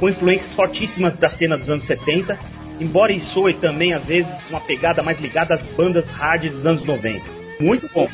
Com 0.00 0.08
influências 0.08 0.52
fortíssimas 0.54 1.16
da 1.16 1.30
cena 1.30 1.56
dos 1.56 1.68
anos 1.68 1.84
70, 1.84 2.38
embora 2.80 3.12
isso 3.12 3.34
soe 3.34 3.54
também 3.54 3.92
às 3.92 4.04
vezes 4.04 4.32
uma 4.48 4.60
pegada 4.60 5.02
mais 5.02 5.20
ligada 5.20 5.54
às 5.54 5.60
bandas 5.60 6.10
hard 6.10 6.48
dos 6.48 6.66
anos 6.66 6.84
90. 6.84 7.20
Muito 7.60 7.88
bom. 7.94 8.08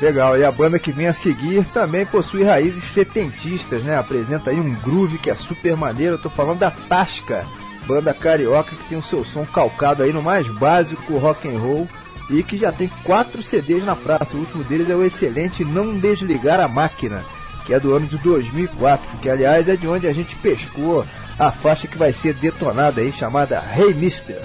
Legal, 0.00 0.38
e 0.38 0.44
a 0.44 0.52
banda 0.52 0.78
que 0.78 0.92
vem 0.92 1.08
a 1.08 1.12
seguir 1.12 1.64
também 1.72 2.06
possui 2.06 2.44
raízes 2.44 2.84
setentistas, 2.84 3.82
né? 3.82 3.98
Apresenta 3.98 4.50
aí 4.50 4.60
um 4.60 4.72
groove 4.76 5.18
que 5.18 5.28
é 5.28 5.34
super 5.34 5.76
maneiro. 5.76 6.14
Eu 6.14 6.22
tô 6.22 6.30
falando 6.30 6.60
da 6.60 6.70
Tasca, 6.70 7.44
banda 7.84 8.14
carioca 8.14 8.76
que 8.76 8.88
tem 8.88 8.96
o 8.96 9.02
seu 9.02 9.24
som 9.24 9.44
calcado 9.44 10.04
aí 10.04 10.12
no 10.12 10.22
mais 10.22 10.46
básico 10.46 11.18
rock 11.18 11.48
and 11.48 11.58
roll 11.58 11.88
e 12.30 12.44
que 12.44 12.56
já 12.56 12.70
tem 12.70 12.88
quatro 13.02 13.42
CDs 13.42 13.84
na 13.84 13.96
praça. 13.96 14.36
O 14.36 14.40
último 14.40 14.62
deles 14.62 14.88
é 14.88 14.94
o 14.94 15.04
excelente 15.04 15.64
Não 15.64 15.98
Desligar 15.98 16.60
a 16.60 16.68
Máquina, 16.68 17.24
que 17.68 17.74
é 17.74 17.78
do 17.78 17.94
ano 17.94 18.06
de 18.06 18.16
2004, 18.16 19.18
que 19.20 19.28
aliás 19.28 19.68
é 19.68 19.76
de 19.76 19.86
onde 19.86 20.06
a 20.06 20.12
gente 20.12 20.34
pescou 20.36 21.04
a 21.38 21.52
faixa 21.52 21.86
que 21.86 21.98
vai 21.98 22.14
ser 22.14 22.32
detonada 22.32 23.02
aí, 23.02 23.12
chamada 23.12 23.62
Hey 23.76 23.92
Mister. 23.92 24.40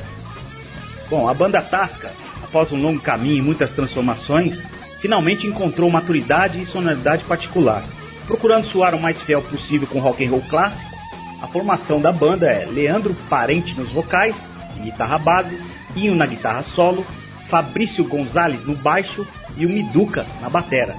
Bom, 1.09 1.29
a 1.29 1.33
banda 1.33 1.61
Tasca, 1.61 2.11
após 2.43 2.69
um 2.73 2.81
longo 2.81 2.99
caminho 2.99 3.37
e 3.37 3.41
muitas 3.41 3.71
transformações, 3.71 4.61
finalmente 4.99 5.47
encontrou 5.47 5.89
maturidade 5.89 6.61
e 6.61 6.65
sonoridade 6.65 7.23
particular. 7.23 7.81
Procurando 8.27 8.65
soar 8.65 8.93
o 8.93 9.01
mais 9.01 9.17
fiel 9.21 9.41
possível 9.41 9.87
com 9.87 9.99
rock 9.99 10.25
and 10.25 10.29
roll 10.29 10.43
clássico, 10.49 10.93
a 11.41 11.47
formação 11.47 12.01
da 12.01 12.11
banda 12.11 12.51
é 12.51 12.65
Leandro 12.65 13.15
Parente 13.29 13.73
nos 13.73 13.89
vocais, 13.89 14.35
guitarra 14.81 15.17
base, 15.17 15.57
Inho 15.95 16.13
na 16.13 16.25
guitarra 16.25 16.61
solo, 16.61 17.05
Fabrício 17.47 18.03
Gonzalez 18.03 18.65
no 18.65 18.75
baixo 18.75 19.25
e 19.55 19.65
o 19.65 19.69
Miduca 19.69 20.25
na 20.41 20.49
batera. 20.49 20.93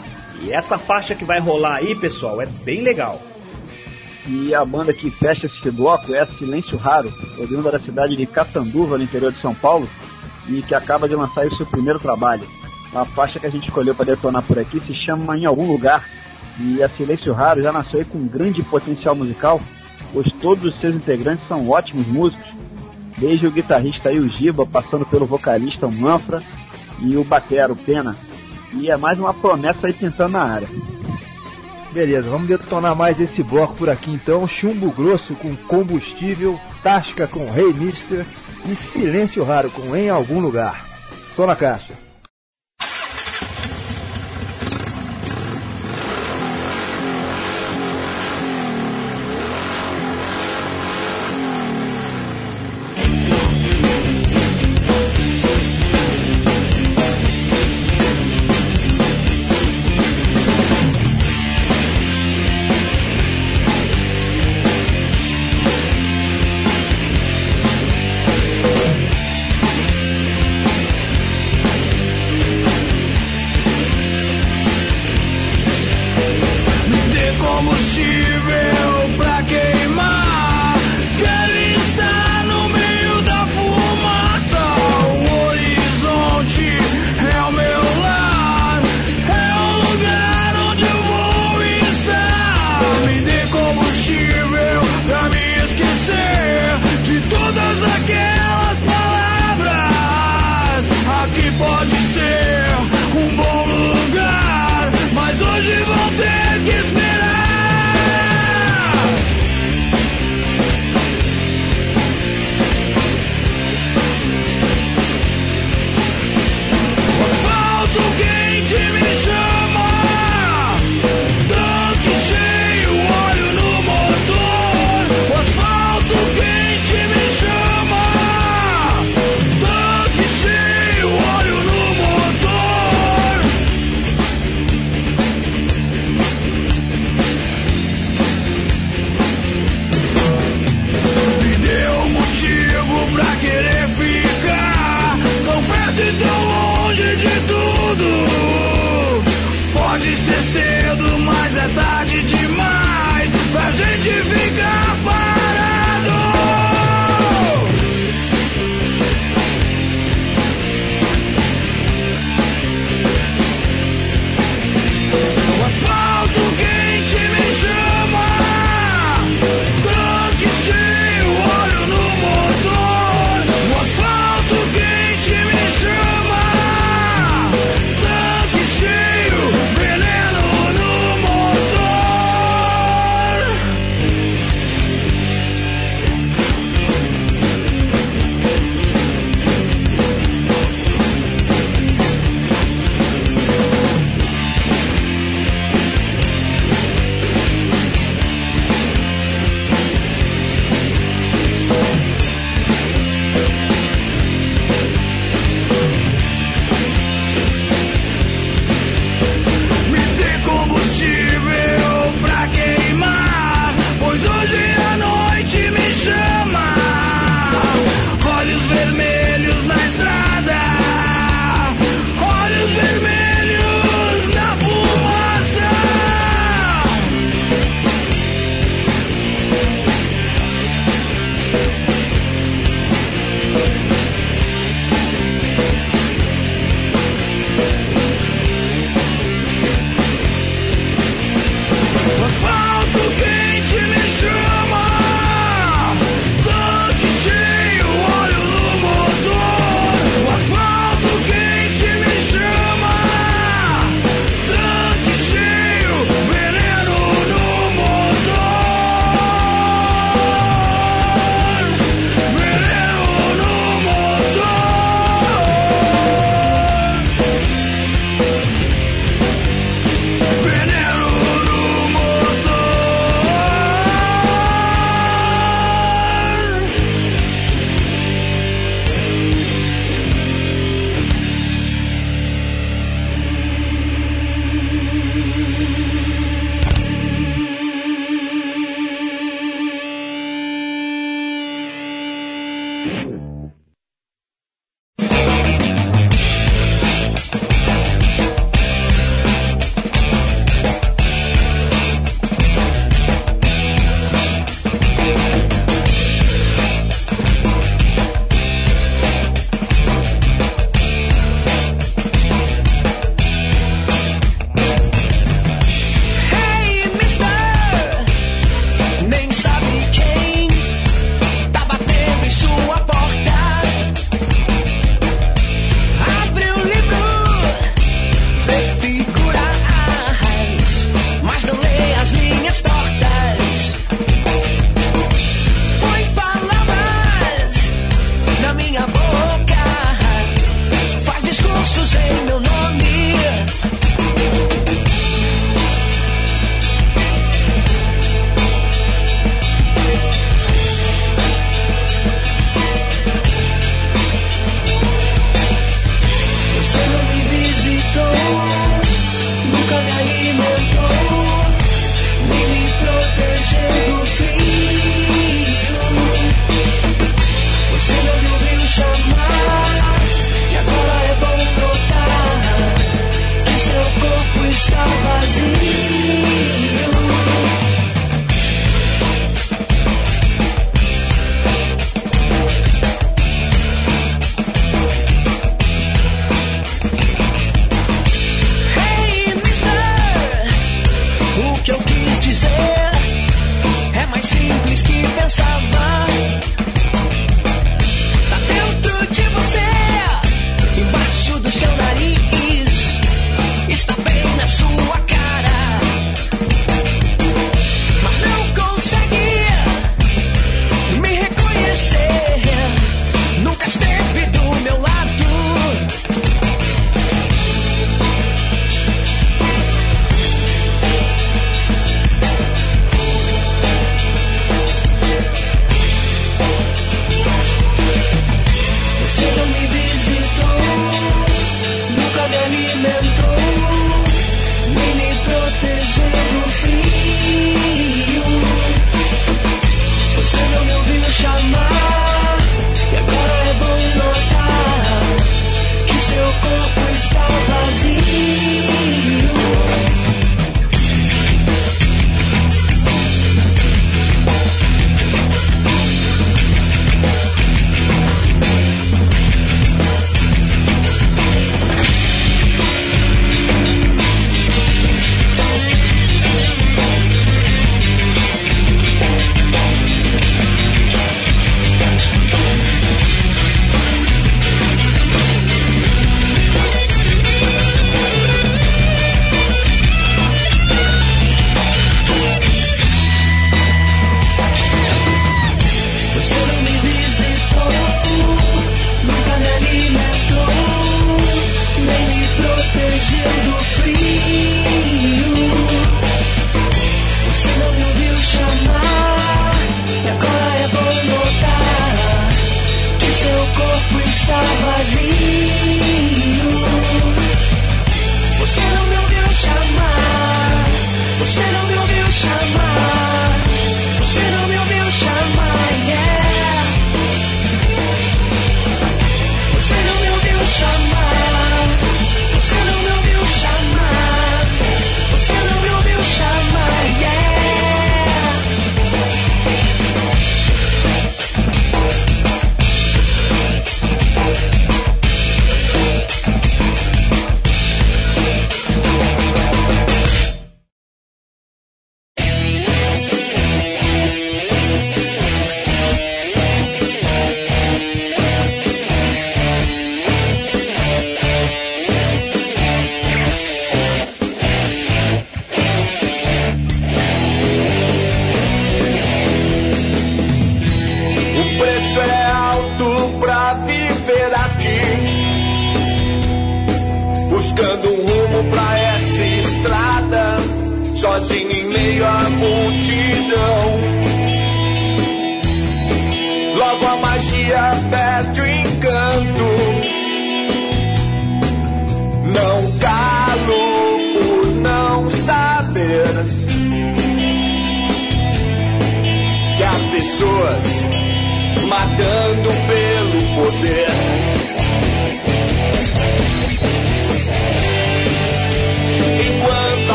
E 0.45 0.53
essa 0.53 0.76
faixa 0.76 1.14
que 1.14 1.24
vai 1.24 1.40
rolar 1.40 1.76
aí, 1.76 1.95
pessoal, 1.95 2.40
é 2.40 2.47
bem 2.47 2.82
legal. 2.82 3.20
E 4.26 4.55
a 4.55 4.62
banda 4.62 4.92
que 4.92 5.11
fecha 5.11 5.47
esse 5.47 5.70
bloco 5.70 6.14
é 6.14 6.26
Silêncio 6.26 6.76
Raro, 6.76 7.11
oriunda 7.38 7.72
da 7.72 7.78
cidade 7.78 8.14
de 8.14 8.26
Catanduva, 8.26 8.99
no 8.99 9.05
interior 9.05 9.32
de 9.32 9.40
São 9.40 9.55
Paulo, 9.55 9.88
e 10.47 10.61
que 10.61 10.74
acaba 10.74 11.09
de 11.09 11.14
lançar 11.14 11.47
o 11.47 11.57
seu 11.57 11.64
primeiro 11.64 11.99
trabalho. 11.99 12.47
A 12.95 13.07
faixa 13.07 13.40
que 13.40 13.47
a 13.47 13.51
gente 13.51 13.68
escolheu 13.68 13.95
para 13.95 14.05
detonar 14.05 14.42
por 14.42 14.59
aqui 14.59 14.80
se 14.80 14.95
chama 14.95 15.36
Em 15.36 15.47
Algum 15.47 15.66
Lugar. 15.66 16.07
E 16.61 16.82
a 16.82 16.88
Silêncio 16.88 17.32
Raro 17.32 17.62
já 17.62 17.72
nasceu 17.72 18.05
com 18.05 18.18
um 18.18 18.28
grande 18.28 18.62
potencial 18.62 19.16
musical, 19.16 19.61
pois 20.12 20.30
todos 20.34 20.72
os 20.72 20.80
seus 20.80 20.95
integrantes 20.95 21.49
são 21.49 21.68
ótimos 21.70 22.07
músicos. 22.07 22.47
Desde 23.16 23.47
o 23.47 23.51
guitarrista 23.51 24.12
Giba, 24.28 24.66
passando 24.66 25.07
pelo 25.07 25.26
vocalista, 25.26 25.88
Manfra, 25.88 26.42
e 27.01 27.16
o 27.16 27.24
batero, 27.24 27.74
Pena. 27.74 28.16
E 28.74 28.90
é 28.90 28.96
mais 28.96 29.18
uma 29.18 29.32
promessa 29.32 29.86
aí 29.86 29.92
pintando 29.92 30.32
na 30.32 30.42
área. 30.42 30.68
Beleza, 31.92 32.28
vamos 32.28 32.48
detonar 32.48 32.96
mais 32.96 33.20
esse 33.20 33.42
bloco 33.42 33.76
por 33.76 33.88
aqui 33.88 34.10
então. 34.10 34.46
Chumbo 34.48 34.90
grosso 34.90 35.34
com 35.34 35.54
combustível, 35.54 36.58
Tasca 36.82 37.26
com 37.26 37.50
Rei 37.50 37.66
hey 37.66 37.72
Mister 37.72 38.26
e 38.68 38.74
Silêncio 38.74 39.44
Raro 39.44 39.70
com 39.70 39.94
Em 39.94 40.10
Algum 40.10 40.40
Lugar. 40.40 40.84
Só 41.34 41.46
na 41.46 41.54
caixa. 41.54 42.03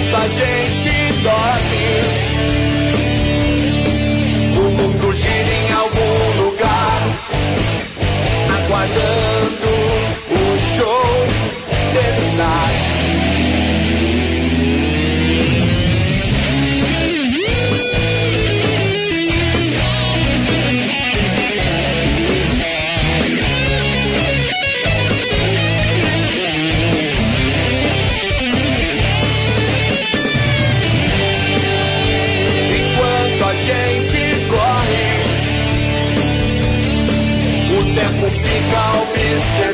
Enquanto 0.00 0.16
a 0.16 0.28
gente 0.28 1.22
dorme. 1.22 2.30
aguardando 8.70 9.39
fica 39.40 39.69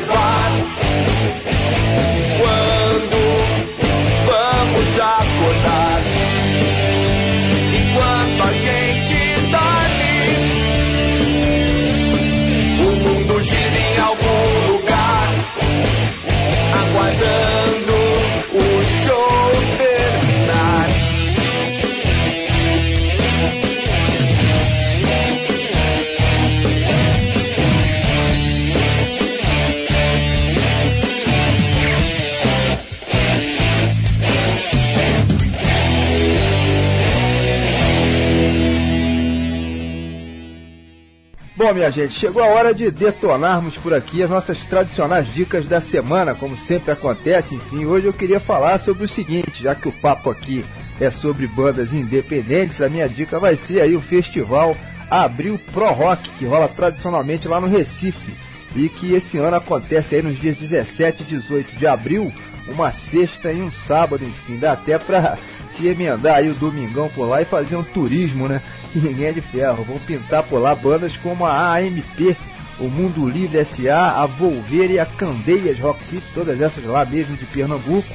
Bom, 41.67 41.73
minha 41.73 41.91
gente, 41.91 42.13
chegou 42.13 42.41
a 42.41 42.47
hora 42.47 42.73
de 42.73 42.89
detonarmos 42.89 43.75
por 43.75 43.93
aqui 43.93 44.23
as 44.23 44.29
nossas 44.29 44.59
tradicionais 44.59 45.27
dicas 45.33 45.65
da 45.65 45.81
semana, 45.81 46.33
como 46.33 46.57
sempre 46.57 46.93
acontece. 46.93 47.55
Enfim, 47.55 47.83
hoje 47.83 48.05
eu 48.05 48.13
queria 48.13 48.39
falar 48.39 48.77
sobre 48.77 49.03
o 49.03 49.09
seguinte, 49.09 49.63
já 49.63 49.75
que 49.75 49.89
o 49.89 49.91
papo 49.91 50.29
aqui 50.29 50.63
é 50.97 51.11
sobre 51.11 51.45
bandas 51.45 51.91
independentes, 51.91 52.79
a 52.79 52.87
minha 52.87 53.09
dica 53.09 53.37
vai 53.37 53.57
ser 53.57 53.81
aí 53.81 53.97
o 53.97 54.01
festival 54.01 54.77
Abril 55.11 55.59
Pro 55.73 55.91
Rock, 55.91 56.29
que 56.37 56.45
rola 56.45 56.69
tradicionalmente 56.69 57.49
lá 57.49 57.59
no 57.59 57.67
Recife 57.67 58.33
e 58.73 58.87
que 58.87 59.13
esse 59.13 59.37
ano 59.37 59.57
acontece 59.57 60.15
aí 60.15 60.21
nos 60.21 60.39
dias 60.39 60.55
17 60.55 61.23
e 61.23 61.25
18 61.25 61.75
de 61.75 61.85
abril, 61.85 62.31
uma 62.69 62.93
sexta 62.93 63.51
e 63.51 63.61
um 63.61 63.71
sábado, 63.73 64.23
enfim, 64.23 64.57
dá 64.57 64.71
até 64.71 64.97
pra 64.97 65.37
se 65.67 65.85
emendar 65.85 66.35
aí 66.35 66.49
o 66.49 66.55
domingão 66.55 67.09
por 67.09 67.25
lá 67.25 67.41
e 67.41 67.45
fazer 67.45 67.75
um 67.75 67.83
turismo, 67.83 68.47
né? 68.47 68.61
Ninguém 68.95 69.27
é 69.27 69.31
de 69.31 69.41
ferro. 69.41 69.83
Vão 69.83 69.99
pintar 69.99 70.43
por 70.43 70.59
lá 70.59 70.73
bandas 70.75 71.15
como 71.17 71.45
a 71.45 71.77
AMP, 71.77 72.35
o 72.79 72.85
Mundo 72.85 73.27
Livre 73.27 73.63
SA, 73.65 74.21
a 74.21 74.25
Volver 74.25 74.91
e 74.91 74.99
a 74.99 75.05
Candeias 75.05 75.79
Rock 75.79 76.03
City, 76.05 76.25
todas 76.33 76.61
essas 76.61 76.83
lá 76.85 77.05
mesmo 77.05 77.35
de 77.35 77.45
Pernambuco, 77.45 78.07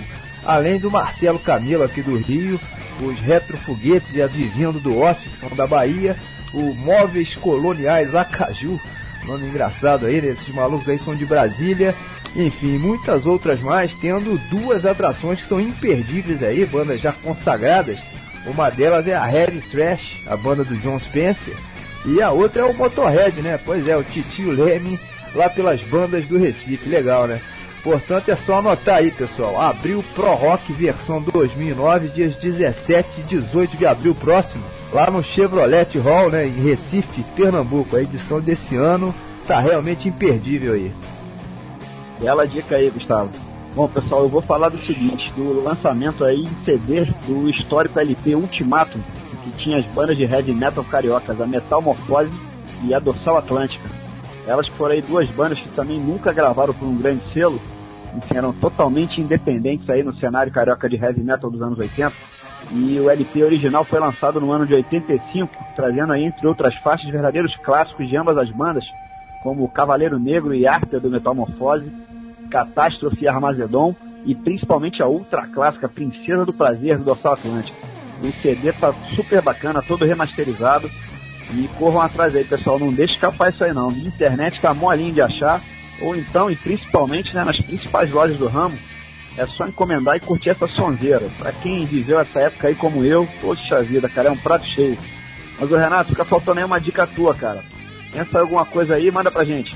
além 0.45 0.79
do 0.79 0.91
Marcelo 0.91 1.39
Camilo 1.39 1.83
aqui 1.83 2.03
do 2.03 2.17
Rio, 2.17 2.61
os 3.01 3.19
Retrofoguetes 3.19 4.15
e 4.15 4.23
a 4.23 4.27
Vivendo 4.27 4.81
do 4.81 4.99
Ócio, 4.99 5.31
que 5.31 5.37
são 5.37 5.49
da 5.51 5.67
Bahia, 5.67 6.17
o 6.53 6.75
Móveis 6.75 7.35
Coloniais 7.35 8.15
Acaju, 8.15 8.81
nome 9.25 9.47
engraçado 9.47 10.07
aí, 10.07 10.21
né? 10.21 10.29
esses 10.29 10.49
malucos 10.49 10.89
aí 10.89 10.99
são 10.99 11.15
de 11.15 11.25
Brasília, 11.25 11.95
enfim, 12.35 12.79
muitas 12.79 13.27
outras 13.27 13.61
mais, 13.61 13.93
tendo 13.95 14.39
duas 14.49 14.87
atrações 14.87 15.41
que 15.41 15.47
são 15.47 15.61
imperdíveis 15.61 16.43
aí, 16.43 16.65
bandas 16.65 17.01
já 17.01 17.13
consagradas, 17.13 17.99
uma 18.47 18.71
delas 18.71 19.07
é 19.07 19.15
a 19.15 19.31
Heavy 19.31 19.61
Trash, 19.61 20.19
a 20.27 20.37
banda 20.37 20.65
do 20.65 20.77
John 20.77 20.99
Spencer, 20.99 21.55
e 22.05 22.21
a 22.21 22.31
outra 22.31 22.63
é 22.63 22.65
o 22.65 22.75
Motorhead, 22.75 23.41
né? 23.43 23.59
Pois 23.65 23.87
é, 23.87 23.97
o 23.97 24.03
Titio 24.03 24.51
Leme, 24.51 24.99
lá 25.35 25.49
pelas 25.49 25.83
bandas 25.83 26.27
do 26.27 26.39
Recife, 26.39 26.89
legal, 26.89 27.27
né? 27.27 27.41
Portanto, 27.83 28.31
é 28.31 28.37
só 28.37 28.59
anotar 28.59 28.97
aí, 28.97 29.11
pessoal. 29.11 29.61
Abril 29.61 30.05
Pro 30.15 30.35
Rock 30.35 30.73
versão 30.73 31.21
2009, 31.21 32.09
dias 32.09 32.37
17 32.37 33.21
e 33.21 33.23
18 33.25 33.77
de 33.77 33.87
abril 33.87 34.15
próximo, 34.15 34.63
lá 34.93 35.11
no 35.11 35.23
Chevrolet 35.23 35.99
Hall, 35.99 36.31
né, 36.31 36.47
em 36.47 36.63
Recife, 36.63 37.25
Pernambuco. 37.35 37.97
A 37.97 38.03
edição 38.03 38.41
desse 38.41 38.77
ano 38.77 39.13
tá 39.47 39.59
realmente 39.59 40.09
imperdível 40.09 40.75
aí. 40.75 40.93
Bela 42.21 42.47
dica 42.47 42.77
aí, 42.77 42.89
Gustavo. 42.89 43.31
Bom, 43.75 43.89
pessoal, 43.89 44.25
eu 44.25 44.29
vou 44.29 44.43
falar 44.43 44.69
do 44.69 44.79
seguinte, 44.85 45.33
do 45.33 45.63
lançamento 45.63 46.25
aí 46.25 46.43
em 46.43 46.65
CD 46.65 47.07
do 47.27 47.49
histórico 47.49 47.99
LP 47.99 48.35
Ultimatum, 48.35 49.01
que 49.43 49.51
tinha 49.53 49.79
as 49.79 49.87
bandas 49.87 50.15
de 50.15 50.25
heavy 50.25 50.53
metal 50.53 50.85
cariocas, 50.85 51.41
a 51.41 51.47
Metalmorfose 51.47 52.31
e 52.85 52.93
a 52.93 52.99
Dorsal 52.99 53.39
Atlântica. 53.39 53.89
Elas 54.47 54.69
foram 54.69 54.95
aí 54.95 55.01
duas 55.01 55.27
bandas 55.31 55.59
que 55.59 55.71
também 55.71 55.99
nunca 55.99 56.35
gravaram 56.35 56.75
por 56.75 56.87
um 56.87 56.99
grande 56.99 57.23
selo, 57.33 57.59
enfim, 58.15 58.37
eram 58.37 58.53
totalmente 58.53 59.23
independentes 59.23 59.89
aí 59.89 60.03
no 60.03 60.15
cenário 60.17 60.53
carioca 60.53 60.87
de 60.87 60.97
heavy 60.97 61.23
metal 61.23 61.51
dos 61.51 61.63
anos 61.63 61.79
80. 61.79 62.13
E 62.73 63.01
o 63.01 63.09
LP 63.09 63.43
original 63.43 63.85
foi 63.85 63.99
lançado 63.99 64.39
no 64.39 64.53
ano 64.53 64.67
de 64.67 64.75
85, 64.75 65.51
trazendo 65.75 66.13
aí, 66.13 66.25
entre 66.25 66.47
outras 66.47 66.75
faixas, 66.77 67.11
verdadeiros 67.11 67.57
clássicos 67.57 68.07
de 68.07 68.19
ambas 68.19 68.37
as 68.37 68.51
bandas, 68.51 68.85
como 69.43 69.67
Cavaleiro 69.71 70.19
Negro 70.19 70.55
e 70.55 70.67
Árpia 70.67 71.01
do 71.01 71.11
Metamorfose, 71.11 71.91
Catástrofe 72.53 73.27
Armagedon 73.27 73.97
e 74.27 74.35
principalmente 74.35 75.03
a 75.03 75.09
ultra 75.09 75.47
clássica 75.47 75.89
Princesa 75.89 76.45
do 76.45 76.53
Prazer 76.53 76.99
do 76.99 77.05
Dorsal 77.05 77.33
Atlântico. 77.33 77.77
O 78.23 78.31
CD 78.31 78.73
tá 78.73 78.95
super 79.17 79.41
bacana, 79.41 79.83
todo 79.83 80.05
remasterizado. 80.05 80.89
E 81.55 81.69
corram 81.79 82.03
atrás 82.03 82.37
aí, 82.37 82.45
pessoal. 82.45 82.79
Não 82.79 82.93
deixe 82.93 83.15
escapar 83.15 83.51
isso 83.51 83.65
aí 83.65 83.73
não. 83.73 83.89
A 83.89 83.93
internet 83.93 84.61
tá 84.61 84.73
molinho 84.73 85.15
de 85.15 85.21
achar. 85.21 85.61
Ou 86.01 86.15
então, 86.15 86.51
e 86.51 86.57
principalmente 86.57 87.35
né, 87.35 87.43
nas 87.43 87.61
principais 87.61 88.11
lojas 88.11 88.37
do 88.37 88.47
ramo, 88.47 88.77
é 89.37 89.47
só 89.47 89.67
encomendar 89.67 90.17
e 90.17 90.21
curtir 90.21 90.51
essa 90.51 90.69
sonzeira. 90.69 91.27
Pra 91.39 91.53
quem 91.53 91.85
viveu 91.85 92.21
essa 92.21 92.41
época 92.41 92.69
aí 92.69 92.75
como 92.75 93.05
eu, 93.05 93.27
poxa 93.41 93.83
vida, 93.83 94.09
cara, 94.09 94.29
é 94.29 94.33
um 94.33 94.37
prato 94.37 94.67
cheio. 94.67 94.97
Mas 95.59 95.71
o 95.71 95.77
Renato, 95.77 96.11
fica 96.11 96.25
faltando 96.25 96.59
aí 96.59 96.65
uma 96.65 96.81
dica 96.81 97.07
tua, 97.07 97.35
cara. 97.35 97.63
Pensa 98.13 98.41
alguma 98.41 98.65
coisa 98.65 98.95
aí, 98.95 99.11
manda 99.11 99.31
pra 99.31 99.45
gente. 99.45 99.75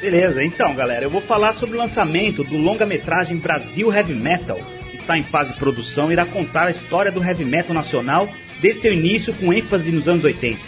Beleza, 0.00 0.44
então 0.44 0.74
galera, 0.74 1.04
eu 1.04 1.10
vou 1.10 1.22
falar 1.22 1.54
sobre 1.54 1.76
o 1.76 1.78
lançamento 1.78 2.44
do 2.44 2.58
longa-metragem 2.58 3.38
Brasil 3.38 3.90
Heavy 3.92 4.14
Metal, 4.14 4.60
está 4.92 5.16
em 5.16 5.22
fase 5.22 5.52
de 5.52 5.58
produção 5.58 6.10
e 6.10 6.12
irá 6.12 6.26
contar 6.26 6.66
a 6.66 6.70
história 6.70 7.10
do 7.10 7.22
heavy 7.22 7.44
metal 7.44 7.72
nacional 7.72 8.28
desde 8.60 8.82
seu 8.82 8.92
início 8.92 9.32
com 9.32 9.52
ênfase 9.52 9.90
nos 9.90 10.06
anos 10.06 10.24
80. 10.24 10.60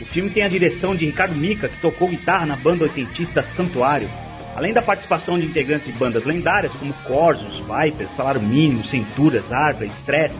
O 0.00 0.04
filme 0.06 0.30
tem 0.30 0.44
a 0.44 0.48
direção 0.48 0.96
de 0.96 1.04
Ricardo 1.04 1.34
Mica, 1.34 1.68
que 1.68 1.80
tocou 1.80 2.08
guitarra 2.08 2.46
na 2.46 2.56
banda 2.56 2.84
oitentista 2.84 3.42
Santuário, 3.42 4.08
além 4.56 4.72
da 4.72 4.80
participação 4.80 5.38
de 5.38 5.44
integrantes 5.44 5.86
de 5.86 5.92
bandas 5.92 6.24
lendárias 6.24 6.72
como 6.72 6.94
Corsos, 7.04 7.58
Viper, 7.60 8.08
Salário 8.16 8.40
Mínimo, 8.40 8.84
Centuras, 8.84 9.52
Arva, 9.52 9.84
Stress. 9.84 10.38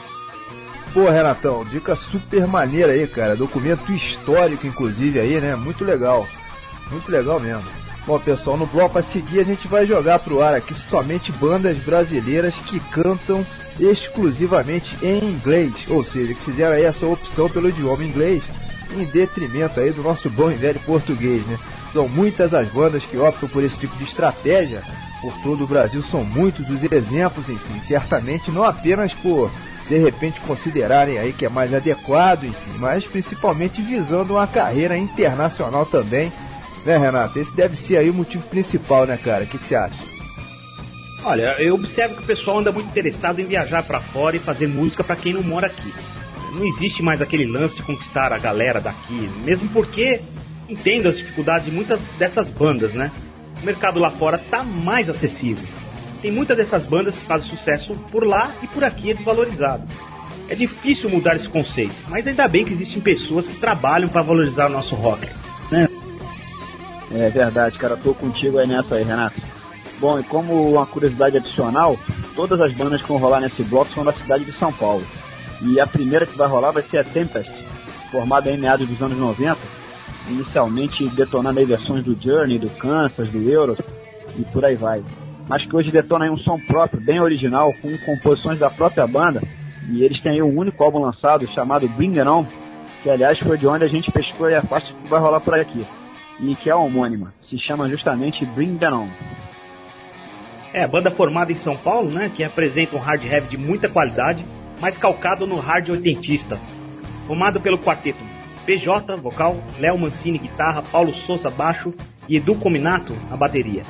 Pô, 0.94 1.10
Renatão, 1.10 1.64
dica 1.64 1.96
super 1.96 2.46
maneira 2.48 2.92
aí, 2.92 3.08
cara. 3.08 3.34
Documento 3.36 3.94
histórico, 3.94 4.68
inclusive, 4.68 5.20
aí, 5.20 5.40
né? 5.40 5.56
Muito 5.56 5.86
legal. 5.86 6.28
Muito 6.90 7.10
legal 7.10 7.40
mesmo. 7.40 7.64
Bom, 8.06 8.20
pessoal, 8.20 8.58
no 8.58 8.66
bloco 8.66 8.98
a 8.98 9.04
seguir 9.04 9.40
a 9.40 9.44
gente 9.44 9.68
vai 9.68 9.86
jogar 9.86 10.20
pro 10.20 10.42
ar 10.42 10.56
aqui 10.56 10.74
somente 10.74 11.32
bandas 11.34 11.78
brasileiras 11.78 12.56
que 12.56 12.80
cantam 12.80 13.46
exclusivamente 13.80 14.98
em 15.04 15.24
inglês, 15.24 15.74
ou 15.88 16.04
seja, 16.04 16.34
que 16.34 16.42
fizeram 16.42 16.76
aí 16.76 16.84
essa 16.84 17.06
opção 17.06 17.48
pelo 17.48 17.70
idioma 17.70 18.04
inglês 18.04 18.44
em 18.98 19.06
detrimento 19.06 19.80
aí 19.80 19.92
do 19.92 20.02
nosso 20.02 20.30
bom 20.32 20.52
e 20.52 20.56
velho 20.56 20.80
português, 20.80 21.46
né? 21.46 21.58
São 21.94 22.10
muitas 22.10 22.54
as 22.54 22.68
bandas 22.70 23.04
que 23.06 23.18
optam 23.18 23.48
por 23.48 23.64
esse 23.64 23.78
tipo 23.78 23.96
de 23.98 24.04
estratégia 24.04 24.82
por 25.22 25.34
todo 25.44 25.64
o 25.64 25.68
Brasil, 25.68 26.02
são 26.02 26.24
muitos 26.24 26.68
os 26.70 26.84
exemplos, 26.84 27.48
enfim, 27.48 27.80
certamente 27.82 28.50
não 28.50 28.64
apenas 28.64 29.14
por 29.14 29.52
de 29.88 29.98
repente 29.98 30.40
considerarem 30.42 31.20
aí 31.20 31.34
que 31.34 31.46
é 31.46 31.50
mais 31.50 31.74
adequado, 31.74 32.46
enfim, 32.46 32.78
mas 32.80 33.06
principalmente 33.06 33.82
visando 33.82 34.34
uma 34.34 34.48
carreira 34.48 34.98
internacional 34.98 35.86
também, 35.86 36.32
né, 36.86 36.98
Renato? 36.98 37.38
Esse 37.40 37.54
deve 37.56 37.78
ser 37.78 37.98
aí 37.98 38.10
o 38.10 38.14
motivo 38.14 38.46
principal, 38.48 39.06
né, 39.06 39.18
cara? 39.18 39.44
O 39.44 39.48
que, 39.48 39.58
você 39.58 39.76
acha? 39.76 40.00
Olha, 41.24 41.56
eu 41.60 41.76
observo 41.76 42.16
que 42.16 42.24
o 42.24 42.26
pessoal 42.26 42.60
anda 42.60 42.72
muito 42.72 42.90
interessado 42.90 43.40
em 43.40 43.46
viajar 43.46 43.84
para 43.84 44.00
fora 44.00 44.36
e 44.36 44.40
fazer 44.40 44.68
música 44.68 45.04
para 45.04 45.16
quem 45.16 45.34
não 45.34 45.44
mora 45.44 45.68
aqui. 45.68 45.94
Não 46.54 46.66
existe 46.66 47.04
mais 47.04 47.22
aquele 47.22 47.46
lance 47.46 47.76
de 47.76 47.84
conquistar 47.84 48.34
a 48.34 48.40
galera 48.40 48.82
daqui, 48.82 49.30
mesmo 49.44 49.70
porque 49.70 50.22
entendo 50.68 51.08
as 51.08 51.18
dificuldades 51.18 51.66
de 51.66 51.72
muitas 51.72 52.00
dessas 52.18 52.50
bandas, 52.50 52.94
né? 52.94 53.12
O 53.62 53.66
mercado 53.66 54.00
lá 54.00 54.10
fora 54.10 54.38
tá 54.38 54.64
mais 54.64 55.10
acessível. 55.10 55.68
Tem 56.22 56.32
muitas 56.32 56.58
dessas 56.58 56.86
bandas 56.86 57.16
que 57.16 57.26
fazem 57.26 57.50
sucesso 57.50 57.94
por 58.12 58.26
lá 58.26 58.56
e 58.62 58.68
por 58.68 58.84
aqui 58.84 59.12
é 59.12 59.14
desvalorizado. 59.14 59.84
É 60.50 60.56
difícil 60.56 61.10
mudar 61.10 61.36
esse 61.36 61.48
conceito, 61.48 61.96
mas 62.10 62.28
ainda 62.28 62.48
bem 62.48 62.66
que 62.66 62.74
existem 62.74 63.00
pessoas 63.00 63.48
que 63.48 63.56
trabalham 63.56 64.10
para 64.10 64.22
valorizar 64.22 64.68
o 64.68 64.70
nosso 64.70 64.96
rock, 64.96 65.28
né? 65.70 65.88
É 67.14 67.30
verdade, 67.30 67.78
cara, 67.78 67.98
tô 67.98 68.14
contigo 68.14 68.58
aí 68.58 68.68
nessa 68.68 68.96
aí, 68.96 69.04
Renato. 69.04 69.42
Bom, 70.00 70.20
e 70.20 70.24
como 70.24 70.72
uma 70.72 70.86
curiosidade 70.86 71.38
adicional, 71.38 71.98
todas 72.36 72.60
as 72.62 72.74
bandas 72.74 73.02
que 73.02 73.08
vão 73.08 73.18
rolar 73.18 73.42
nesse 73.42 73.64
bloco 73.64 73.94
são 73.94 74.04
da 74.04 74.14
cidade 74.14 74.46
de 74.46 74.52
São 74.54 74.72
Paulo. 74.72 75.04
E 75.62 75.80
a 75.80 75.86
primeira 75.86 76.26
que 76.26 76.38
vai 76.38 76.48
rolar 76.48 76.72
vai 76.72 76.82
ser 76.84 76.98
a 77.00 77.04
Tempest, 77.04 77.52
formada 78.12 78.50
em 78.50 78.58
meados 78.58 78.88
dos 78.88 79.02
anos 79.02 79.18
90, 79.18 79.58
inicialmente 80.30 81.08
detonando 81.10 81.60
aí 81.60 81.66
versões 81.66 82.04
do 82.04 82.18
Journey, 82.20 82.58
do 82.58 82.70
Kansas, 82.70 83.30
do 83.30 83.42
Euro 83.48 83.78
e 84.38 84.44
por 84.46 84.66
aí 84.66 84.76
vai. 84.76 85.04
Mas 85.48 85.66
que 85.66 85.76
hoje 85.76 85.92
detona 85.92 86.26
aí 86.26 86.32
um 86.32 86.38
som 86.38 86.58
próprio, 86.58 87.02
bem 87.02 87.20
original, 87.20 87.74
com 87.82 87.96
composições 88.00 88.58
da 88.58 88.70
própria 88.70 89.06
banda. 89.06 89.44
E 89.90 90.04
eles 90.04 90.22
têm 90.22 90.34
aí 90.34 90.42
um 90.42 90.58
único 90.58 90.84
álbum 90.84 91.00
lançado 91.00 91.46
chamado 91.52 91.88
Bring 91.90 92.18
It 92.18 92.30
On, 92.30 92.46
que 93.04 93.10
aliás 93.10 93.38
foi 93.38 93.58
de 93.58 93.68
onde 93.68 93.84
a 93.84 93.88
gente 93.88 94.12
pescou 94.12 94.50
e 94.50 94.56
a 94.56 94.62
faixa 94.62 94.94
que 94.94 95.10
vai 95.10 95.20
rolar 95.20 95.42
por 95.42 95.54
aqui. 95.54 95.86
E 96.42 96.56
que 96.56 96.70
é 96.70 96.76
homônima, 96.76 97.34
se 97.48 97.58
chama 97.60 97.88
justamente 97.88 98.46
Bring 98.46 98.80
It 98.82 98.86
On. 98.86 99.08
É, 100.74 100.88
banda 100.88 101.12
formada 101.12 101.52
em 101.52 101.56
São 101.56 101.78
Paulo, 101.78 102.10
né, 102.10 102.32
que 102.36 102.44
apresenta 102.44 102.96
um 102.96 103.00
hard 103.00 103.24
heavy 103.24 103.48
de 103.50 103.58
muita 103.58 103.88
qualidade, 103.88 104.44
mas 104.80 104.98
calcado 104.98 105.46
no 105.46 105.60
hard 105.60 105.90
oitentista. 105.90 106.60
Formado 107.28 107.62
pelo 107.62 107.78
quarteto 107.78 108.20
PJ, 108.66 109.16
vocal, 109.18 109.58
Léo 109.80 109.98
Mancini, 109.98 110.38
guitarra, 110.38 110.82
Paulo 110.82 111.14
Souza, 111.14 111.50
baixo 111.50 111.94
e 112.28 112.38
Edu 112.38 112.56
Cominato, 112.56 113.16
a 113.30 113.36
bateria. 113.36 113.84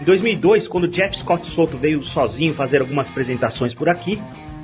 Em 0.00 0.04
2002, 0.04 0.68
quando 0.68 0.88
Jeff 0.88 1.18
Scott 1.18 1.46
Soto 1.46 1.76
veio 1.76 2.02
sozinho 2.02 2.54
fazer 2.54 2.80
algumas 2.80 3.08
apresentações 3.08 3.74
por 3.74 3.88
aqui, 3.88 4.20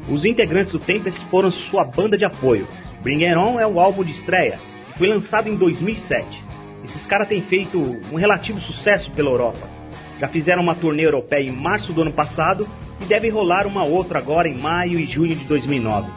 os 0.08 0.24
integrantes 0.24 0.72
do 0.72 0.78
Tempest 0.78 1.24
foram 1.26 1.50
sua 1.50 1.84
banda 1.84 2.16
de 2.16 2.24
apoio. 2.24 2.66
Bring 3.02 3.24
It 3.24 3.36
On 3.36 3.58
é 3.58 3.66
o 3.66 3.80
álbum 3.80 4.04
de 4.04 4.12
estreia 4.12 4.58
e 4.94 4.98
foi 4.98 5.08
lançado 5.08 5.48
em 5.48 5.56
2007. 5.56 6.45
Esses 6.86 7.06
caras 7.06 7.28
têm 7.28 7.42
feito 7.42 7.78
um 8.10 8.16
relativo 8.16 8.58
sucesso 8.60 9.10
pela 9.10 9.28
Europa 9.28 9.76
já 10.18 10.28
fizeram 10.28 10.62
uma 10.62 10.74
turnê 10.74 11.04
europeia 11.04 11.48
em 11.48 11.52
março 11.52 11.92
do 11.92 12.02
ano 12.02 12.12
passado 12.12 12.68
e 13.00 13.04
deve 13.04 13.28
rolar 13.28 13.66
uma 13.66 13.84
outra 13.84 14.18
agora 14.18 14.48
em 14.48 14.56
maio 14.56 14.98
e 14.98 15.06
junho 15.06 15.34
de 15.34 15.44
2009. 15.44 16.10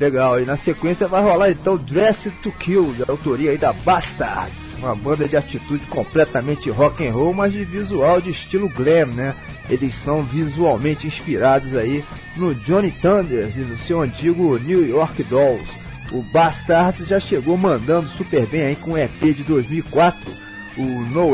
Legal, 0.00 0.40
e 0.40 0.44
na 0.44 0.56
sequência 0.56 1.08
vai 1.08 1.20
rolar 1.22 1.50
então 1.50 1.76
Dressed 1.76 2.30
to 2.40 2.52
Kill, 2.52 2.94
da 2.94 3.12
autoria 3.12 3.50
aí 3.50 3.58
da 3.58 3.72
Bastards, 3.72 4.76
uma 4.78 4.94
banda 4.94 5.26
de 5.26 5.36
atitude 5.36 5.84
completamente 5.86 6.70
rock 6.70 7.04
and 7.04 7.12
roll, 7.12 7.34
mas 7.34 7.52
de 7.52 7.64
visual 7.64 8.20
de 8.20 8.30
estilo 8.30 8.68
glam, 8.68 9.06
né? 9.06 9.34
Eles 9.68 9.94
são 9.94 10.22
visualmente 10.22 11.06
inspirados 11.06 11.74
aí 11.74 12.04
no 12.36 12.54
Johnny 12.54 12.92
Thunders 12.92 13.56
e 13.56 13.60
no 13.60 13.76
seu 13.76 14.00
antigo 14.00 14.56
New 14.58 14.86
York 14.86 15.24
Dolls. 15.24 15.87
O 16.10 16.22
Bastards 16.22 17.06
já 17.06 17.20
chegou 17.20 17.56
mandando 17.56 18.08
super 18.08 18.46
bem 18.46 18.62
aí 18.62 18.76
com 18.76 18.92
o 18.92 18.98
EP 18.98 19.20
de 19.20 19.44
2004, 19.44 20.32
o 20.76 20.82
No 20.82 21.32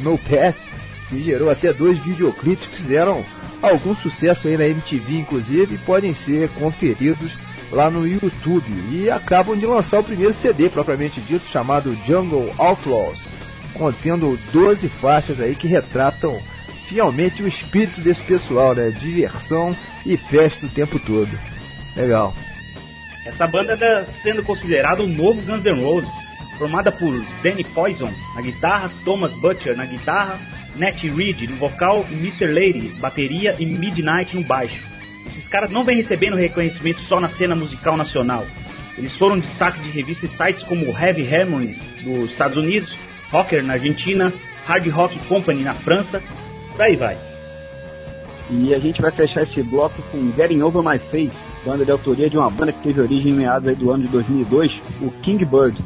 No 0.00 0.18
Pass, 0.18 0.68
que 1.08 1.22
gerou 1.22 1.48
até 1.48 1.72
dois 1.72 1.98
videoclipes 1.98 2.66
que 2.66 2.76
fizeram 2.76 3.24
algum 3.62 3.94
sucesso 3.94 4.48
aí 4.48 4.56
na 4.56 4.66
MTV, 4.66 5.18
inclusive, 5.18 5.74
e 5.76 5.78
podem 5.78 6.12
ser 6.12 6.48
conferidos 6.50 7.32
lá 7.70 7.88
no 7.90 8.06
YouTube. 8.06 8.66
E 8.90 9.08
acabam 9.10 9.56
de 9.56 9.66
lançar 9.66 10.00
o 10.00 10.04
primeiro 10.04 10.34
CD, 10.34 10.68
propriamente 10.68 11.20
dito, 11.20 11.46
chamado 11.48 11.96
Jungle 12.04 12.52
Outlaws, 12.58 13.20
contendo 13.74 14.38
12 14.52 14.88
faixas 14.88 15.40
aí 15.40 15.54
que 15.54 15.68
retratam 15.68 16.40
fielmente 16.88 17.42
o 17.42 17.48
espírito 17.48 18.00
desse 18.00 18.22
pessoal, 18.22 18.74
né? 18.74 18.90
Diversão 18.90 19.76
e 20.04 20.16
festa 20.16 20.66
o 20.66 20.70
tempo 20.70 20.98
todo. 20.98 21.30
Legal. 21.96 22.34
Essa 23.26 23.44
banda 23.46 23.74
está 23.74 24.04
sendo 24.22 24.42
considerada 24.44 25.02
o 25.02 25.08
novo 25.08 25.42
Guns 25.42 25.64
N' 25.64 25.82
Roses, 25.82 26.08
formada 26.56 26.92
por 26.92 27.12
Danny 27.42 27.64
Poison 27.64 28.10
na 28.36 28.40
guitarra, 28.40 28.88
Thomas 29.04 29.32
Butcher 29.32 29.76
na 29.76 29.84
guitarra, 29.84 30.38
Nat 30.76 31.02
Reed 31.02 31.42
no 31.50 31.56
vocal 31.56 32.06
e 32.08 32.14
Mr. 32.14 32.46
Lady, 32.46 32.88
bateria 33.00 33.56
e 33.58 33.66
Midnight 33.66 34.36
no 34.36 34.44
baixo. 34.44 34.80
Esses 35.26 35.48
caras 35.48 35.70
não 35.70 35.84
vêm 35.84 35.96
recebendo 35.96 36.36
reconhecimento 36.36 37.00
só 37.00 37.18
na 37.20 37.28
cena 37.28 37.56
musical 37.56 37.96
nacional. 37.96 38.46
Eles 38.96 39.12
foram 39.16 39.40
destaque 39.40 39.80
de 39.80 39.90
revistas 39.90 40.32
e 40.32 40.36
sites 40.36 40.62
como 40.62 40.96
Heavy 40.96 41.34
Harmonies 41.34 41.78
dos 42.02 42.30
Estados 42.30 42.56
Unidos, 42.56 42.96
Rocker 43.32 43.62
na 43.62 43.74
Argentina, 43.74 44.32
Hard 44.66 44.86
Rock 44.88 45.18
Company 45.26 45.62
na 45.62 45.74
França, 45.74 46.22
por 46.72 46.80
aí 46.80 46.94
vai. 46.94 47.18
E 48.50 48.72
a 48.72 48.78
gente 48.78 49.02
vai 49.02 49.10
fechar 49.10 49.42
esse 49.42 49.60
bloco 49.64 50.00
com 50.12 50.32
Getting 50.36 50.62
Over 50.62 50.82
My 50.82 50.98
Face, 50.98 51.36
banda 51.66 51.84
de 51.84 51.90
autoria 51.90 52.30
de 52.30 52.38
uma 52.38 52.48
banda 52.48 52.72
que 52.72 52.80
teve 52.80 53.00
origem 53.00 53.32
em 53.32 53.34
meados 53.34 53.76
do 53.76 53.90
ano 53.90 54.04
de 54.04 54.08
2002, 54.10 54.72
o 55.02 55.10
King 55.20 55.44
Bird. 55.44 55.76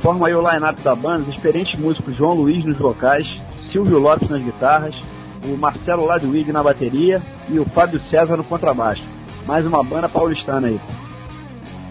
Forma 0.00 0.26
aí 0.26 0.34
o 0.34 0.50
line-up 0.50 0.82
da 0.82 0.94
banda, 0.94 1.22
os 1.22 1.34
experientes 1.34 1.80
músicos 1.80 2.14
João 2.14 2.34
Luiz 2.34 2.62
nos 2.62 2.76
vocais, 2.76 3.26
Silvio 3.72 3.98
Lopes 3.98 4.28
nas 4.28 4.42
guitarras, 4.42 4.94
o 5.42 5.56
Marcelo 5.56 6.04
Ladwig 6.04 6.52
na 6.52 6.62
bateria 6.62 7.22
e 7.48 7.58
o 7.58 7.64
Fábio 7.64 7.98
César 8.10 8.36
no 8.36 8.44
contrabaixo. 8.44 9.02
Mais 9.46 9.64
uma 9.64 9.82
banda 9.82 10.10
paulistana 10.10 10.68
aí. 10.68 10.78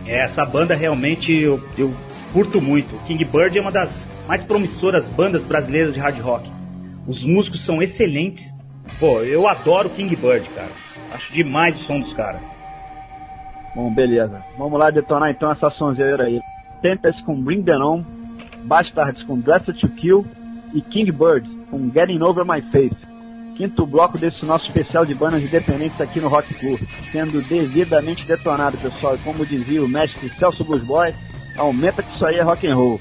É, 0.05 0.19
essa 0.19 0.45
banda 0.45 0.75
realmente 0.75 1.33
eu, 1.33 1.59
eu 1.75 1.91
curto 2.31 2.61
muito. 2.61 2.95
King 3.07 3.25
Bird 3.25 3.57
é 3.57 3.61
uma 3.61 3.71
das 3.71 3.95
mais 4.27 4.43
promissoras 4.43 5.07
bandas 5.07 5.41
brasileiras 5.43 5.95
de 5.95 5.99
hard 5.99 6.19
rock. 6.19 6.47
Os 7.07 7.23
músicos 7.23 7.65
são 7.65 7.81
excelentes. 7.81 8.45
Pô, 8.99 9.21
eu 9.21 9.47
adoro 9.47 9.89
King 9.89 10.15
Bird, 10.15 10.47
cara. 10.49 10.71
Acho 11.11 11.33
demais 11.33 11.75
o 11.81 11.83
som 11.83 11.99
dos 11.99 12.13
caras. 12.13 12.52
Bom, 13.75 13.93
beleza. 13.93 14.43
Vamos 14.57 14.79
lá 14.79 14.89
detonar 14.89 15.31
então 15.31 15.51
essa 15.51 15.69
sonzeira 15.71 16.25
aí. 16.25 16.41
Tempest 16.81 17.23
com 17.23 17.41
Bring 17.41 17.63
Them 17.63 17.81
On, 17.81 18.03
Bastards 18.65 19.23
com 19.23 19.39
Dressed 19.39 19.79
to 19.79 19.89
Kill 19.89 20.25
e 20.73 20.81
King 20.81 21.11
Bird 21.11 21.49
com 21.69 21.91
Getting 21.91 22.21
Over 22.21 22.45
My 22.45 22.61
Face. 22.61 23.13
Quinto 23.55 23.85
bloco 23.85 24.17
desse 24.17 24.45
nosso 24.45 24.65
especial 24.67 25.05
de 25.05 25.13
bandas 25.13 25.43
independentes 25.43 25.99
aqui 26.01 26.19
no 26.19 26.27
Rock 26.27 26.53
Club, 26.55 26.79
sendo 27.11 27.41
devidamente 27.41 28.25
detonado, 28.25 28.77
pessoal. 28.77 29.15
E 29.15 29.19
como 29.19 29.45
dizia 29.45 29.83
o 29.83 29.87
mestre 29.87 30.29
Celso 30.29 30.63
Blues 30.63 30.83
Boy, 30.83 31.13
aumenta 31.57 32.01
que 32.01 32.15
isso 32.15 32.25
aí 32.25 32.37
é 32.37 32.41
rock 32.41 32.67
and 32.67 32.75
roll. 32.75 32.99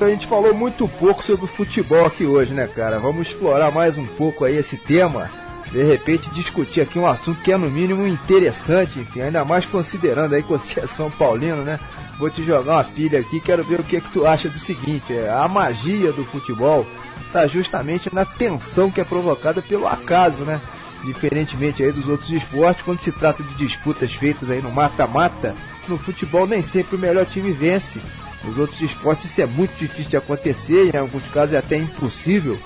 Renato, 0.00 0.04
a 0.04 0.10
gente 0.10 0.26
falou 0.26 0.54
muito 0.54 0.88
pouco 0.88 1.22
sobre 1.22 1.46
futebol 1.46 2.06
aqui 2.06 2.24
hoje, 2.24 2.52
né, 2.52 2.66
cara? 2.66 2.98
Vamos 2.98 3.28
explorar 3.28 3.70
mais 3.70 3.98
um 3.98 4.06
pouco 4.06 4.44
aí 4.44 4.56
esse 4.56 4.76
tema. 4.76 5.30
De 5.70 5.82
repente 5.84 6.30
discutir 6.30 6.80
aqui 6.80 6.98
um 6.98 7.06
assunto 7.06 7.42
que 7.42 7.52
é 7.52 7.56
no 7.56 7.70
mínimo 7.70 8.06
interessante, 8.06 8.98
enfim, 8.98 9.20
ainda 9.20 9.44
mais 9.44 9.64
considerando 9.64 10.34
aí 10.34 10.42
que 10.42 10.48
você 10.48 10.80
é 10.80 10.86
São 10.86 11.10
Paulino, 11.10 11.62
né? 11.62 11.78
Vou 12.18 12.28
te 12.28 12.42
jogar 12.42 12.72
uma 12.72 12.84
pilha 12.84 13.20
aqui, 13.20 13.40
quero 13.40 13.62
ver 13.62 13.80
o 13.80 13.84
que, 13.84 14.00
que 14.00 14.10
tu 14.10 14.26
acha 14.26 14.48
do 14.48 14.58
seguinte, 14.58 15.12
é, 15.12 15.30
a 15.30 15.46
magia 15.46 16.12
do 16.12 16.24
futebol 16.24 16.84
está 17.26 17.46
justamente 17.46 18.12
na 18.12 18.24
tensão 18.24 18.90
que 18.90 19.00
é 19.00 19.04
provocada 19.04 19.62
pelo 19.62 19.86
acaso, 19.86 20.42
né? 20.42 20.60
Diferentemente 21.04 21.82
aí 21.82 21.92
dos 21.92 22.08
outros 22.08 22.30
esportes, 22.30 22.82
quando 22.82 22.98
se 22.98 23.12
trata 23.12 23.42
de 23.42 23.54
disputas 23.54 24.12
feitas 24.12 24.50
aí 24.50 24.60
no 24.60 24.72
mata-mata, 24.72 25.54
no 25.88 25.96
futebol 25.96 26.46
nem 26.46 26.62
sempre 26.62 26.96
o 26.96 26.98
melhor 26.98 27.26
time 27.26 27.52
vence. 27.52 28.00
Nos 28.44 28.56
outros 28.58 28.80
esportes 28.80 29.30
isso 29.30 29.42
é 29.42 29.46
muito 29.46 29.76
difícil 29.76 30.10
de 30.10 30.16
acontecer, 30.16 30.94
em 30.94 30.98
alguns 30.98 31.24
casos 31.28 31.54
é 31.54 31.58
até 31.58 31.76
impossível. 31.76 32.58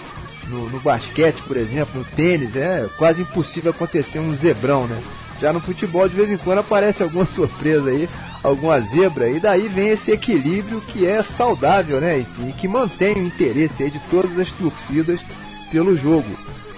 No, 0.48 0.68
no 0.68 0.78
basquete, 0.78 1.42
por 1.46 1.56
exemplo, 1.56 2.00
no 2.00 2.04
tênis, 2.04 2.54
é 2.54 2.86
quase 2.98 3.22
impossível 3.22 3.70
acontecer 3.70 4.18
um 4.18 4.34
zebrão, 4.34 4.86
né? 4.86 5.00
Já 5.40 5.52
no 5.52 5.60
futebol, 5.60 6.08
de 6.08 6.14
vez 6.14 6.30
em 6.30 6.36
quando 6.36 6.58
aparece 6.58 7.02
alguma 7.02 7.24
surpresa 7.34 7.90
aí, 7.90 8.08
alguma 8.42 8.78
zebra, 8.80 9.28
e 9.30 9.40
daí 9.40 9.68
vem 9.68 9.88
esse 9.88 10.12
equilíbrio 10.12 10.80
que 10.82 11.06
é 11.06 11.22
saudável, 11.22 12.00
né? 12.00 12.18
Enfim, 12.18 12.52
que 12.52 12.68
mantém 12.68 13.14
o 13.14 13.26
interesse 13.26 13.82
aí 13.82 13.90
de 13.90 13.98
todas 14.10 14.38
as 14.38 14.50
torcidas 14.50 15.18
pelo 15.72 15.96
jogo. 15.96 16.28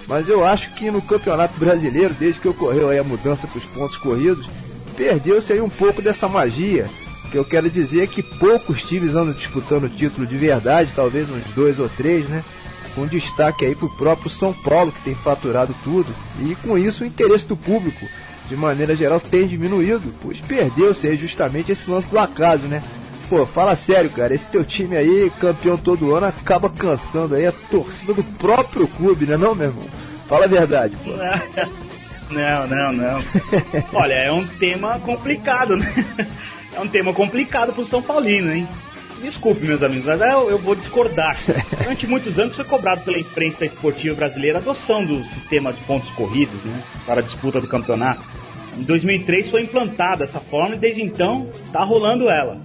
Mas 0.07 0.29
eu 0.29 0.45
acho 0.45 0.73
que 0.73 0.89
no 0.89 1.01
Campeonato 1.01 1.59
Brasileiro, 1.59 2.15
desde 2.17 2.39
que 2.39 2.47
ocorreu 2.47 2.89
aí 2.89 2.97
a 2.97 3.03
mudança 3.03 3.45
para 3.45 3.57
os 3.57 3.65
pontos 3.65 3.97
corridos, 3.97 4.49
perdeu-se 4.95 5.51
aí 5.51 5.61
um 5.61 5.69
pouco 5.69 6.01
dessa 6.01 6.29
magia. 6.29 6.89
O 7.27 7.29
que 7.29 7.37
eu 7.37 7.43
quero 7.43 7.69
dizer 7.69 8.03
é 8.03 8.07
que 8.07 8.23
poucos 8.23 8.83
times 8.83 9.13
andam 9.13 9.33
disputando 9.33 9.83
o 9.83 9.89
título 9.89 10.25
de 10.25 10.37
verdade, 10.37 10.93
talvez 10.95 11.29
uns 11.29 11.43
dois 11.53 11.77
ou 11.77 11.89
três, 11.89 12.25
né? 12.29 12.41
Com 12.95 13.05
destaque 13.05 13.65
aí 13.65 13.75
para 13.75 13.85
o 13.85 13.97
próprio 13.97 14.29
São 14.29 14.53
Paulo, 14.53 14.93
que 14.93 15.03
tem 15.03 15.13
faturado 15.13 15.75
tudo. 15.83 16.09
E 16.39 16.55
com 16.55 16.77
isso 16.77 17.03
o 17.03 17.07
interesse 17.07 17.45
do 17.45 17.57
público, 17.57 18.07
de 18.47 18.55
maneira 18.55 18.95
geral, 18.95 19.19
tem 19.19 19.45
diminuído, 19.45 20.15
pois 20.21 20.39
perdeu-se 20.39 21.13
justamente 21.17 21.69
esse 21.69 21.89
lance 21.89 22.09
do 22.09 22.17
acaso, 22.17 22.65
né? 22.65 22.81
Pô, 23.29 23.45
fala 23.45 23.75
sério, 23.75 24.09
cara, 24.09 24.33
esse 24.33 24.47
teu 24.47 24.63
time 24.63 24.95
aí, 24.95 25.29
campeão 25.37 25.77
todo 25.77 26.15
ano, 26.15 26.27
acaba 26.27 26.69
cansando 26.69 27.35
aí 27.35 27.45
a 27.45 27.51
torcida 27.51 28.13
do 28.13 28.23
próprio 28.23 28.87
clube, 28.87 29.25
né 29.25 29.35
não, 29.35 29.53
meu 29.53 29.67
irmão? 29.67 29.85
Fala 30.29 30.45
a 30.45 30.47
verdade, 30.47 30.95
pô. 31.03 31.11
Não, 32.29 32.67
não, 32.67 32.91
não. 32.91 33.23
Olha, 33.93 34.15
é 34.15 34.29
um 34.29 34.45
tema 34.45 34.99
complicado, 34.99 35.77
né? 35.77 35.93
É 36.77 36.79
um 36.79 36.87
tema 36.87 37.11
complicado 37.11 37.73
pro 37.73 37.83
São 37.83 38.03
Paulino, 38.03 38.53
hein? 38.53 38.67
Desculpe, 39.19 39.65
meus 39.65 39.81
amigos, 39.81 40.05
mas 40.05 40.21
eu, 40.21 40.51
eu 40.51 40.59
vou 40.59 40.75
discordar. 40.75 41.35
Durante 41.75 42.05
muitos 42.05 42.37
anos 42.37 42.55
foi 42.55 42.65
cobrado 42.65 43.01
pela 43.01 43.17
imprensa 43.17 43.65
esportiva 43.65 44.13
brasileira 44.13 44.59
a 44.59 44.61
adoção 44.61 45.03
do 45.03 45.23
sistema 45.29 45.73
de 45.73 45.81
pontos 45.85 46.07
corridos, 46.11 46.63
né? 46.63 46.83
Para 47.03 47.21
a 47.21 47.23
disputa 47.23 47.59
do 47.59 47.67
campeonato. 47.67 48.21
Em 48.77 48.83
2003 48.83 49.49
foi 49.49 49.63
implantada 49.63 50.25
essa 50.25 50.39
forma 50.39 50.75
e 50.75 50.77
desde 50.77 51.01
então 51.01 51.49
está 51.51 51.83
rolando 51.83 52.29
ela. 52.29 52.61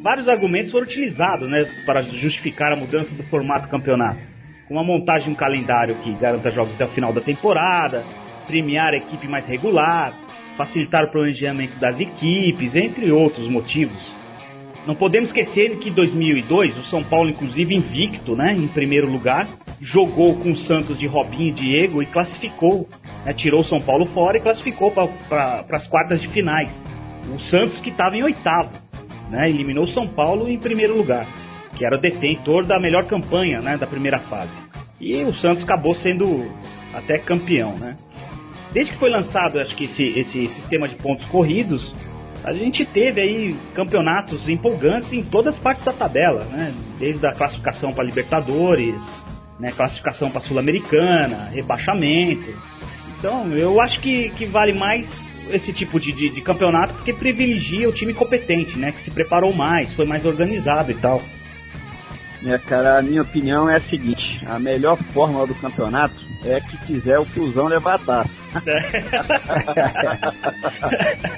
Vários 0.00 0.28
argumentos 0.28 0.70
foram 0.70 0.86
utilizados 0.86 1.50
né, 1.50 1.68
para 1.84 2.02
justificar 2.02 2.72
a 2.72 2.76
mudança 2.76 3.16
do 3.16 3.24
formato 3.24 3.66
do 3.66 3.70
campeonato, 3.70 4.20
como 4.68 4.78
a 4.78 4.84
montagem 4.84 5.24
de 5.24 5.30
um 5.30 5.34
calendário 5.34 5.96
que 5.96 6.12
garanta 6.12 6.52
jogos 6.52 6.72
até 6.74 6.84
o 6.84 6.88
final 6.88 7.12
da 7.12 7.20
temporada, 7.20 8.04
premiar 8.46 8.94
a 8.94 8.98
equipe 8.98 9.26
mais 9.26 9.44
regular, 9.44 10.14
facilitar 10.56 11.04
o 11.04 11.10
planejamento 11.10 11.78
das 11.78 12.00
equipes, 12.00 12.74
entre 12.74 13.12
outros 13.12 13.46
motivos. 13.48 14.16
Não 14.86 14.94
podemos 14.94 15.30
esquecer 15.30 15.76
que 15.78 15.88
em 15.88 15.92
2002 15.92 16.76
o 16.76 16.80
São 16.80 17.02
Paulo, 17.02 17.28
inclusive 17.28 17.74
invicto, 17.74 18.36
né, 18.36 18.52
em 18.52 18.68
primeiro 18.68 19.10
lugar, 19.10 19.48
jogou 19.80 20.36
com 20.36 20.52
o 20.52 20.56
Santos 20.56 20.98
de 20.98 21.06
Robinho 21.06 21.48
e 21.48 21.52
Diego 21.52 22.02
e 22.02 22.06
classificou, 22.06 22.88
né, 23.24 23.32
tirou 23.32 23.60
o 23.60 23.64
São 23.64 23.80
Paulo 23.80 24.06
fora 24.06 24.36
e 24.36 24.40
classificou 24.40 24.92
para 24.92 25.64
as 25.70 25.86
quartas 25.88 26.20
de 26.20 26.28
finais. 26.28 26.72
O 27.34 27.38
Santos 27.38 27.80
que 27.80 27.90
estava 27.90 28.16
em 28.16 28.22
oitavo, 28.22 28.70
né, 29.28 29.50
eliminou 29.50 29.84
o 29.84 29.88
São 29.88 30.06
Paulo 30.06 30.48
em 30.48 30.56
primeiro 30.56 30.96
lugar, 30.96 31.26
que 31.76 31.84
era 31.84 31.96
o 31.96 32.00
detentor 32.00 32.64
da 32.64 32.78
melhor 32.78 33.04
campanha 33.06 33.60
né, 33.60 33.76
da 33.76 33.88
primeira 33.88 34.20
fase. 34.20 34.52
E 35.00 35.24
o 35.24 35.34
Santos 35.34 35.64
acabou 35.64 35.94
sendo 35.96 36.48
até 36.94 37.18
campeão, 37.18 37.76
né? 37.76 37.96
Desde 38.76 38.92
que 38.92 38.98
foi 38.98 39.08
lançado, 39.08 39.58
acho 39.58 39.74
que 39.74 39.86
esse, 39.86 40.04
esse 40.18 40.46
sistema 40.48 40.86
de 40.86 40.96
pontos 40.96 41.24
corridos, 41.28 41.94
a 42.44 42.52
gente 42.52 42.84
teve 42.84 43.22
aí 43.22 43.56
campeonatos 43.72 44.50
empolgantes 44.50 45.14
em 45.14 45.22
todas 45.22 45.54
as 45.54 45.58
partes 45.58 45.82
da 45.82 45.94
tabela, 45.94 46.44
né? 46.44 46.74
Desde 46.98 47.26
a 47.26 47.32
classificação 47.32 47.90
para 47.90 48.04
Libertadores, 48.04 49.02
né? 49.58 49.72
classificação 49.74 50.30
para 50.30 50.42
Sul-Americana, 50.42 51.48
rebaixamento. 51.54 52.54
Então, 53.18 53.50
eu 53.52 53.80
acho 53.80 53.98
que, 53.98 54.28
que 54.36 54.44
vale 54.44 54.74
mais 54.74 55.08
esse 55.50 55.72
tipo 55.72 55.98
de, 55.98 56.12
de, 56.12 56.28
de, 56.28 56.40
campeonato 56.42 56.92
porque 56.92 57.14
privilegia 57.14 57.88
o 57.88 57.92
time 57.92 58.12
competente, 58.12 58.78
né? 58.78 58.92
Que 58.92 59.00
se 59.00 59.10
preparou 59.10 59.54
mais, 59.54 59.90
foi 59.94 60.04
mais 60.04 60.26
organizado 60.26 60.92
e 60.92 60.96
tal. 60.96 61.22
É, 62.44 62.58
cara, 62.58 62.98
a 62.98 63.02
minha 63.02 63.22
opinião 63.22 63.70
é 63.70 63.76
a 63.76 63.80
seguinte: 63.80 64.38
a 64.46 64.58
melhor 64.58 64.98
fórmula 65.14 65.46
do 65.46 65.54
campeonato 65.54 66.25
é 66.46 66.60
que 66.60 66.76
quiser 66.78 67.18
o 67.18 67.24
Fusão 67.24 67.66
levar 67.66 67.94
a 67.94 67.98
taça. 67.98 68.30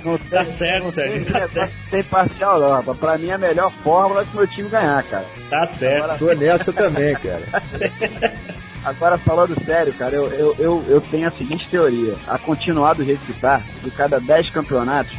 não 0.05 0.18
tem, 0.18 0.28
tá 0.28 0.44
certo, 0.44 0.93
Sérgio. 0.93 1.32
Tá 1.32 1.48
certo. 1.48 1.72
Tem 1.90 2.02
parcial 2.05 2.60
não, 2.60 2.70
rapaz. 2.72 2.98
Pra 2.98 3.18
mim 3.18 3.30
a 3.30 3.39
melhor 3.39 3.72
fórmula 3.82 4.22
é 4.22 4.24
que 4.24 4.36
meu 4.36 4.47
time 4.47 4.68
ganhar, 4.68 5.02
cara. 5.05 5.24
Tá 5.51 5.66
certo. 5.66 6.05
Agora, 6.05 6.18
Tô 6.18 6.32
nessa 6.35 6.72
também, 6.72 7.14
cara. 7.14 7.43
Agora, 8.85 9.18
falando 9.18 9.64
sério, 9.64 9.93
cara, 9.93 10.14
eu, 10.14 10.32
eu, 10.32 10.56
eu, 10.59 10.85
eu, 10.89 11.01
tenho 11.01 11.28
a 11.28 11.32
seguinte 11.32 11.68
teoria. 11.68 12.14
A 12.26 12.39
continuar 12.39 12.94
do 12.94 13.05
jeito 13.05 13.20
que 13.26 13.32
tá, 13.35 13.60
de 13.82 13.90
cada 13.90 14.20
10 14.20 14.51
campeonatos, 14.51 15.14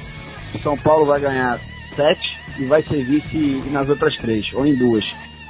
o 0.54 0.58
São 0.60 0.78
Paulo 0.78 1.06
vai 1.06 1.20
ganhar 1.20 1.60
7 1.96 2.40
e 2.58 2.66
vai 2.66 2.82
ser 2.82 3.04
vice 3.04 3.62
nas 3.70 3.90
outras 3.90 4.16
três, 4.16 4.52
ou 4.54 4.66
em 4.66 4.74
duas. 4.74 5.04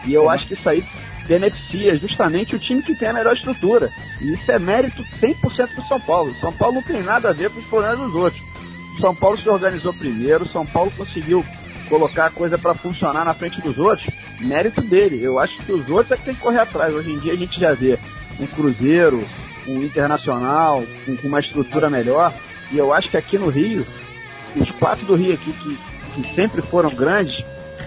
E 0.05 0.13
eu 0.13 0.29
acho 0.29 0.47
que 0.47 0.53
isso 0.53 0.67
aí 0.67 0.83
beneficia 1.29 1.95
justamente 1.95 2.55
o 2.55 2.59
time 2.59 2.81
que 2.81 2.95
tem 2.95 3.09
a 3.09 3.13
melhor 3.13 3.35
estrutura. 3.35 3.91
E 4.19 4.33
isso 4.33 4.51
é 4.51 4.57
mérito 4.57 5.03
100% 5.21 5.75
do 5.75 5.87
São 5.87 6.01
Paulo. 6.01 6.35
São 6.41 6.51
Paulo 6.51 6.75
não 6.75 6.81
tem 6.81 7.03
nada 7.03 7.29
a 7.29 7.33
ver 7.33 7.51
com 7.51 7.59
os 7.59 7.67
problemas 7.67 7.99
dos 7.99 8.15
outros. 8.15 8.41
São 8.99 9.15
Paulo 9.15 9.37
se 9.37 9.47
organizou 9.47 9.93
primeiro, 9.93 10.47
São 10.47 10.65
Paulo 10.65 10.91
conseguiu 10.97 11.45
colocar 11.87 12.25
a 12.25 12.31
coisa 12.31 12.57
para 12.57 12.73
funcionar 12.73 13.23
na 13.23 13.33
frente 13.33 13.61
dos 13.61 13.77
outros, 13.77 14.09
mérito 14.41 14.81
dele. 14.81 15.23
Eu 15.23 15.37
acho 15.39 15.55
que 15.57 15.71
os 15.71 15.87
outros 15.87 16.11
é 16.11 16.17
que 16.17 16.25
tem 16.25 16.35
que 16.35 16.41
correr 16.41 16.59
atrás. 16.59 16.93
Hoje 16.93 17.11
em 17.11 17.19
dia 17.19 17.33
a 17.33 17.37
gente 17.37 17.59
já 17.59 17.73
vê 17.73 17.97
um 18.39 18.47
Cruzeiro, 18.47 19.23
um 19.67 19.83
Internacional, 19.83 20.83
com, 21.05 21.27
uma 21.27 21.39
estrutura 21.39 21.89
melhor. 21.91 22.33
E 22.71 22.77
eu 22.77 22.91
acho 22.91 23.07
que 23.09 23.17
aqui 23.17 23.37
no 23.37 23.49
Rio, 23.49 23.85
os 24.55 24.69
quatro 24.71 25.05
do 25.05 25.15
Rio 25.15 25.33
aqui 25.33 25.53
que, 25.53 25.77
que 26.15 26.35
sempre 26.35 26.61
foram 26.63 26.89
grandes, 26.89 27.43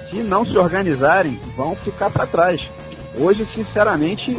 se 0.08 0.16
não 0.16 0.44
se 0.44 0.56
organizarem, 0.56 1.40
vão 1.56 1.74
ficar 1.74 2.08
para 2.10 2.26
trás. 2.26 2.60
Hoje, 3.18 3.46
sinceramente, 3.54 4.38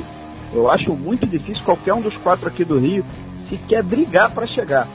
eu 0.53 0.69
acho 0.69 0.93
muito 0.93 1.25
difícil 1.25 1.63
qualquer 1.63 1.93
um 1.93 2.01
dos 2.01 2.15
quatro 2.17 2.47
aqui 2.47 2.63
do 2.63 2.79
Rio 2.79 3.05
se 3.49 3.57
quer 3.57 3.83
brigar 3.83 4.31
para 4.31 4.47
chegar. 4.47 4.87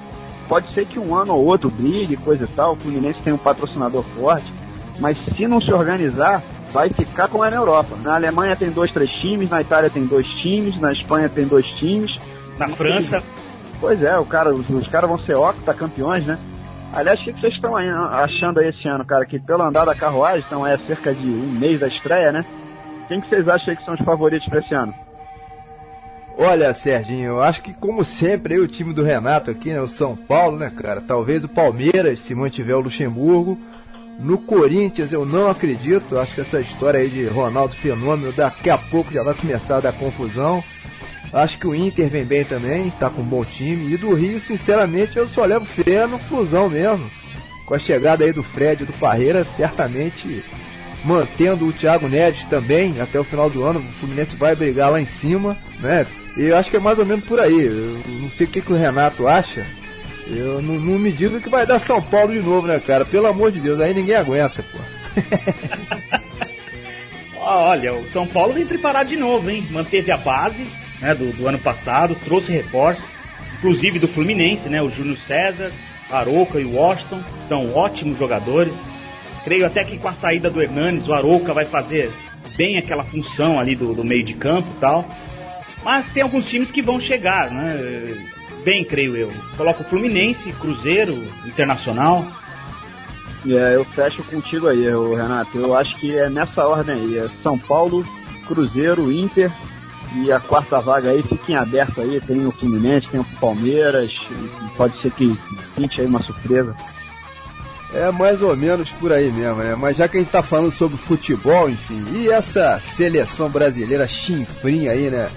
Pode 0.48 0.72
ser 0.72 0.86
que 0.86 0.98
um 0.98 1.14
ano 1.14 1.34
ou 1.34 1.44
outro 1.44 1.70
brigue, 1.70 2.16
coisa 2.16 2.44
e 2.44 2.48
tal, 2.48 2.72
o 2.72 2.76
Fluminense 2.76 3.20
tem 3.20 3.32
um 3.32 3.38
patrocinador 3.38 4.02
forte, 4.02 4.52
mas 4.98 5.18
se 5.18 5.46
não 5.46 5.60
se 5.60 5.72
organizar, 5.72 6.42
vai 6.72 6.88
ficar 6.88 7.28
como 7.28 7.44
é 7.44 7.50
na 7.50 7.56
Europa. 7.56 7.96
Na 8.02 8.14
Alemanha 8.14 8.56
tem 8.56 8.70
dois, 8.70 8.90
três 8.90 9.10
times, 9.10 9.50
na 9.50 9.60
Itália 9.60 9.90
tem 9.90 10.06
dois 10.06 10.26
times, 10.26 10.80
na 10.80 10.92
Espanha 10.92 11.28
tem 11.28 11.46
dois 11.46 11.66
times. 11.72 12.18
Na 12.58 12.68
França? 12.68 13.22
Pois 13.80 14.02
é, 14.02 14.18
o 14.18 14.24
cara, 14.24 14.52
os, 14.52 14.68
os 14.68 14.88
caras 14.88 15.08
vão 15.08 15.18
ser 15.18 15.36
campeões, 15.74 16.24
né? 16.24 16.38
Aliás, 16.92 17.20
o 17.20 17.24
que 17.24 17.32
vocês 17.32 17.54
estão 17.54 17.76
achando 17.76 18.58
aí 18.58 18.68
esse 18.68 18.88
ano, 18.88 19.04
cara? 19.04 19.24
Que 19.26 19.38
pelo 19.38 19.62
andar 19.62 19.84
da 19.84 19.94
carruagem, 19.94 20.40
estão 20.40 20.66
é 20.66 20.76
cerca 20.78 21.14
de 21.14 21.28
um 21.28 21.52
mês 21.52 21.78
da 21.78 21.86
estreia, 21.86 22.32
né? 22.32 22.44
Quem 23.08 23.20
que 23.20 23.28
vocês 23.28 23.48
acham 23.48 23.74
que 23.74 23.84
são 23.84 23.94
os 23.94 24.04
favoritos 24.04 24.46
para 24.48 24.60
esse 24.60 24.74
ano? 24.74 24.94
Olha, 26.36 26.72
Serginho, 26.72 27.30
eu 27.30 27.42
acho 27.42 27.62
que 27.62 27.72
como 27.72 28.04
sempre 28.04 28.54
aí 28.54 28.60
o 28.60 28.68
time 28.68 28.92
do 28.92 29.02
Renato 29.02 29.50
aqui, 29.50 29.70
né, 29.70 29.80
o 29.80 29.88
São 29.88 30.14
Paulo, 30.14 30.56
né, 30.56 30.70
cara? 30.70 31.00
Talvez 31.00 31.42
o 31.42 31.48
Palmeiras, 31.48 32.20
se 32.20 32.34
mantiver 32.34 32.76
o 32.76 32.80
Luxemburgo. 32.80 33.58
No 34.20 34.38
Corinthians 34.38 35.10
eu 35.10 35.24
não 35.24 35.50
acredito, 35.50 36.18
acho 36.18 36.34
que 36.34 36.40
essa 36.40 36.60
história 36.60 37.00
aí 37.00 37.08
de 37.08 37.26
Ronaldo 37.26 37.74
Fenômeno 37.74 38.32
daqui 38.32 38.68
a 38.68 38.76
pouco 38.76 39.12
já 39.12 39.22
vai 39.22 39.34
começar 39.34 39.78
a 39.78 39.80
dar 39.80 39.92
confusão. 39.92 40.62
Acho 41.32 41.58
que 41.58 41.66
o 41.66 41.74
Inter 41.74 42.08
vem 42.08 42.24
bem 42.24 42.44
também, 42.44 42.90
tá 42.90 43.10
com 43.10 43.22
um 43.22 43.24
bom 43.24 43.44
time. 43.44 43.92
E 43.92 43.96
do 43.96 44.14
Rio, 44.14 44.40
sinceramente, 44.40 45.16
eu 45.16 45.26
só 45.26 45.44
levo 45.44 45.64
fé 45.64 46.06
no 46.06 46.18
Flusão 46.18 46.68
mesmo. 46.68 47.08
Com 47.66 47.74
a 47.74 47.78
chegada 47.78 48.24
aí 48.24 48.32
do 48.32 48.42
Fred 48.42 48.82
e 48.82 48.86
do 48.86 48.92
Parreira, 48.94 49.44
certamente 49.44 50.44
mantendo 51.04 51.66
o 51.66 51.72
Thiago 51.72 52.08
Neves 52.08 52.42
também 52.44 53.00
até 53.00 53.18
o 53.18 53.24
final 53.24 53.48
do 53.48 53.64
ano, 53.64 53.80
o 53.80 53.92
Fluminense 54.00 54.34
vai 54.34 54.54
brigar 54.54 54.90
lá 54.90 55.00
em 55.00 55.06
cima, 55.06 55.56
né? 55.80 56.06
E 56.36 56.44
eu 56.44 56.56
acho 56.56 56.70
que 56.70 56.76
é 56.76 56.80
mais 56.80 56.98
ou 56.98 57.06
menos 57.06 57.24
por 57.24 57.40
aí. 57.40 57.66
Eu 57.66 58.02
não 58.20 58.30
sei 58.30 58.46
o 58.46 58.50
que, 58.50 58.60
que 58.60 58.72
o 58.72 58.76
Renato 58.76 59.26
acha. 59.26 59.66
Eu 60.26 60.60
não, 60.60 60.74
não 60.74 60.98
me 60.98 61.10
digo 61.10 61.40
que 61.40 61.48
vai 61.48 61.66
dar 61.66 61.78
São 61.78 62.02
Paulo 62.02 62.32
de 62.32 62.40
novo, 62.40 62.66
né, 62.66 62.78
cara? 62.78 63.04
Pelo 63.04 63.26
amor 63.26 63.50
de 63.50 63.60
Deus, 63.60 63.80
aí 63.80 63.94
ninguém 63.94 64.14
aguenta, 64.14 64.62
pô. 64.62 64.78
Olha, 67.40 67.94
o 67.94 68.04
São 68.12 68.26
Paulo 68.26 68.52
vem 68.52 68.66
preparado 68.66 69.08
de 69.08 69.16
novo, 69.16 69.48
hein? 69.48 69.66
Manteve 69.70 70.12
a 70.12 70.16
base 70.18 70.66
né, 71.00 71.14
do, 71.14 71.32
do 71.32 71.48
ano 71.48 71.58
passado, 71.58 72.14
trouxe 72.24 72.52
reforços, 72.52 73.04
inclusive 73.56 73.98
do 73.98 74.06
Fluminense, 74.06 74.68
né? 74.68 74.82
O 74.82 74.90
Júnior 74.90 75.16
César, 75.26 75.72
Arouca 76.10 76.60
e 76.60 76.64
Washington, 76.64 77.22
são 77.48 77.74
ótimos 77.74 78.18
jogadores. 78.18 78.74
Creio 79.44 79.66
até 79.66 79.84
que 79.84 79.98
com 79.98 80.08
a 80.08 80.12
saída 80.12 80.50
do 80.50 80.60
Hernanes, 80.60 81.08
o 81.08 81.14
Arouca 81.14 81.54
vai 81.54 81.64
fazer 81.64 82.10
bem 82.56 82.76
aquela 82.76 83.04
função 83.04 83.58
ali 83.58 83.74
do, 83.74 83.94
do 83.94 84.04
meio 84.04 84.24
de 84.24 84.34
campo 84.34 84.68
e 84.76 84.80
tal. 84.80 85.08
Mas 85.84 86.06
tem 86.08 86.22
alguns 86.22 86.48
times 86.48 86.70
que 86.70 86.82
vão 86.82 87.00
chegar, 87.00 87.50
né? 87.50 88.14
Bem, 88.64 88.84
creio 88.84 89.16
eu. 89.16 89.32
Coloco 89.56 89.82
o 89.82 89.86
Fluminense, 89.86 90.52
Cruzeiro, 90.52 91.16
Internacional. 91.46 92.26
É, 93.46 93.76
eu 93.76 93.84
fecho 93.84 94.22
contigo 94.24 94.66
aí, 94.66 94.84
Renato. 94.84 95.56
Eu 95.56 95.76
acho 95.76 95.96
que 95.96 96.16
é 96.16 96.28
nessa 96.28 96.66
ordem 96.66 96.94
aí. 96.94 97.18
É 97.18 97.28
São 97.42 97.58
Paulo, 97.58 98.04
Cruzeiro, 98.46 99.12
Inter 99.12 99.50
e 100.16 100.32
a 100.32 100.40
quarta 100.40 100.80
vaga 100.80 101.10
aí 101.10 101.22
fica 101.22 101.52
em 101.52 101.56
aberto 101.56 102.00
aí. 102.00 102.20
Tem 102.20 102.44
o 102.46 102.50
Fluminense, 102.50 103.08
tem 103.08 103.20
o 103.20 103.24
Palmeiras. 103.40 104.12
Pode 104.76 105.00
ser 105.00 105.12
que 105.12 105.38
pinte 105.76 106.00
aí 106.00 106.06
uma 106.06 106.22
surpresa. 106.22 106.74
É 107.92 108.10
mais 108.10 108.42
ou 108.42 108.54
menos 108.54 108.90
por 108.90 109.12
aí 109.12 109.30
mesmo, 109.32 109.62
né? 109.62 109.74
Mas 109.74 109.96
já 109.96 110.06
que 110.06 110.18
a 110.18 110.20
gente 110.20 110.30
tá 110.30 110.42
falando 110.42 110.70
sobre 110.70 110.98
futebol, 110.98 111.70
enfim, 111.70 112.04
e 112.12 112.28
essa 112.28 112.78
seleção 112.78 113.48
brasileira 113.48 114.06
chinfrinha 114.06 114.92
aí, 114.92 115.08
né? 115.08 115.30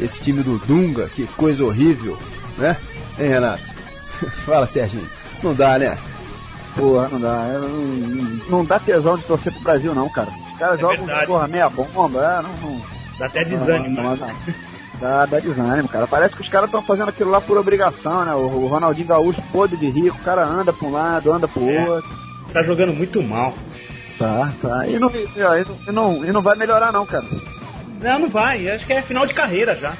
Esse 0.00 0.20
time 0.20 0.42
do 0.42 0.58
Dunga, 0.58 1.08
que 1.14 1.26
coisa 1.28 1.64
horrível, 1.64 2.18
né? 2.58 2.76
Hein, 3.18 3.28
Renato? 3.28 3.62
Fala, 4.44 4.66
Serginho. 4.66 5.08
Não 5.42 5.54
dá, 5.54 5.78
né? 5.78 5.96
Porra, 6.74 7.08
não 7.08 7.20
dá. 7.20 7.42
Não, 7.52 8.48
não, 8.48 8.64
dá 8.64 8.80
tesão 8.80 9.16
de 9.16 9.24
torcer 9.24 9.52
pro 9.52 9.62
Brasil, 9.62 9.94
não, 9.94 10.08
cara. 10.08 10.28
Os 10.52 10.58
caras 10.58 10.78
é 10.78 10.80
jogam 10.80 11.06
porra, 11.26 11.46
meia 11.46 11.68
bomba, 11.68 12.20
é, 12.24 12.42
não, 12.42 12.56
não, 12.56 12.82
Dá 13.18 13.26
até 13.26 13.44
desânimo. 13.44 14.02
Não, 14.02 14.16
não, 14.16 14.30
dá, 15.02 15.26
dá 15.26 15.40
desânimo, 15.40 15.88
cara. 15.88 16.06
Parece 16.06 16.36
que 16.36 16.42
os 16.42 16.48
caras 16.48 16.68
estão 16.68 16.80
fazendo 16.80 17.08
aquilo 17.08 17.30
lá 17.30 17.40
por 17.40 17.58
obrigação, 17.58 18.24
né? 18.24 18.32
O, 18.34 18.38
o 18.38 18.66
Ronaldinho 18.68 19.08
Gaúcho, 19.08 19.42
podre 19.50 19.76
de 19.76 19.90
rico, 19.90 20.16
o 20.16 20.24
cara 20.24 20.44
anda 20.44 20.72
pra 20.72 20.86
um 20.86 20.92
lado, 20.92 21.32
anda 21.32 21.48
pro 21.48 21.68
é. 21.68 21.88
outro. 21.88 22.10
Tá 22.52 22.62
jogando 22.62 22.92
muito 22.92 23.20
mal. 23.22 23.52
Tá, 24.18 24.52
tá. 24.62 24.86
E 24.86 24.98
não, 24.98 25.10
e, 25.10 25.92
não, 25.92 26.24
e 26.24 26.32
não 26.32 26.40
vai 26.40 26.56
melhorar, 26.56 26.92
não, 26.92 27.04
cara. 27.04 27.26
Não, 28.00 28.20
não 28.20 28.28
vai. 28.28 28.70
Acho 28.70 28.86
que 28.86 28.92
é 28.92 29.02
final 29.02 29.26
de 29.26 29.34
carreira 29.34 29.74
já. 29.74 29.94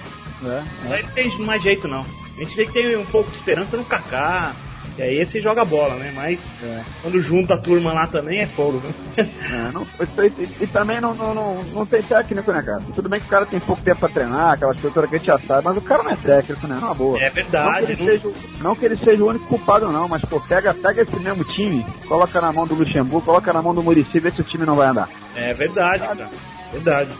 É, 0.45 0.95
é. 0.95 1.03
Não 1.03 1.09
tem 1.11 1.39
mais 1.39 1.63
jeito, 1.63 1.89
não. 1.89 2.07
A 2.37 2.41
gente 2.41 2.57
vê 2.57 2.67
que 2.67 2.73
tem 2.73 2.97
um 2.97 3.05
pouco 3.05 3.31
de 3.31 3.37
esperança 3.37 3.77
no 3.77 3.85
Kaká, 3.85 4.53
e 4.99 5.03
aí 5.03 5.21
esse 5.21 5.41
joga 5.41 5.65
bola, 5.65 5.95
né? 5.95 6.13
Mas 6.15 6.41
é. 6.63 6.83
quando 7.01 7.21
junta 7.21 7.55
a 7.55 7.59
turma 7.59 7.93
lá 7.93 8.07
também 8.07 8.41
é 8.41 8.47
fogo, 8.47 8.83
né? 8.85 8.93
É, 9.19 9.73
não, 9.73 9.87
e, 10.07 10.65
e, 10.65 10.67
também 10.67 11.01
não, 11.01 11.15
não, 11.15 11.35
não, 11.35 11.63
não, 11.65 11.87
tem 11.87 12.03
técnico, 12.03 12.53
né, 12.53 12.63
cara? 12.63 12.83
Tudo 12.95 13.09
bem 13.09 13.21
que 13.21 13.27
o 13.27 13.31
cara 13.31 13.47
tem 13.47 13.61
pouco 13.61 13.83
tempo 13.83 14.01
pra 14.01 14.09
treinar, 14.09 14.53
aquelas 14.53 14.79
coisas 14.79 15.09
que 15.09 15.15
a 15.15 15.19
gente 15.19 15.27
já 15.27 15.39
sabe, 15.39 15.65
mas 15.65 15.77
o 15.77 15.81
cara 15.81 16.03
não 16.03 16.11
é 16.11 16.17
técnico, 16.17 16.67
né? 16.67 16.79
É 16.81 16.85
uma 16.85 16.95
boa. 16.95 17.21
É 17.21 17.31
verdade. 17.31 17.81
Não 17.81 17.87
que, 17.87 17.93
ele, 17.93 18.05
Seja, 18.05 18.35
não 18.61 18.77
que 18.77 18.85
ele 18.85 18.97
seja 18.97 19.23
o 19.23 19.29
único 19.29 19.47
culpado, 19.47 19.91
não, 19.91 20.09
mas 20.09 20.23
pô, 20.23 20.41
pega, 20.41 20.75
pega 20.75 21.03
esse 21.03 21.17
mesmo 21.21 21.45
time, 21.45 21.85
coloca 22.07 22.41
na 22.41 22.53
mão 22.53 22.67
do 22.67 22.75
Luxemburgo, 22.75 23.27
coloca 23.27 23.53
na 23.53 23.63
mão 23.63 23.75
do 23.75 23.83
Murici 23.83 24.17
e 24.17 24.21
vê 24.21 24.31
se 24.31 24.41
o 24.41 24.45
time 24.45 24.67
não 24.67 24.77
vai 24.77 24.89
andar. 24.89 25.09
É 25.35 25.55
verdade, 25.55 26.07
cara. 26.07 26.31
Verdade. 26.73 27.11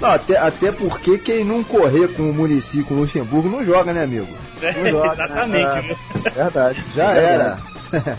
Não, 0.00 0.08
até, 0.10 0.36
até 0.36 0.72
porque 0.72 1.18
quem 1.18 1.44
não 1.44 1.62
correr 1.62 2.08
com 2.08 2.30
o 2.30 2.34
município 2.34 2.86
com 2.86 2.94
o 2.94 2.98
Luxemburgo 2.98 3.48
não 3.48 3.64
joga, 3.64 3.92
né, 3.92 4.02
amigo? 4.02 4.28
Não 4.72 4.90
joga, 4.90 5.12
Exatamente. 5.12 5.88
Né? 5.88 5.96
É, 6.24 6.30
verdade. 6.30 6.84
Já 6.94 7.12
era. 7.12 7.58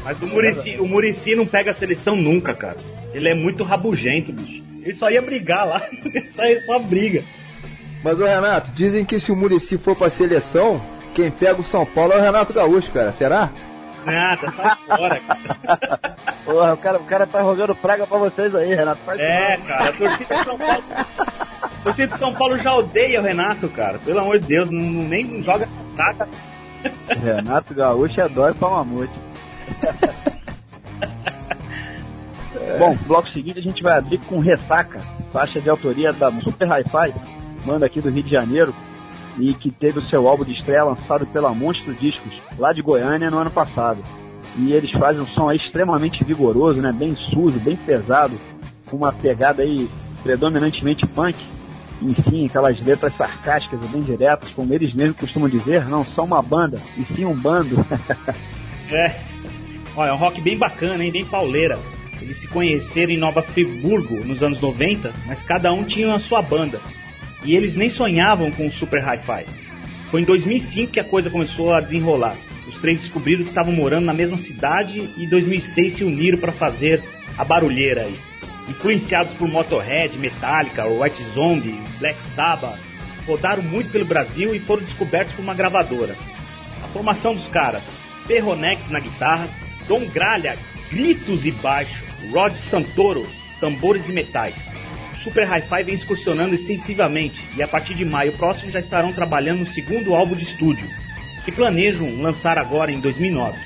Mas 0.03 0.21
o 0.21 0.27
Murici, 0.27 0.77
o 0.79 0.87
Murici 0.87 1.35
não 1.35 1.45
pega 1.45 1.71
a 1.71 1.73
seleção 1.73 2.15
nunca, 2.15 2.53
cara. 2.53 2.77
Ele 3.13 3.29
é 3.29 3.33
muito 3.33 3.63
rabugento, 3.63 4.31
bicho. 4.31 4.63
Ele 4.81 4.93
só 4.93 5.09
ia 5.09 5.21
brigar 5.21 5.67
lá. 5.67 5.81
Ele 5.91 6.27
só, 6.27 6.43
só 6.65 6.79
briga. 6.79 7.23
Mas, 8.03 8.19
o 8.19 8.25
Renato, 8.25 8.71
dizem 8.71 9.03
que 9.03 9.19
se 9.19 9.31
o 9.31 9.35
Murici 9.35 9.77
for 9.77 9.95
pra 9.95 10.09
seleção, 10.09 10.79
quem 11.15 11.31
pega 11.31 11.59
o 11.59 11.63
São 11.63 11.85
Paulo 11.85 12.13
é 12.13 12.17
o 12.17 12.21
Renato 12.21 12.53
Gaúcho, 12.53 12.91
cara. 12.91 13.11
Será? 13.11 13.49
Nada, 14.05 14.51
sai 14.51 14.75
fora, 14.85 15.19
cara. 15.19 16.15
Porra, 16.45 16.73
o 16.73 16.77
cara, 16.77 16.97
o 16.99 17.03
cara 17.05 17.25
tá 17.25 17.41
rogando 17.41 17.73
praga 17.73 18.05
pra 18.05 18.19
vocês 18.19 18.53
aí, 18.53 18.75
Renato. 18.75 19.01
Faz 19.03 19.19
é, 19.19 19.57
cara, 19.57 19.89
a 19.89 19.93
torcida 19.93 20.35
de 20.35 20.43
São 20.43 20.57
Paulo. 20.57 20.83
A 21.63 21.69
torcida 21.83 22.07
de 22.07 22.19
São 22.19 22.33
Paulo 22.35 22.59
já 22.59 22.75
odeia 22.75 23.19
o 23.19 23.23
Renato, 23.23 23.67
cara. 23.69 23.97
Pelo 23.97 24.19
amor 24.19 24.39
de 24.39 24.47
Deus, 24.47 24.69
não, 24.69 24.79
nem 24.79 25.41
joga 25.41 25.67
taca. 25.95 26.27
Renato 27.07 27.73
Gaúcho 27.73 28.21
adora 28.21 28.53
pra 28.53 28.69
mamute. 28.69 29.13
Bom, 32.79 32.95
bloco 33.07 33.29
seguinte 33.29 33.59
a 33.59 33.61
gente 33.61 33.81
vai 33.81 33.97
abrir 33.97 34.19
com 34.19 34.39
Ressaca, 34.39 34.99
faixa 35.31 35.61
de 35.61 35.69
autoria 35.69 36.11
da 36.11 36.31
Super 36.41 36.67
Hi-Fi, 36.67 37.13
banda 37.65 37.85
aqui 37.85 38.01
do 38.01 38.09
Rio 38.09 38.23
de 38.23 38.31
Janeiro, 38.31 38.73
e 39.37 39.53
que 39.53 39.71
teve 39.71 39.99
o 39.99 40.05
seu 40.07 40.27
álbum 40.27 40.43
de 40.43 40.53
estreia 40.53 40.83
lançado 40.83 41.25
pela 41.27 41.53
Monstro 41.53 41.93
Discos, 41.93 42.33
lá 42.57 42.71
de 42.71 42.81
Goiânia, 42.81 43.29
no 43.29 43.37
ano 43.37 43.51
passado. 43.51 44.01
E 44.57 44.73
eles 44.73 44.91
fazem 44.91 45.21
um 45.21 45.27
som 45.27 45.51
extremamente 45.51 46.23
vigoroso, 46.23 46.81
né? 46.81 46.91
bem 46.91 47.15
sujo, 47.15 47.59
bem 47.59 47.75
pesado, 47.75 48.39
com 48.89 48.97
uma 48.97 49.11
pegada 49.11 49.63
aí 49.63 49.89
predominantemente 50.23 51.05
punk. 51.05 51.37
Enfim, 52.01 52.45
aquelas 52.45 52.79
letras 52.81 53.15
sarcásticas 53.15 53.79
e 53.83 53.87
bem 53.87 54.01
diretas, 54.01 54.51
como 54.51 54.73
eles 54.73 54.93
mesmos 54.93 55.17
costumam 55.17 55.49
dizer, 55.49 55.85
não 55.87 56.03
são 56.03 56.25
uma 56.25 56.41
banda, 56.41 56.79
e 56.97 57.05
sim 57.15 57.25
um 57.25 57.35
bando. 57.35 57.85
é. 58.91 59.15
Olha, 59.95 60.09
é 60.09 60.13
um 60.13 60.17
rock 60.17 60.41
bem 60.41 60.57
bacana, 60.57 61.03
hein? 61.03 61.11
Bem 61.11 61.25
pauleira. 61.25 61.79
Eles 62.21 62.39
se 62.39 62.47
conheceram 62.47 63.11
em 63.11 63.17
Nova 63.17 63.41
Friburgo 63.41 64.23
nos 64.25 64.41
anos 64.41 64.59
90, 64.59 65.13
mas 65.25 65.41
cada 65.43 65.71
um 65.71 65.83
tinha 65.83 66.13
a 66.13 66.19
sua 66.19 66.41
banda 66.41 66.79
e 67.45 67.55
eles 67.55 67.75
nem 67.75 67.89
sonhavam 67.89 68.51
com 68.51 68.67
o 68.67 68.71
Super 68.71 69.01
Hi-Fi. 69.01 69.45
Foi 70.09 70.21
em 70.21 70.25
2005 70.25 70.91
que 70.91 70.99
a 70.99 71.03
coisa 71.03 71.29
começou 71.29 71.73
a 71.73 71.79
desenrolar. 71.79 72.35
Os 72.67 72.75
três 72.75 73.01
descobriram 73.01 73.43
que 73.43 73.49
estavam 73.49 73.71
morando 73.71 74.05
na 74.05 74.13
mesma 74.13 74.37
cidade 74.37 74.99
e 75.15 75.23
em 75.23 75.29
2006 75.29 75.97
se 75.97 76.03
uniram 76.03 76.39
para 76.39 76.51
fazer 76.51 77.01
a 77.37 77.45
barulheira 77.45 78.01
aí. 78.01 78.15
Influenciados 78.67 79.33
por 79.33 79.47
Motorhead, 79.47 80.17
Metallica, 80.17 80.87
White 80.87 81.23
Zombie, 81.33 81.79
Black 81.99 82.17
Sabbath, 82.35 82.79
rodaram 83.27 83.63
muito 83.63 83.91
pelo 83.91 84.05
Brasil 84.05 84.55
e 84.55 84.59
foram 84.59 84.83
descobertos 84.83 85.35
por 85.35 85.41
uma 85.41 85.53
gravadora. 85.53 86.15
A 86.83 86.87
formação 86.87 87.35
dos 87.35 87.47
caras: 87.47 87.83
Perronex 88.27 88.89
na 88.89 88.99
guitarra, 88.99 89.47
Dom 89.87 90.05
Gralha, 90.07 90.57
gritos 90.91 91.45
e 91.45 91.51
baixo, 91.51 92.03
Rod 92.31 92.53
Santoro, 92.69 93.27
tambores 93.59 94.07
e 94.07 94.11
metais. 94.11 94.55
Super 95.23 95.47
Hi-Fi 95.47 95.83
vem 95.83 95.95
excursionando 95.95 96.53
extensivamente 96.53 97.43
e 97.55 97.63
a 97.63 97.67
partir 97.67 97.95
de 97.95 98.05
maio 98.05 98.31
próximo 98.33 98.71
já 98.71 98.79
estarão 98.79 99.11
trabalhando 99.11 99.59
no 99.59 99.67
segundo 99.67 100.13
álbum 100.13 100.35
de 100.35 100.43
estúdio, 100.43 100.87
que 101.43 101.51
planejam 101.51 102.21
lançar 102.21 102.59
agora 102.59 102.91
em 102.91 102.99
2009. 102.99 103.57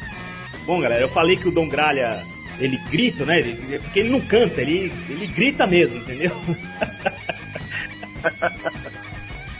Bom, 0.65 0.79
galera, 0.79 1.01
eu 1.01 1.09
falei 1.09 1.35
que 1.35 1.47
o 1.47 1.51
Dom 1.51 1.67
Gralha 1.67 2.23
ele 2.59 2.77
grita, 2.89 3.25
né? 3.25 3.39
Ele, 3.39 3.79
porque 3.79 3.99
ele 3.99 4.09
não 4.09 4.21
canta, 4.21 4.61
ele, 4.61 4.91
ele 5.09 5.27
grita 5.27 5.65
mesmo, 5.65 5.97
entendeu? 5.97 6.31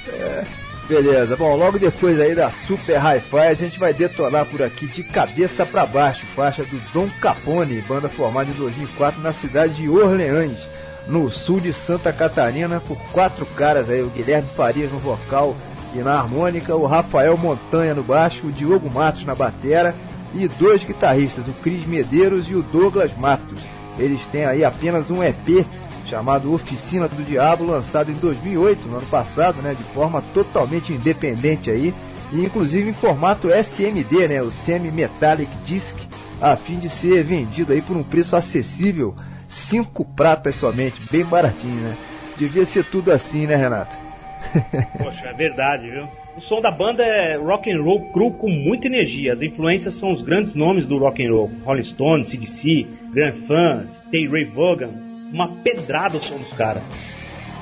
é, 0.10 0.44
beleza, 0.88 1.36
bom, 1.36 1.56
logo 1.56 1.80
depois 1.80 2.20
aí 2.20 2.36
da 2.36 2.52
Super 2.52 2.98
Hi-Fi 2.98 3.48
a 3.48 3.54
gente 3.54 3.80
vai 3.80 3.94
detonar 3.94 4.46
por 4.46 4.62
aqui 4.62 4.86
de 4.88 5.04
cabeça 5.04 5.66
para 5.66 5.86
baixo, 5.86 6.26
faixa 6.36 6.64
do 6.64 6.80
Dom 6.94 7.10
Capone, 7.22 7.82
banda 7.82 8.10
formada 8.10 8.50
em 8.50 8.54
2004 8.54 9.22
na 9.22 9.32
cidade 9.32 9.76
de 9.76 9.90
Orleans 9.90 10.60
no 11.08 11.32
sul 11.32 11.60
de 11.60 11.74
Santa 11.74 12.12
Catarina 12.14 12.80
por 12.80 12.98
quatro 13.12 13.46
caras 13.46 13.90
aí, 13.90 14.02
o 14.02 14.10
Guilherme 14.10 14.50
Farias 14.50 14.92
no 14.92 15.00
vocal 15.00 15.56
e 15.96 16.00
na 16.00 16.20
harmônica, 16.20 16.76
o 16.76 16.86
Rafael 16.86 17.36
Montanha 17.36 17.96
no 17.96 18.04
baixo, 18.04 18.46
o 18.46 18.52
Diogo 18.52 18.90
Matos 18.90 19.26
na 19.26 19.34
batera 19.34 19.96
e 20.34 20.48
dois 20.48 20.84
guitarristas, 20.84 21.48
o 21.48 21.54
Cris 21.54 21.86
Medeiros 21.86 22.46
e 22.50 22.56
o 22.56 22.64
Douglas 22.64 23.16
Matos. 23.18 23.62
Eles 23.98 24.26
têm 24.28 24.46
aí 24.46 24.64
apenas 24.64 25.10
um 25.10 25.24
EP 25.24 25.66
chamado 26.06 26.54
Oficina 26.54 27.08
do 27.08 27.24
Diabo, 27.24 27.66
lançado 27.66 28.12
em 28.12 28.16
2008, 28.16 28.88
no 28.88 28.98
ano 28.98 29.06
passado, 29.08 29.62
né, 29.62 29.76
de 29.76 29.84
forma 29.84 30.24
totalmente 30.34 30.92
independente 30.92 31.70
aí, 31.70 31.94
e 32.32 32.44
inclusive 32.44 32.90
em 32.90 32.94
formato 32.94 33.50
SMD, 33.50 34.28
né, 34.28 34.42
o 34.42 34.52
Semi 34.52 34.92
Metallic 34.92 35.52
Disc, 35.66 35.96
a 36.42 36.56
fim 36.56 36.80
de 36.80 36.90
ser 36.90 37.24
vendido 37.24 37.74
aí 37.74 37.82
por 37.82 37.96
um 37.96 38.04
preço 38.04 38.36
acessível 38.36 39.16
cinco 39.48 40.06
pratas 40.06 40.56
somente, 40.56 41.02
bem 41.12 41.26
baratinho, 41.26 41.82
né? 41.82 41.98
Devia 42.38 42.64
ser 42.64 42.86
tudo 42.86 43.12
assim, 43.12 43.46
né, 43.46 43.56
Renato? 43.56 44.09
Poxa, 44.98 45.28
é 45.28 45.34
verdade, 45.34 45.90
viu? 45.90 46.08
O 46.38 46.42
som 46.42 46.62
da 46.62 46.72
banda 46.72 47.04
é 47.04 47.36
rock 47.38 47.72
and 47.72 47.82
roll 47.82 48.12
cru 48.12 48.32
com 48.32 48.50
muita 48.50 48.88
energia. 48.88 49.34
As 49.34 49.42
influências 49.42 49.94
são 49.96 50.14
os 50.14 50.22
grandes 50.22 50.56
nomes 50.56 50.86
do 50.86 50.98
rock 50.98 51.26
and 51.26 51.32
roll: 51.32 51.52
Rolling 51.66 51.84
Stones, 51.84 52.30
CDC, 52.30 52.88
Grand 53.12 53.36
Fan, 53.48 53.86
Stay 53.92 54.28
Ray 54.28 54.46
Vaughan. 54.46 54.90
Uma 55.32 55.48
pedrada 55.48 56.18
o 56.18 56.24
som 56.24 56.38
dos 56.38 56.54
caras. 56.54 56.82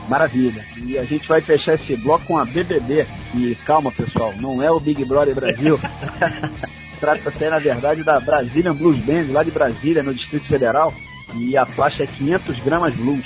Maravilha. 0.08 0.64
E 0.86 0.98
a 0.98 1.04
gente 1.04 1.28
vai 1.28 1.41
fechar 1.41 1.74
esse 1.74 1.95
bloco 1.98 2.26
com 2.26 2.38
a 2.38 2.45
BBB. 2.45 3.06
E 3.36 3.56
calma, 3.66 3.91
pessoal, 3.91 4.34
não 4.40 4.64
é 4.64 4.72
o 4.72 4.80
Big 4.80 5.04
Brother 5.04 5.36
Brasil. 5.36 5.80
Trata-se, 6.99 7.49
na 7.49 7.60
verdade, 7.60 8.04
da 8.04 8.20
Brazilian 8.20 8.74
Blues 8.74 8.98
Band, 8.99 9.32
lá 9.32 9.44
de 9.44 9.52
Brasília, 9.52 10.02
no 10.02 10.14
Distrito 10.14 10.48
Federal. 10.48 10.94
E 11.36 11.58
a 11.58 11.66
faixa 11.66 12.04
é 12.04 12.08
500 12.08 12.60
gramas 12.60 12.95
blues. 12.95 13.26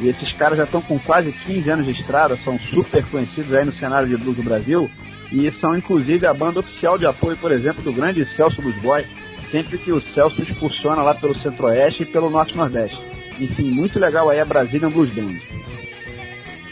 E 0.00 0.08
esses 0.08 0.32
caras 0.32 0.58
já 0.58 0.64
estão 0.64 0.82
com 0.82 0.98
quase 0.98 1.32
15 1.32 1.70
anos 1.70 1.86
de 1.86 1.92
estrada, 1.92 2.36
são 2.36 2.58
super 2.58 3.04
conhecidos 3.06 3.54
aí 3.54 3.64
no 3.64 3.72
cenário 3.72 4.08
de 4.08 4.16
blues 4.16 4.36
do 4.36 4.42
Brasil. 4.42 4.90
E 5.32 5.50
são, 5.50 5.76
inclusive, 5.76 6.26
a 6.26 6.34
banda 6.34 6.60
oficial 6.60 6.98
de 6.98 7.06
apoio, 7.06 7.36
por 7.36 7.50
exemplo, 7.50 7.82
do 7.82 7.92
grande 7.92 8.24
Celso 8.24 8.62
Blues 8.62 8.76
Boy, 8.76 9.04
sempre 9.50 9.78
que 9.78 9.90
o 9.90 10.00
Celso 10.00 10.42
expulsiona 10.42 11.02
lá 11.02 11.14
pelo 11.14 11.34
Centro-Oeste 11.34 12.02
e 12.02 12.06
pelo 12.06 12.30
Norte-Nordeste. 12.30 12.98
Enfim, 13.40 13.70
muito 13.70 13.98
legal 13.98 14.28
aí 14.28 14.40
a 14.40 14.44
Brazilian 14.44 14.90
Blues 14.90 15.10
Band. 15.10 15.36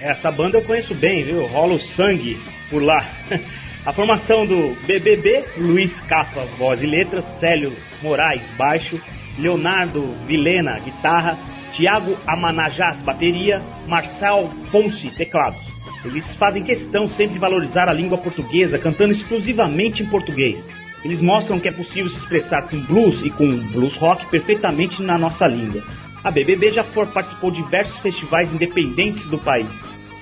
Essa 0.00 0.30
banda 0.30 0.58
eu 0.58 0.62
conheço 0.62 0.94
bem, 0.94 1.24
viu? 1.24 1.46
Rola 1.46 1.74
o 1.74 1.80
sangue 1.80 2.38
por 2.70 2.82
lá. 2.82 3.08
A 3.86 3.92
formação 3.92 4.46
do 4.46 4.74
BBB, 4.86 5.44
Luiz 5.58 6.00
Capa, 6.00 6.40
voz 6.56 6.82
e 6.82 6.86
letras, 6.86 7.22
Célio 7.38 7.70
Moraes, 8.00 8.40
baixo, 8.56 8.98
Leonardo 9.38 10.14
Vilena, 10.26 10.78
guitarra, 10.78 11.36
Tiago 11.74 12.16
Amanajás, 12.24 12.98
bateria, 12.98 13.60
Marcel 13.88 14.48
Ponce, 14.70 15.10
teclados. 15.10 15.58
Eles 16.04 16.32
fazem 16.34 16.62
questão 16.62 17.08
sempre 17.08 17.34
de 17.34 17.40
valorizar 17.40 17.88
a 17.88 17.92
língua 17.92 18.16
portuguesa, 18.16 18.78
cantando 18.78 19.12
exclusivamente 19.12 20.02
em 20.02 20.06
português. 20.06 20.64
Eles 21.04 21.20
mostram 21.20 21.58
que 21.58 21.68
é 21.68 21.72
possível 21.72 22.08
se 22.08 22.18
expressar 22.18 22.68
com 22.68 22.78
blues 22.78 23.22
e 23.22 23.30
com 23.30 23.48
blues 23.72 23.96
rock 23.96 24.24
perfeitamente 24.26 25.02
na 25.02 25.18
nossa 25.18 25.48
língua. 25.48 25.82
A 26.22 26.30
BBB 26.30 26.70
já 26.70 26.84
participou 26.84 27.50
de 27.50 27.62
diversos 27.62 27.98
festivais 27.98 28.52
independentes 28.52 29.26
do 29.26 29.38
país. 29.38 29.68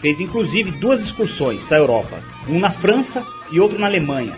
Fez 0.00 0.20
inclusive 0.20 0.70
duas 0.70 1.00
excursões 1.00 1.70
à 1.70 1.76
Europa, 1.76 2.18
um 2.48 2.58
na 2.58 2.70
França 2.70 3.22
e 3.52 3.60
outro 3.60 3.78
na 3.78 3.86
Alemanha. 3.86 4.32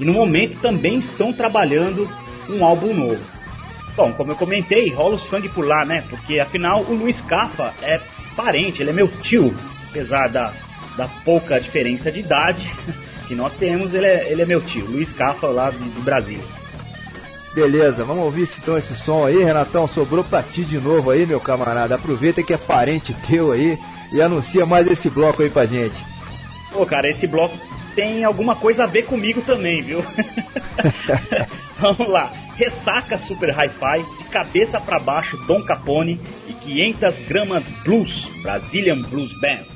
E 0.00 0.04
no 0.04 0.14
momento 0.14 0.60
também 0.60 0.98
estão 0.98 1.32
trabalhando 1.32 2.08
um 2.48 2.64
álbum 2.64 2.94
novo. 2.94 3.33
Bom, 3.96 4.12
como 4.12 4.32
eu 4.32 4.36
comentei, 4.36 4.90
rola 4.90 5.14
o 5.14 5.18
sangue 5.18 5.48
por 5.48 5.64
lá, 5.64 5.84
né? 5.84 6.02
Porque 6.10 6.40
afinal 6.40 6.82
o 6.82 6.94
Luiz 6.94 7.20
Caffa 7.20 7.72
é 7.82 8.00
parente, 8.34 8.82
ele 8.82 8.90
é 8.90 8.92
meu 8.92 9.06
tio, 9.06 9.54
apesar 9.88 10.28
da, 10.28 10.52
da 10.96 11.08
pouca 11.24 11.60
diferença 11.60 12.10
de 12.10 12.20
idade 12.20 12.68
que 13.28 13.34
nós 13.34 13.52
temos, 13.54 13.94
ele 13.94 14.06
é, 14.06 14.30
ele 14.30 14.42
é 14.42 14.46
meu 14.46 14.60
tio, 14.60 14.84
Luiz 14.86 15.12
Caffa 15.12 15.46
lá 15.46 15.70
do, 15.70 15.78
do 15.78 16.02
Brasil. 16.02 16.40
Beleza, 17.54 18.02
vamos 18.02 18.24
ouvir 18.24 18.48
então 18.60 18.76
esse 18.76 18.96
som 18.96 19.24
aí, 19.24 19.44
Renatão. 19.44 19.86
Sobrou 19.86 20.24
pra 20.24 20.42
ti 20.42 20.64
de 20.64 20.80
novo 20.80 21.12
aí, 21.12 21.24
meu 21.24 21.38
camarada. 21.38 21.94
Aproveita 21.94 22.42
que 22.42 22.52
é 22.52 22.56
parente 22.56 23.14
teu 23.28 23.52
aí 23.52 23.78
e 24.12 24.20
anuncia 24.20 24.66
mais 24.66 24.90
esse 24.90 25.08
bloco 25.08 25.40
aí 25.40 25.48
pra 25.48 25.64
gente. 25.64 26.04
Pô, 26.72 26.84
cara, 26.84 27.08
esse 27.08 27.28
bloco 27.28 27.56
tem 27.94 28.24
alguma 28.24 28.56
coisa 28.56 28.82
a 28.82 28.86
ver 28.86 29.04
comigo 29.04 29.40
também, 29.42 29.82
viu? 29.82 30.04
Vamos 31.78 32.08
lá. 32.08 32.32
Ressaca 32.56 33.18
Super 33.18 33.50
Hi-Fi, 33.50 34.22
de 34.22 34.28
cabeça 34.30 34.80
para 34.80 34.98
baixo 34.98 35.36
Dom 35.46 35.62
Capone 35.62 36.20
e 36.48 36.52
500 36.52 37.14
gramas 37.28 37.64
Blues, 37.84 38.26
Brazilian 38.42 39.02
Blues 39.02 39.32
Band. 39.40 39.73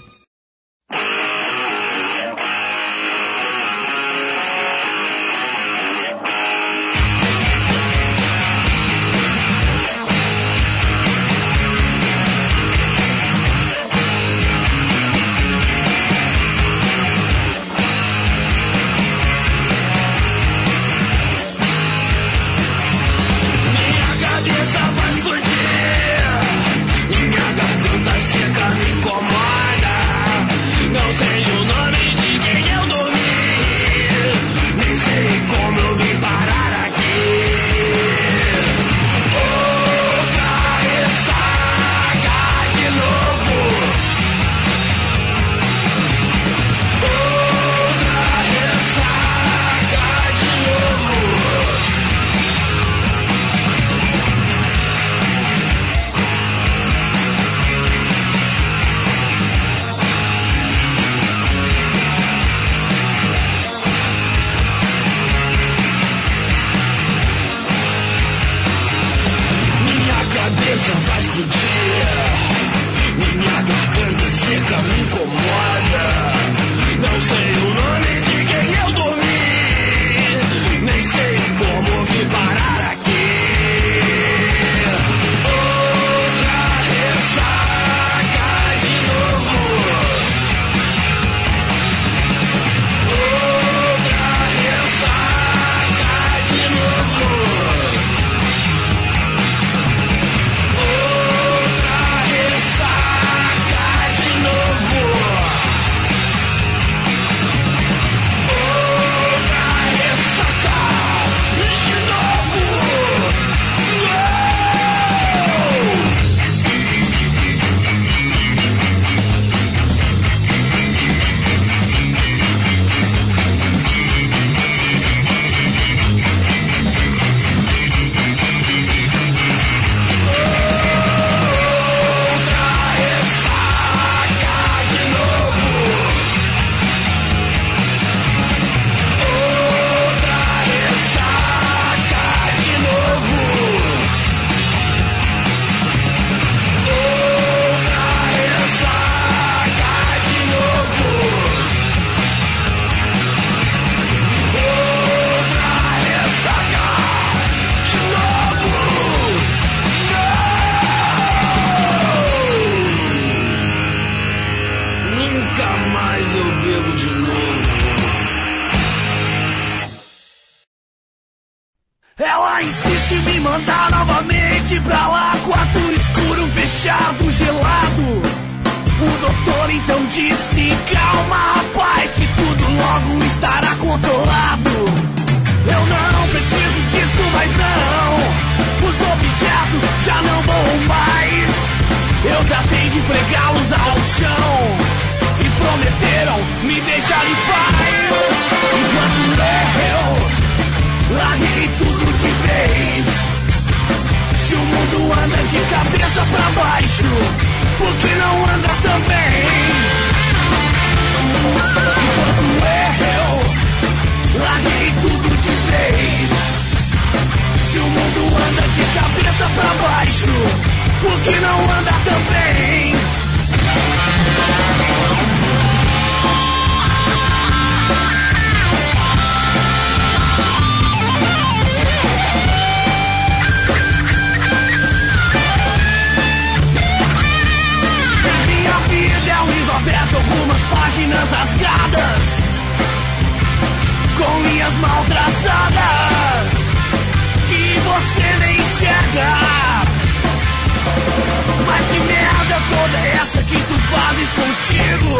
Que 253.48 253.56
tu 253.56 253.74
fazes 253.90 254.30
contigo? 254.32 255.18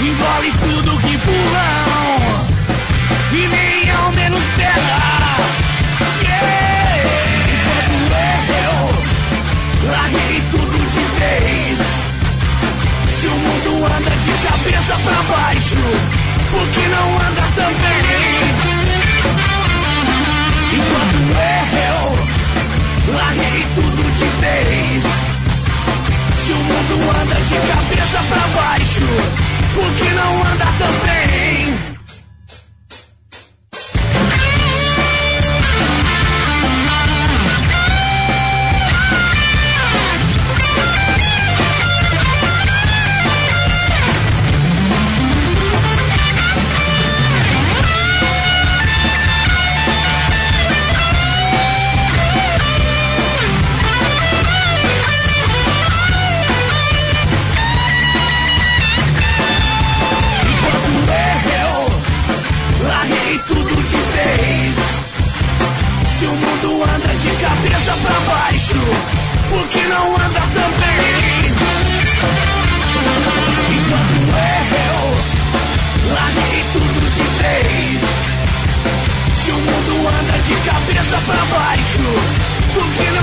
Engole 0.00 0.50
tudo 0.52 0.98
que 1.00 1.12
empurram 1.12 2.46
e 3.32 3.46
nem 3.46 3.90
ao 3.90 4.12
menos 4.12 4.42
pega. 4.56 5.00
Enquanto 7.92 8.52
eu 8.64 9.90
larguei 9.90 10.42
tudo 10.50 10.78
de 10.90 11.04
vez. 11.18 11.80
Se 13.20 13.26
o 13.26 13.36
mundo 13.36 13.84
anda 13.84 14.10
de 14.10 14.32
cabeça 14.48 14.94
pra 15.04 15.22
baixo, 15.34 15.76
por 16.50 16.66
que 16.68 16.88
não 16.88 17.14
anda 17.16 17.42
também? 17.54 18.09
Mundo 26.70 27.10
anda 27.20 27.34
de 27.34 27.56
cabeça 27.56 28.18
pra 28.28 28.62
baixo, 28.62 29.06
por 29.74 29.92
que 29.94 30.08
não 30.14 30.42
anda 30.44 30.66
também? 30.78 31.29
Pra 68.70 68.78
baixo, 68.78 68.78
por 69.48 69.68
que 69.68 69.84
não 69.86 70.14
anda 70.14 70.40
também? 70.40 71.46
Enquanto 73.76 74.14
eu 74.72 76.12
larguei 76.14 76.64
tudo 76.72 77.10
de 77.10 77.22
vez. 77.42 78.00
Se 79.32 79.50
o 79.50 79.56
mundo 79.56 80.08
anda 80.08 80.38
de 80.42 80.54
cabeça 80.68 81.18
pra 81.26 81.44
baixo, 81.46 82.04
por 82.74 82.88
que 82.90 83.10
não 83.10 83.19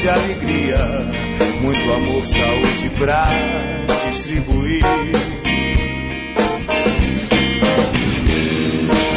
De 0.00 0.08
alegria, 0.08 0.78
muito 1.60 1.92
amor, 1.92 2.24
saúde 2.24 2.88
pra 2.98 3.28
distribuir. 4.08 4.84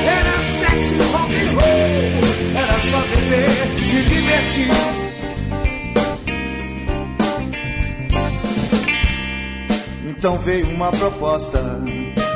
Era 0.07 0.39
sexo, 0.59 0.95
rock 1.11 1.35
and 1.35 1.51
roll, 1.53 2.19
era 2.57 2.77
só 2.89 2.99
beber, 3.11 3.53
se 3.77 3.99
divertir. 4.09 4.71
Então 10.09 10.37
veio 10.39 10.67
uma 10.67 10.91
proposta, 10.91 11.79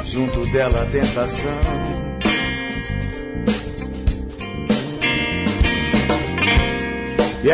junto 0.06 0.46
dela 0.52 0.84
a 0.84 0.86
tentação. 0.86 2.05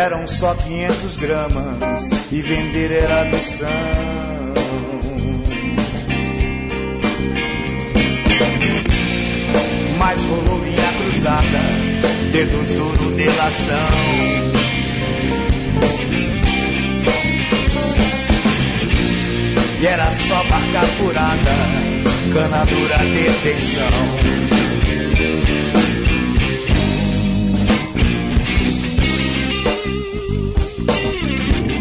Eram 0.02 0.26
só 0.26 0.56
500 0.56 1.16
gramas 1.18 2.10
e 2.32 2.42
vender 2.42 2.92
era 2.92 3.24
missão. 3.26 3.70
Mas 10.00 10.20
rolou 10.22 10.58
minha 10.58 10.94
cruzada, 10.98 11.60
dedo 12.32 12.66
duro, 12.74 13.16
delação. 13.16 14.52
E 19.80 19.86
era 19.86 20.12
só 20.12 20.44
barca 20.46 20.82
furada, 20.98 21.56
cana 22.34 22.66
dura, 22.66 22.98
detenção. 22.98 24.51
Música 30.92 31.81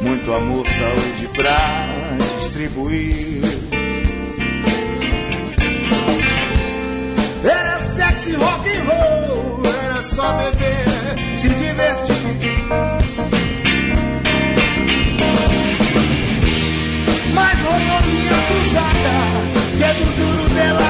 muito 0.00 0.32
amor, 0.32 0.66
saúde 0.66 1.28
pra 1.34 1.96
distribuir. 2.38 3.42
Era 7.44 7.78
sexy 7.80 8.32
rock 8.34 8.68
and 8.68 8.82
roll, 8.84 9.62
era 9.64 10.02
só 10.04 10.32
beber, 10.32 11.38
se 11.38 11.48
divertir. 11.48 12.16
Mas 17.34 17.60
rolou 17.60 18.02
minha 18.06 18.38
cruzada, 18.48 19.14
que 19.76 19.84
é 19.84 19.94
do 19.94 20.04
duro 20.16 20.48
delação. 20.54 20.89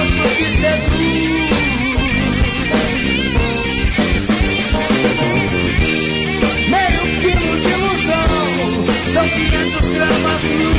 falso 0.00 0.22
que 0.36 0.44
seduz. 0.44 1.50
Meio 6.70 7.02
quilo 7.20 7.60
de 7.60 7.68
ilusão, 7.68 8.30
são 9.12 9.28
500 9.28 9.88
gramas 9.88 10.40
de 10.42 10.69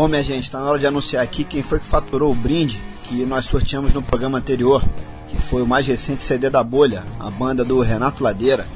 Bom, 0.00 0.08
minha 0.08 0.24
gente, 0.24 0.44
está 0.44 0.58
na 0.58 0.64
hora 0.64 0.78
de 0.78 0.86
anunciar 0.86 1.22
aqui 1.22 1.44
quem 1.44 1.62
foi 1.62 1.78
que 1.78 1.84
faturou 1.84 2.32
o 2.32 2.34
brinde 2.34 2.80
que 3.04 3.26
nós 3.26 3.44
sorteamos 3.44 3.92
no 3.92 4.00
programa 4.00 4.38
anterior, 4.38 4.82
que 5.28 5.36
foi 5.36 5.60
o 5.60 5.66
mais 5.66 5.86
recente 5.86 6.22
CD 6.22 6.48
da 6.48 6.64
Bolha, 6.64 7.04
a 7.18 7.30
banda 7.30 7.62
do 7.62 7.78
Renato 7.82 8.24
Ladeira, 8.24 8.66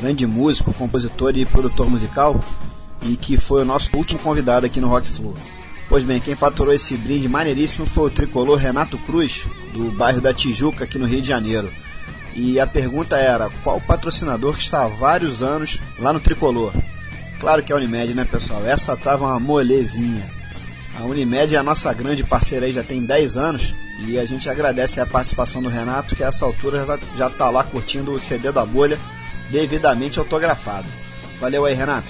grande 0.00 0.26
músico, 0.26 0.72
compositor 0.72 1.36
e 1.36 1.44
produtor 1.44 1.90
musical, 1.90 2.40
e 3.02 3.18
que 3.18 3.36
foi 3.36 3.60
o 3.60 3.64
nosso 3.66 3.94
último 3.94 4.18
convidado 4.20 4.64
aqui 4.64 4.80
no 4.80 4.88
Rock 4.88 5.06
Flu. 5.10 5.34
Pois 5.90 6.04
bem, 6.04 6.18
quem 6.18 6.34
faturou 6.34 6.72
esse 6.72 6.96
brinde 6.96 7.28
maneiríssimo 7.28 7.84
foi 7.84 8.06
o 8.06 8.10
tricolor 8.10 8.56
Renato 8.56 8.96
Cruz, 8.96 9.42
do 9.74 9.92
bairro 9.92 10.22
da 10.22 10.32
Tijuca, 10.32 10.84
aqui 10.84 10.98
no 10.98 11.04
Rio 11.04 11.20
de 11.20 11.28
Janeiro. 11.28 11.70
E 12.34 12.58
a 12.58 12.66
pergunta 12.66 13.18
era: 13.18 13.50
qual 13.62 13.78
patrocinador 13.78 14.54
que 14.54 14.62
está 14.62 14.84
há 14.84 14.88
vários 14.88 15.42
anos 15.42 15.78
lá 15.98 16.14
no 16.14 16.20
tricolor? 16.20 16.72
Claro 17.38 17.62
que 17.62 17.74
é 17.74 17.76
a 17.76 17.78
Unimed, 17.78 18.14
né, 18.14 18.24
pessoal? 18.24 18.64
Essa 18.64 18.96
tava 18.96 19.26
uma 19.26 19.38
molezinha. 19.38 20.40
A 20.98 21.04
Unimed 21.04 21.54
é 21.54 21.58
a 21.58 21.62
nossa 21.62 21.92
grande 21.92 22.22
parceira 22.22 22.66
aí, 22.66 22.72
já 22.72 22.82
tem 22.82 23.04
10 23.04 23.36
anos. 23.36 23.74
E 23.98 24.18
a 24.18 24.24
gente 24.24 24.48
agradece 24.48 25.00
a 25.00 25.06
participação 25.06 25.62
do 25.62 25.68
Renato, 25.68 26.14
que 26.14 26.24
a 26.24 26.28
essa 26.28 26.44
altura 26.44 26.98
já 27.16 27.28
está 27.28 27.48
lá 27.50 27.62
curtindo 27.62 28.10
o 28.10 28.20
CD 28.20 28.50
da 28.50 28.64
bolha, 28.64 28.98
devidamente 29.50 30.18
autografado. 30.18 30.86
Valeu 31.40 31.64
aí, 31.64 31.74
Renato. 31.74 32.08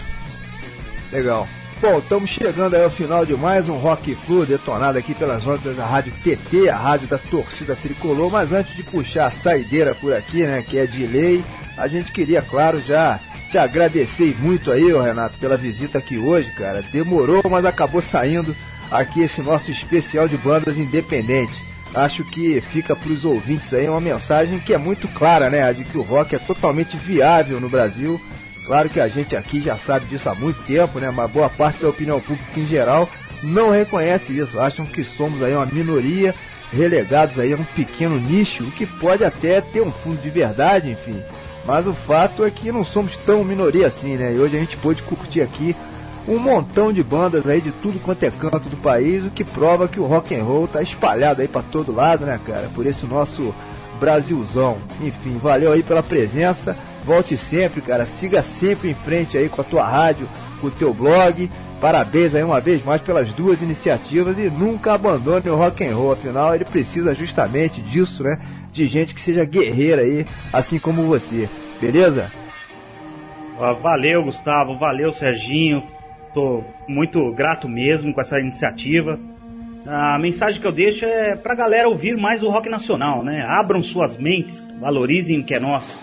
Legal. 1.12 1.46
Bom, 1.80 1.98
estamos 1.98 2.30
chegando 2.30 2.74
aí 2.74 2.84
ao 2.84 2.90
final 2.90 3.26
de 3.26 3.34
mais 3.34 3.68
um 3.68 3.76
Rock 3.76 4.14
Flu 4.14 4.46
detonado 4.46 4.96
aqui 4.96 5.14
pelas 5.14 5.44
ondas 5.44 5.76
da 5.76 5.84
Rádio 5.84 6.12
TT, 6.22 6.68
a 6.68 6.76
rádio 6.76 7.08
da 7.08 7.18
torcida 7.18 7.74
tricolor. 7.74 8.30
Mas 8.30 8.52
antes 8.52 8.76
de 8.76 8.84
puxar 8.84 9.26
a 9.26 9.30
saideira 9.30 9.94
por 9.94 10.12
aqui, 10.12 10.46
né, 10.46 10.62
que 10.62 10.78
é 10.78 10.86
de 10.86 11.06
lei, 11.06 11.44
a 11.76 11.88
gente 11.88 12.12
queria, 12.12 12.40
claro, 12.40 12.80
já 12.80 13.18
te 13.50 13.58
agradecer 13.58 14.36
muito 14.38 14.70
aí, 14.70 14.92
Renato, 14.92 15.36
pela 15.38 15.56
visita 15.56 15.98
aqui 15.98 16.16
hoje, 16.16 16.50
cara. 16.52 16.82
Demorou, 16.92 17.42
mas 17.50 17.64
acabou 17.64 18.00
saindo 18.00 18.56
aqui 18.92 19.22
esse 19.22 19.40
nosso 19.40 19.70
especial 19.70 20.28
de 20.28 20.36
bandas 20.36 20.76
independentes. 20.76 21.58
Acho 21.94 22.24
que 22.24 22.60
fica 22.60 22.94
para 22.94 23.12
os 23.12 23.24
ouvintes 23.24 23.72
aí 23.74 23.88
uma 23.88 24.00
mensagem 24.00 24.58
que 24.58 24.72
é 24.72 24.78
muito 24.78 25.08
clara, 25.08 25.50
né? 25.50 25.72
De 25.72 25.84
que 25.84 25.98
o 25.98 26.02
rock 26.02 26.34
é 26.34 26.38
totalmente 26.38 26.96
viável 26.96 27.60
no 27.60 27.68
Brasil. 27.68 28.20
Claro 28.64 28.88
que 28.88 29.00
a 29.00 29.08
gente 29.08 29.34
aqui 29.34 29.60
já 29.60 29.76
sabe 29.76 30.06
disso 30.06 30.28
há 30.28 30.34
muito 30.34 30.62
tempo, 30.62 30.98
né? 30.98 31.10
Mas 31.10 31.30
boa 31.30 31.50
parte 31.50 31.82
da 31.82 31.88
opinião 31.88 32.20
pública 32.20 32.60
em 32.60 32.66
geral 32.66 33.08
não 33.42 33.70
reconhece 33.70 34.38
isso. 34.38 34.60
Acham 34.60 34.86
que 34.86 35.02
somos 35.02 35.42
aí 35.42 35.54
uma 35.54 35.66
minoria, 35.66 36.34
relegados 36.72 37.38
aí 37.38 37.52
a 37.52 37.56
um 37.56 37.64
pequeno 37.64 38.18
nicho, 38.18 38.64
o 38.64 38.70
que 38.70 38.86
pode 38.86 39.24
até 39.24 39.60
ter 39.60 39.82
um 39.82 39.92
fundo 39.92 40.20
de 40.22 40.30
verdade, 40.30 40.90
enfim. 40.90 41.22
Mas 41.64 41.86
o 41.86 41.92
fato 41.92 42.44
é 42.44 42.50
que 42.50 42.72
não 42.72 42.84
somos 42.84 43.16
tão 43.18 43.44
minoria 43.44 43.86
assim, 43.86 44.16
né? 44.16 44.32
E 44.34 44.38
hoje 44.38 44.56
a 44.56 44.60
gente 44.60 44.76
pôde 44.76 45.02
curtir 45.02 45.42
aqui 45.42 45.76
um 46.26 46.38
montão 46.38 46.92
de 46.92 47.02
bandas 47.02 47.48
aí 47.48 47.60
de 47.60 47.72
tudo 47.72 47.98
quanto 48.00 48.22
é 48.22 48.30
canto 48.30 48.68
do 48.68 48.76
país, 48.76 49.24
o 49.24 49.30
que 49.30 49.44
prova 49.44 49.88
que 49.88 49.98
o 49.98 50.06
rock 50.06 50.34
and 50.34 50.44
roll 50.44 50.68
tá 50.68 50.82
espalhado 50.82 51.42
aí 51.42 51.48
para 51.48 51.62
todo 51.62 51.94
lado, 51.94 52.24
né, 52.24 52.38
cara? 52.44 52.68
Por 52.74 52.86
esse 52.86 53.06
nosso 53.06 53.54
Brasilzão. 53.98 54.78
Enfim, 55.00 55.38
valeu 55.38 55.72
aí 55.72 55.82
pela 55.82 56.02
presença. 56.02 56.76
Volte 57.04 57.36
sempre, 57.36 57.80
cara. 57.80 58.04
Siga 58.04 58.42
sempre 58.42 58.90
em 58.90 58.94
frente 58.94 59.38
aí 59.38 59.48
com 59.48 59.60
a 59.60 59.64
tua 59.64 59.84
rádio, 59.84 60.28
com 60.60 60.66
o 60.66 60.70
teu 60.70 60.92
blog. 60.92 61.48
Parabéns 61.80 62.34
aí 62.34 62.42
uma 62.42 62.60
vez 62.60 62.84
mais 62.84 63.00
pelas 63.00 63.32
duas 63.32 63.62
iniciativas 63.62 64.38
e 64.38 64.50
nunca 64.50 64.92
abandone 64.92 65.48
o 65.48 65.56
rock 65.56 65.84
and 65.84 65.94
roll. 65.94 66.12
Afinal, 66.12 66.54
ele 66.54 66.64
precisa 66.64 67.14
justamente 67.14 67.80
disso, 67.80 68.24
né? 68.24 68.40
De 68.72 68.86
gente 68.86 69.14
que 69.14 69.20
seja 69.20 69.44
guerreira 69.44 70.02
aí, 70.02 70.26
assim 70.52 70.78
como 70.78 71.02
você. 71.02 71.48
Beleza? 71.80 72.30
Valeu, 73.80 74.24
Gustavo. 74.24 74.76
Valeu, 74.78 75.12
Serginho. 75.12 75.82
Tô 76.34 76.64
muito 76.88 77.30
grato 77.32 77.68
mesmo 77.68 78.12
com 78.14 78.20
essa 78.20 78.38
iniciativa. 78.38 79.18
A 79.86 80.18
mensagem 80.18 80.60
que 80.60 80.66
eu 80.66 80.72
deixo 80.72 81.04
é 81.04 81.34
pra 81.34 81.54
galera 81.54 81.88
ouvir 81.88 82.16
mais 82.16 82.42
o 82.42 82.48
rock 82.48 82.68
nacional, 82.68 83.22
né? 83.24 83.44
Abram 83.48 83.82
suas 83.82 84.16
mentes, 84.16 84.66
valorizem 84.80 85.40
o 85.40 85.44
que 85.44 85.54
é 85.54 85.60
nosso. 85.60 85.98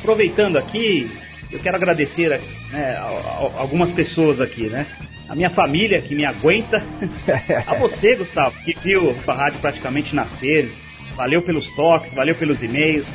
Aproveitando 0.00 0.58
aqui, 0.58 1.08
eu 1.50 1.58
quero 1.60 1.76
agradecer 1.76 2.40
né, 2.72 2.96
a- 2.96 3.02
a- 3.02 3.60
algumas 3.60 3.90
pessoas 3.92 4.40
aqui, 4.40 4.64
né? 4.68 4.84
A 5.28 5.34
minha 5.34 5.50
família 5.50 6.02
que 6.02 6.14
me 6.14 6.24
aguenta. 6.24 6.82
a 7.66 7.74
você, 7.74 8.14
Gustavo, 8.16 8.54
que 8.64 8.76
viu 8.78 9.14
a 9.26 9.32
rádio 9.32 9.58
praticamente 9.60 10.14
nascer. 10.14 10.70
Valeu 11.16 11.40
pelos 11.40 11.70
toques, 11.74 12.12
valeu 12.12 12.34
pelos 12.34 12.62
e-mails. 12.62 13.06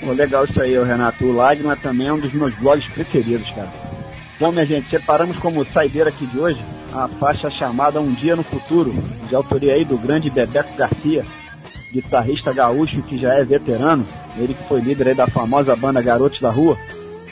Pô, 0.00 0.12
legal 0.12 0.44
isso 0.44 0.60
aí, 0.60 0.72
Renato. 0.82 1.24
O 1.24 1.34
Lágrima 1.34 1.76
também 1.76 2.08
é 2.08 2.12
um 2.12 2.18
dos 2.18 2.32
meus 2.32 2.54
blogs 2.56 2.86
preferidos, 2.88 3.48
cara. 3.50 3.70
Bom, 4.38 4.52
minha 4.52 4.64
gente, 4.64 4.88
separamos 4.88 5.36
como 5.36 5.64
saideira 5.66 6.08
aqui 6.08 6.26
de 6.26 6.38
hoje 6.38 6.60
a 6.94 7.06
faixa 7.06 7.50
chamada 7.50 8.00
Um 8.00 8.12
Dia 8.12 8.34
no 8.34 8.42
Futuro, 8.42 8.94
de 9.28 9.34
autoria 9.34 9.74
aí 9.74 9.84
do 9.84 9.98
grande 9.98 10.30
Bebeco 10.30 10.74
Garcia, 10.76 11.24
guitarrista 11.92 12.52
gaúcho 12.52 13.02
que 13.02 13.18
já 13.18 13.34
é 13.34 13.44
veterano, 13.44 14.06
ele 14.36 14.54
que 14.54 14.68
foi 14.68 14.80
líder 14.80 15.14
da 15.14 15.26
famosa 15.26 15.74
banda 15.74 16.00
Garotos 16.00 16.40
da 16.40 16.50
Rua, 16.50 16.78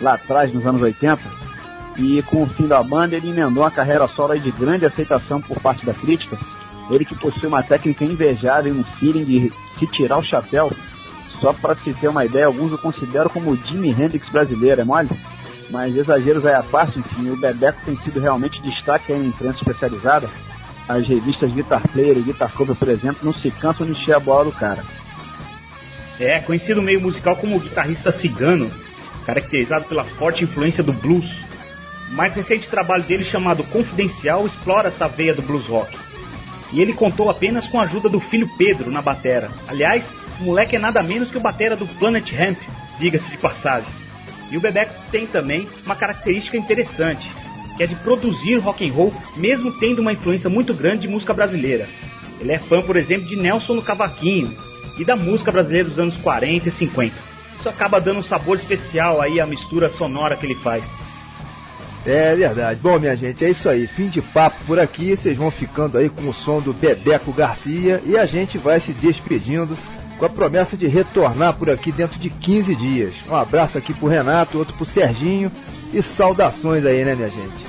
lá 0.01 0.15
atrás, 0.15 0.53
nos 0.53 0.67
anos 0.67 0.83
80. 0.83 1.19
E 1.97 2.23
com 2.23 2.43
o 2.43 2.47
fim 2.47 2.67
da 2.67 2.83
banda, 2.83 3.17
ele 3.17 3.31
emendou 3.31 3.65
uma 3.65 3.71
carreira 3.71 4.07
solo 4.09 4.39
de 4.39 4.51
grande 4.53 4.87
aceitação 4.87 5.41
por 5.41 5.61
parte 5.61 5.85
da 5.85 5.93
crítica. 5.93 6.39
Ele 6.91 7.05
que 7.05 7.15
possui 7.15 7.49
uma 7.49 7.63
técnica 7.63 8.05
invejável 8.05 8.75
e 8.75 8.79
um 8.79 8.85
feeling 8.85 9.25
de 9.25 9.53
se 9.79 9.87
tirar 9.89 10.19
o 10.19 10.25
chapéu. 10.25 10.71
Só 11.41 11.53
para 11.53 11.75
se 11.77 11.93
ter 11.95 12.09
uma 12.09 12.25
ideia, 12.25 12.47
alguns 12.47 12.73
o 12.73 12.79
consideram 12.79 13.29
como 13.29 13.51
o 13.51 13.57
Jimi 13.57 13.91
Hendrix 13.91 14.29
brasileiro, 14.31 14.81
é 14.81 14.85
mole? 14.85 15.09
Mas 15.71 15.97
exageros 15.97 16.47
aí 16.47 16.55
à 16.55 16.63
parte, 16.63 16.99
enfim, 16.99 17.31
o 17.31 17.37
Bebeco 17.37 17.79
tem 17.85 17.97
sido 17.99 18.21
realmente 18.21 18.61
destaque 18.63 19.13
aí 19.13 19.19
na 19.19 19.27
imprensa 19.27 19.59
especializada. 19.59 20.29
As 20.89 21.07
revistas 21.07 21.53
Guitar 21.53 21.83
Player 21.89 22.17
e 22.17 22.23
Guitar 22.23 22.51
Cover, 22.51 22.75
por 22.75 22.89
exemplo, 22.89 23.19
não 23.23 23.33
se 23.33 23.51
cansam 23.51 23.87
de 23.87 23.93
encher 23.93 24.15
a 24.15 24.21
bola 24.21 24.47
do 24.47 24.53
cara. 24.53 24.83
É, 26.19 26.39
conhecido 26.39 26.81
no 26.81 26.87
meio 26.87 27.01
musical 27.01 27.37
como 27.37 27.61
guitarrista 27.61 28.11
cigano, 28.11 28.71
caracterizado 29.27 29.85
pela 29.85 30.03
forte 30.03 30.45
influência 30.45 30.83
do 30.83 30.93
blues. 30.93 31.31
O 32.11 32.15
mais 32.15 32.35
recente 32.35 32.69
trabalho 32.69 33.03
dele, 33.03 33.23
chamado 33.23 33.63
Confidencial, 33.65 34.47
explora 34.47 34.89
essa 34.89 35.07
veia 35.07 35.35
do 35.35 35.43
blues 35.43 35.67
rock. 35.67 35.95
E 36.73 36.81
ele 36.81 36.95
contou 36.95 37.29
apenas 37.29 37.67
com 37.67 37.79
a 37.79 37.85
ajuda 37.85 38.09
do 38.09 38.19
filho 38.19 38.49
Pedro 38.57 38.91
na 38.91 39.03
batera. 39.03 39.51
Aliás, 39.69 40.11
o 40.41 40.45
moleque 40.45 40.77
é 40.77 40.79
nada 40.79 41.03
menos 41.03 41.31
que 41.31 41.37
o 41.37 41.41
batera 41.41 41.77
do 41.77 41.87
Planet 41.87 42.33
Hemp, 42.33 42.59
diga-se 42.99 43.31
de 43.31 43.37
passagem. 43.37 43.89
E 44.51 44.57
o 44.57 44.61
Bebeco 44.61 44.95
tem 45.11 45.27
também 45.27 45.69
uma 45.85 45.95
característica 45.95 46.57
interessante, 46.57 47.29
que 47.79 47.85
é 47.85 47.87
de 47.87 47.95
produzir 47.95 48.57
rock 48.57 48.87
and 48.87 48.93
roll, 48.93 49.15
mesmo 49.37 49.71
tendo 49.71 50.01
uma 50.01 50.13
influência 50.13 50.51
muito 50.51 50.75
grande 50.75 51.03
de 51.03 51.09
música 51.09 51.33
brasileira. 51.33 51.89
Ele 52.41 52.53
é 52.53 52.59
fã, 52.59 52.83
por 52.83 52.97
exemplo, 52.97 53.29
de 53.29 53.37
Nelson 53.37 53.75
no 53.75 53.83
Cavaquinho 53.83 54.53
e 54.99 55.05
da 55.05 55.15
música 55.15 55.53
brasileira 55.53 55.89
dos 55.89 55.99
anos 55.99 56.17
40 56.17 56.69
e 56.69 56.73
50. 56.73 57.15
Isso 57.57 57.69
acaba 57.69 58.01
dando 58.01 58.19
um 58.19 58.23
sabor 58.23 58.57
especial 58.57 59.21
aí 59.21 59.41
à 59.41 59.47
mistura 59.47 59.89
sonora 59.89 60.37
que 60.37 60.45
ele 60.45 60.57
faz. 60.57 60.85
É 62.05 62.35
verdade. 62.35 62.81
Bom, 62.83 62.99
minha 62.99 63.15
gente, 63.15 63.45
é 63.45 63.51
isso 63.51 63.69
aí. 63.69 63.87
Fim 63.87 64.09
de 64.09 64.21
papo 64.21 64.57
por 64.67 64.79
aqui. 64.81 65.17
Vocês 65.17 65.37
vão 65.37 65.51
ficando 65.51 65.99
aí 65.99 66.09
com 66.09 66.29
o 66.29 66.35
som 66.35 66.61
do 66.61 66.73
Bebeco 66.73 67.33
Garcia 67.33 68.03
e 68.05 68.17
a 68.17 68.27
gente 68.27 68.59
vai 68.59 68.81
se 68.81 68.93
despedindo 68.93 69.77
com 70.19 70.25
a 70.25 70.29
promessa 70.29 70.77
de 70.77 70.87
retornar 70.87 71.55
por 71.55 71.71
aqui 71.71 71.93
dentro 71.93 72.19
de 72.19 72.29
15 72.29 72.75
dias. 72.75 73.15
Um 73.29 73.35
abraço 73.35 73.79
aqui 73.79 73.95
pro 73.95 74.09
Renato, 74.09 74.59
outro 74.59 74.75
pro 74.75 74.85
Serginho 74.85 75.51
e 75.93 76.03
saudações 76.03 76.85
aí, 76.85 77.05
né, 77.05 77.15
minha 77.15 77.31
gente? 77.31 77.65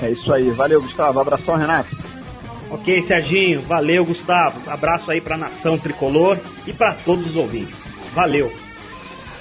É 0.00 0.10
isso 0.10 0.32
aí. 0.32 0.50
Valeu, 0.50 0.82
Gustavo. 0.82 1.20
Abração, 1.20 1.56
Renato. 1.56 1.96
Ok, 2.70 3.00
Serginho. 3.02 3.62
Valeu, 3.62 4.04
Gustavo. 4.04 4.60
Abraço 4.70 5.10
aí 5.10 5.20
pra 5.20 5.36
nação 5.36 5.78
tricolor 5.78 6.36
e 6.66 6.72
para 6.72 6.92
todos 6.92 7.28
os 7.28 7.36
ouvintes. 7.36 7.76
Valeu. 8.12 8.52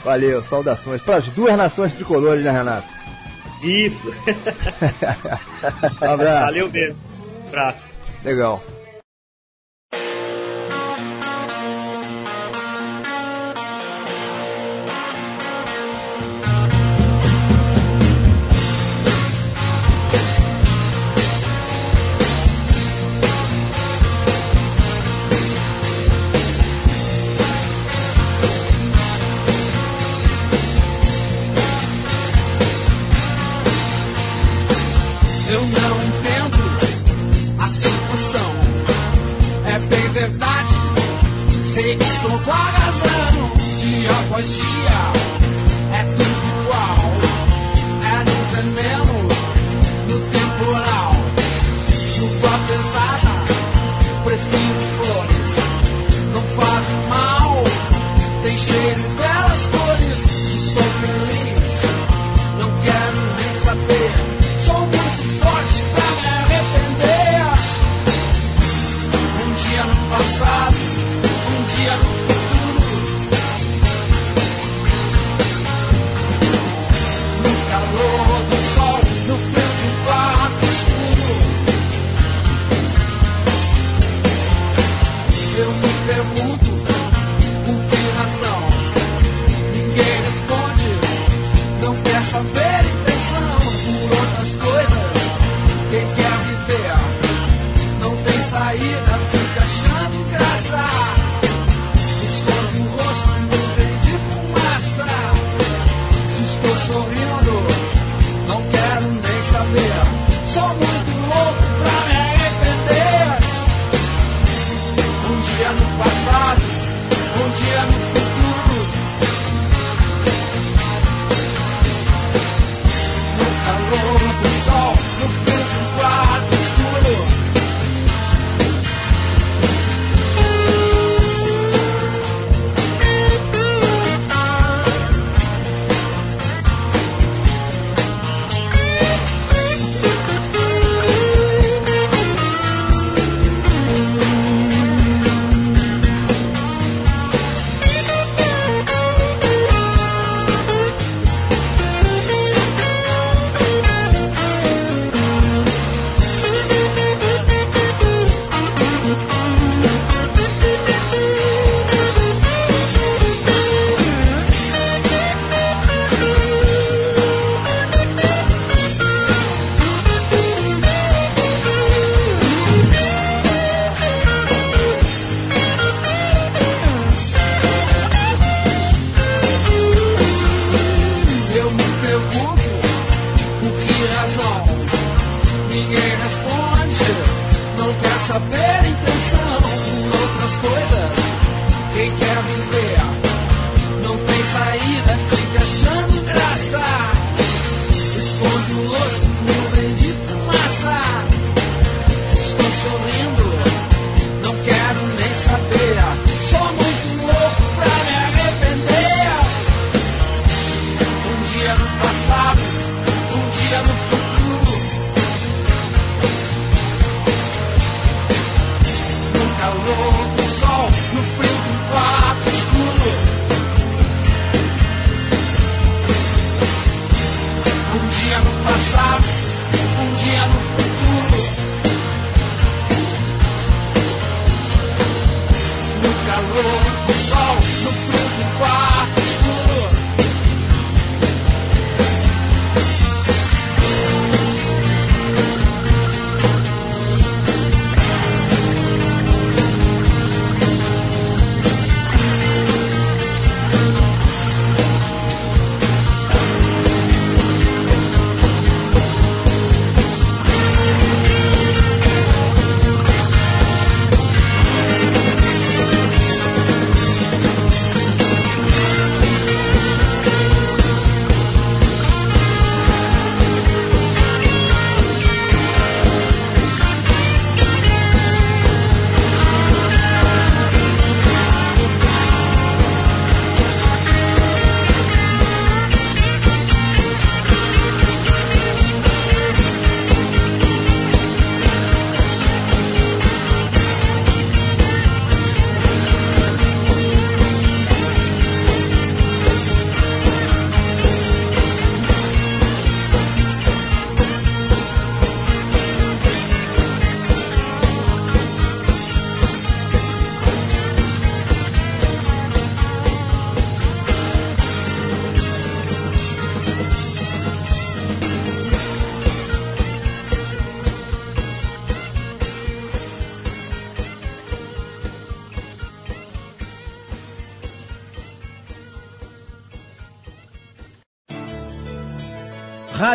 Valeu, 0.03 0.41
saudações 0.41 1.01
para 1.01 1.17
as 1.17 1.25
duas 1.25 1.57
nações 1.57 1.91
tricolores, 1.93 2.43
né, 2.43 2.51
Renato? 2.51 2.87
Isso. 3.61 4.13
Um 6.01 6.05
abraço. 6.07 6.45
Valeu 6.45 6.69
mesmo. 6.71 6.99
Abraço. 7.47 7.81
Legal. 8.23 8.63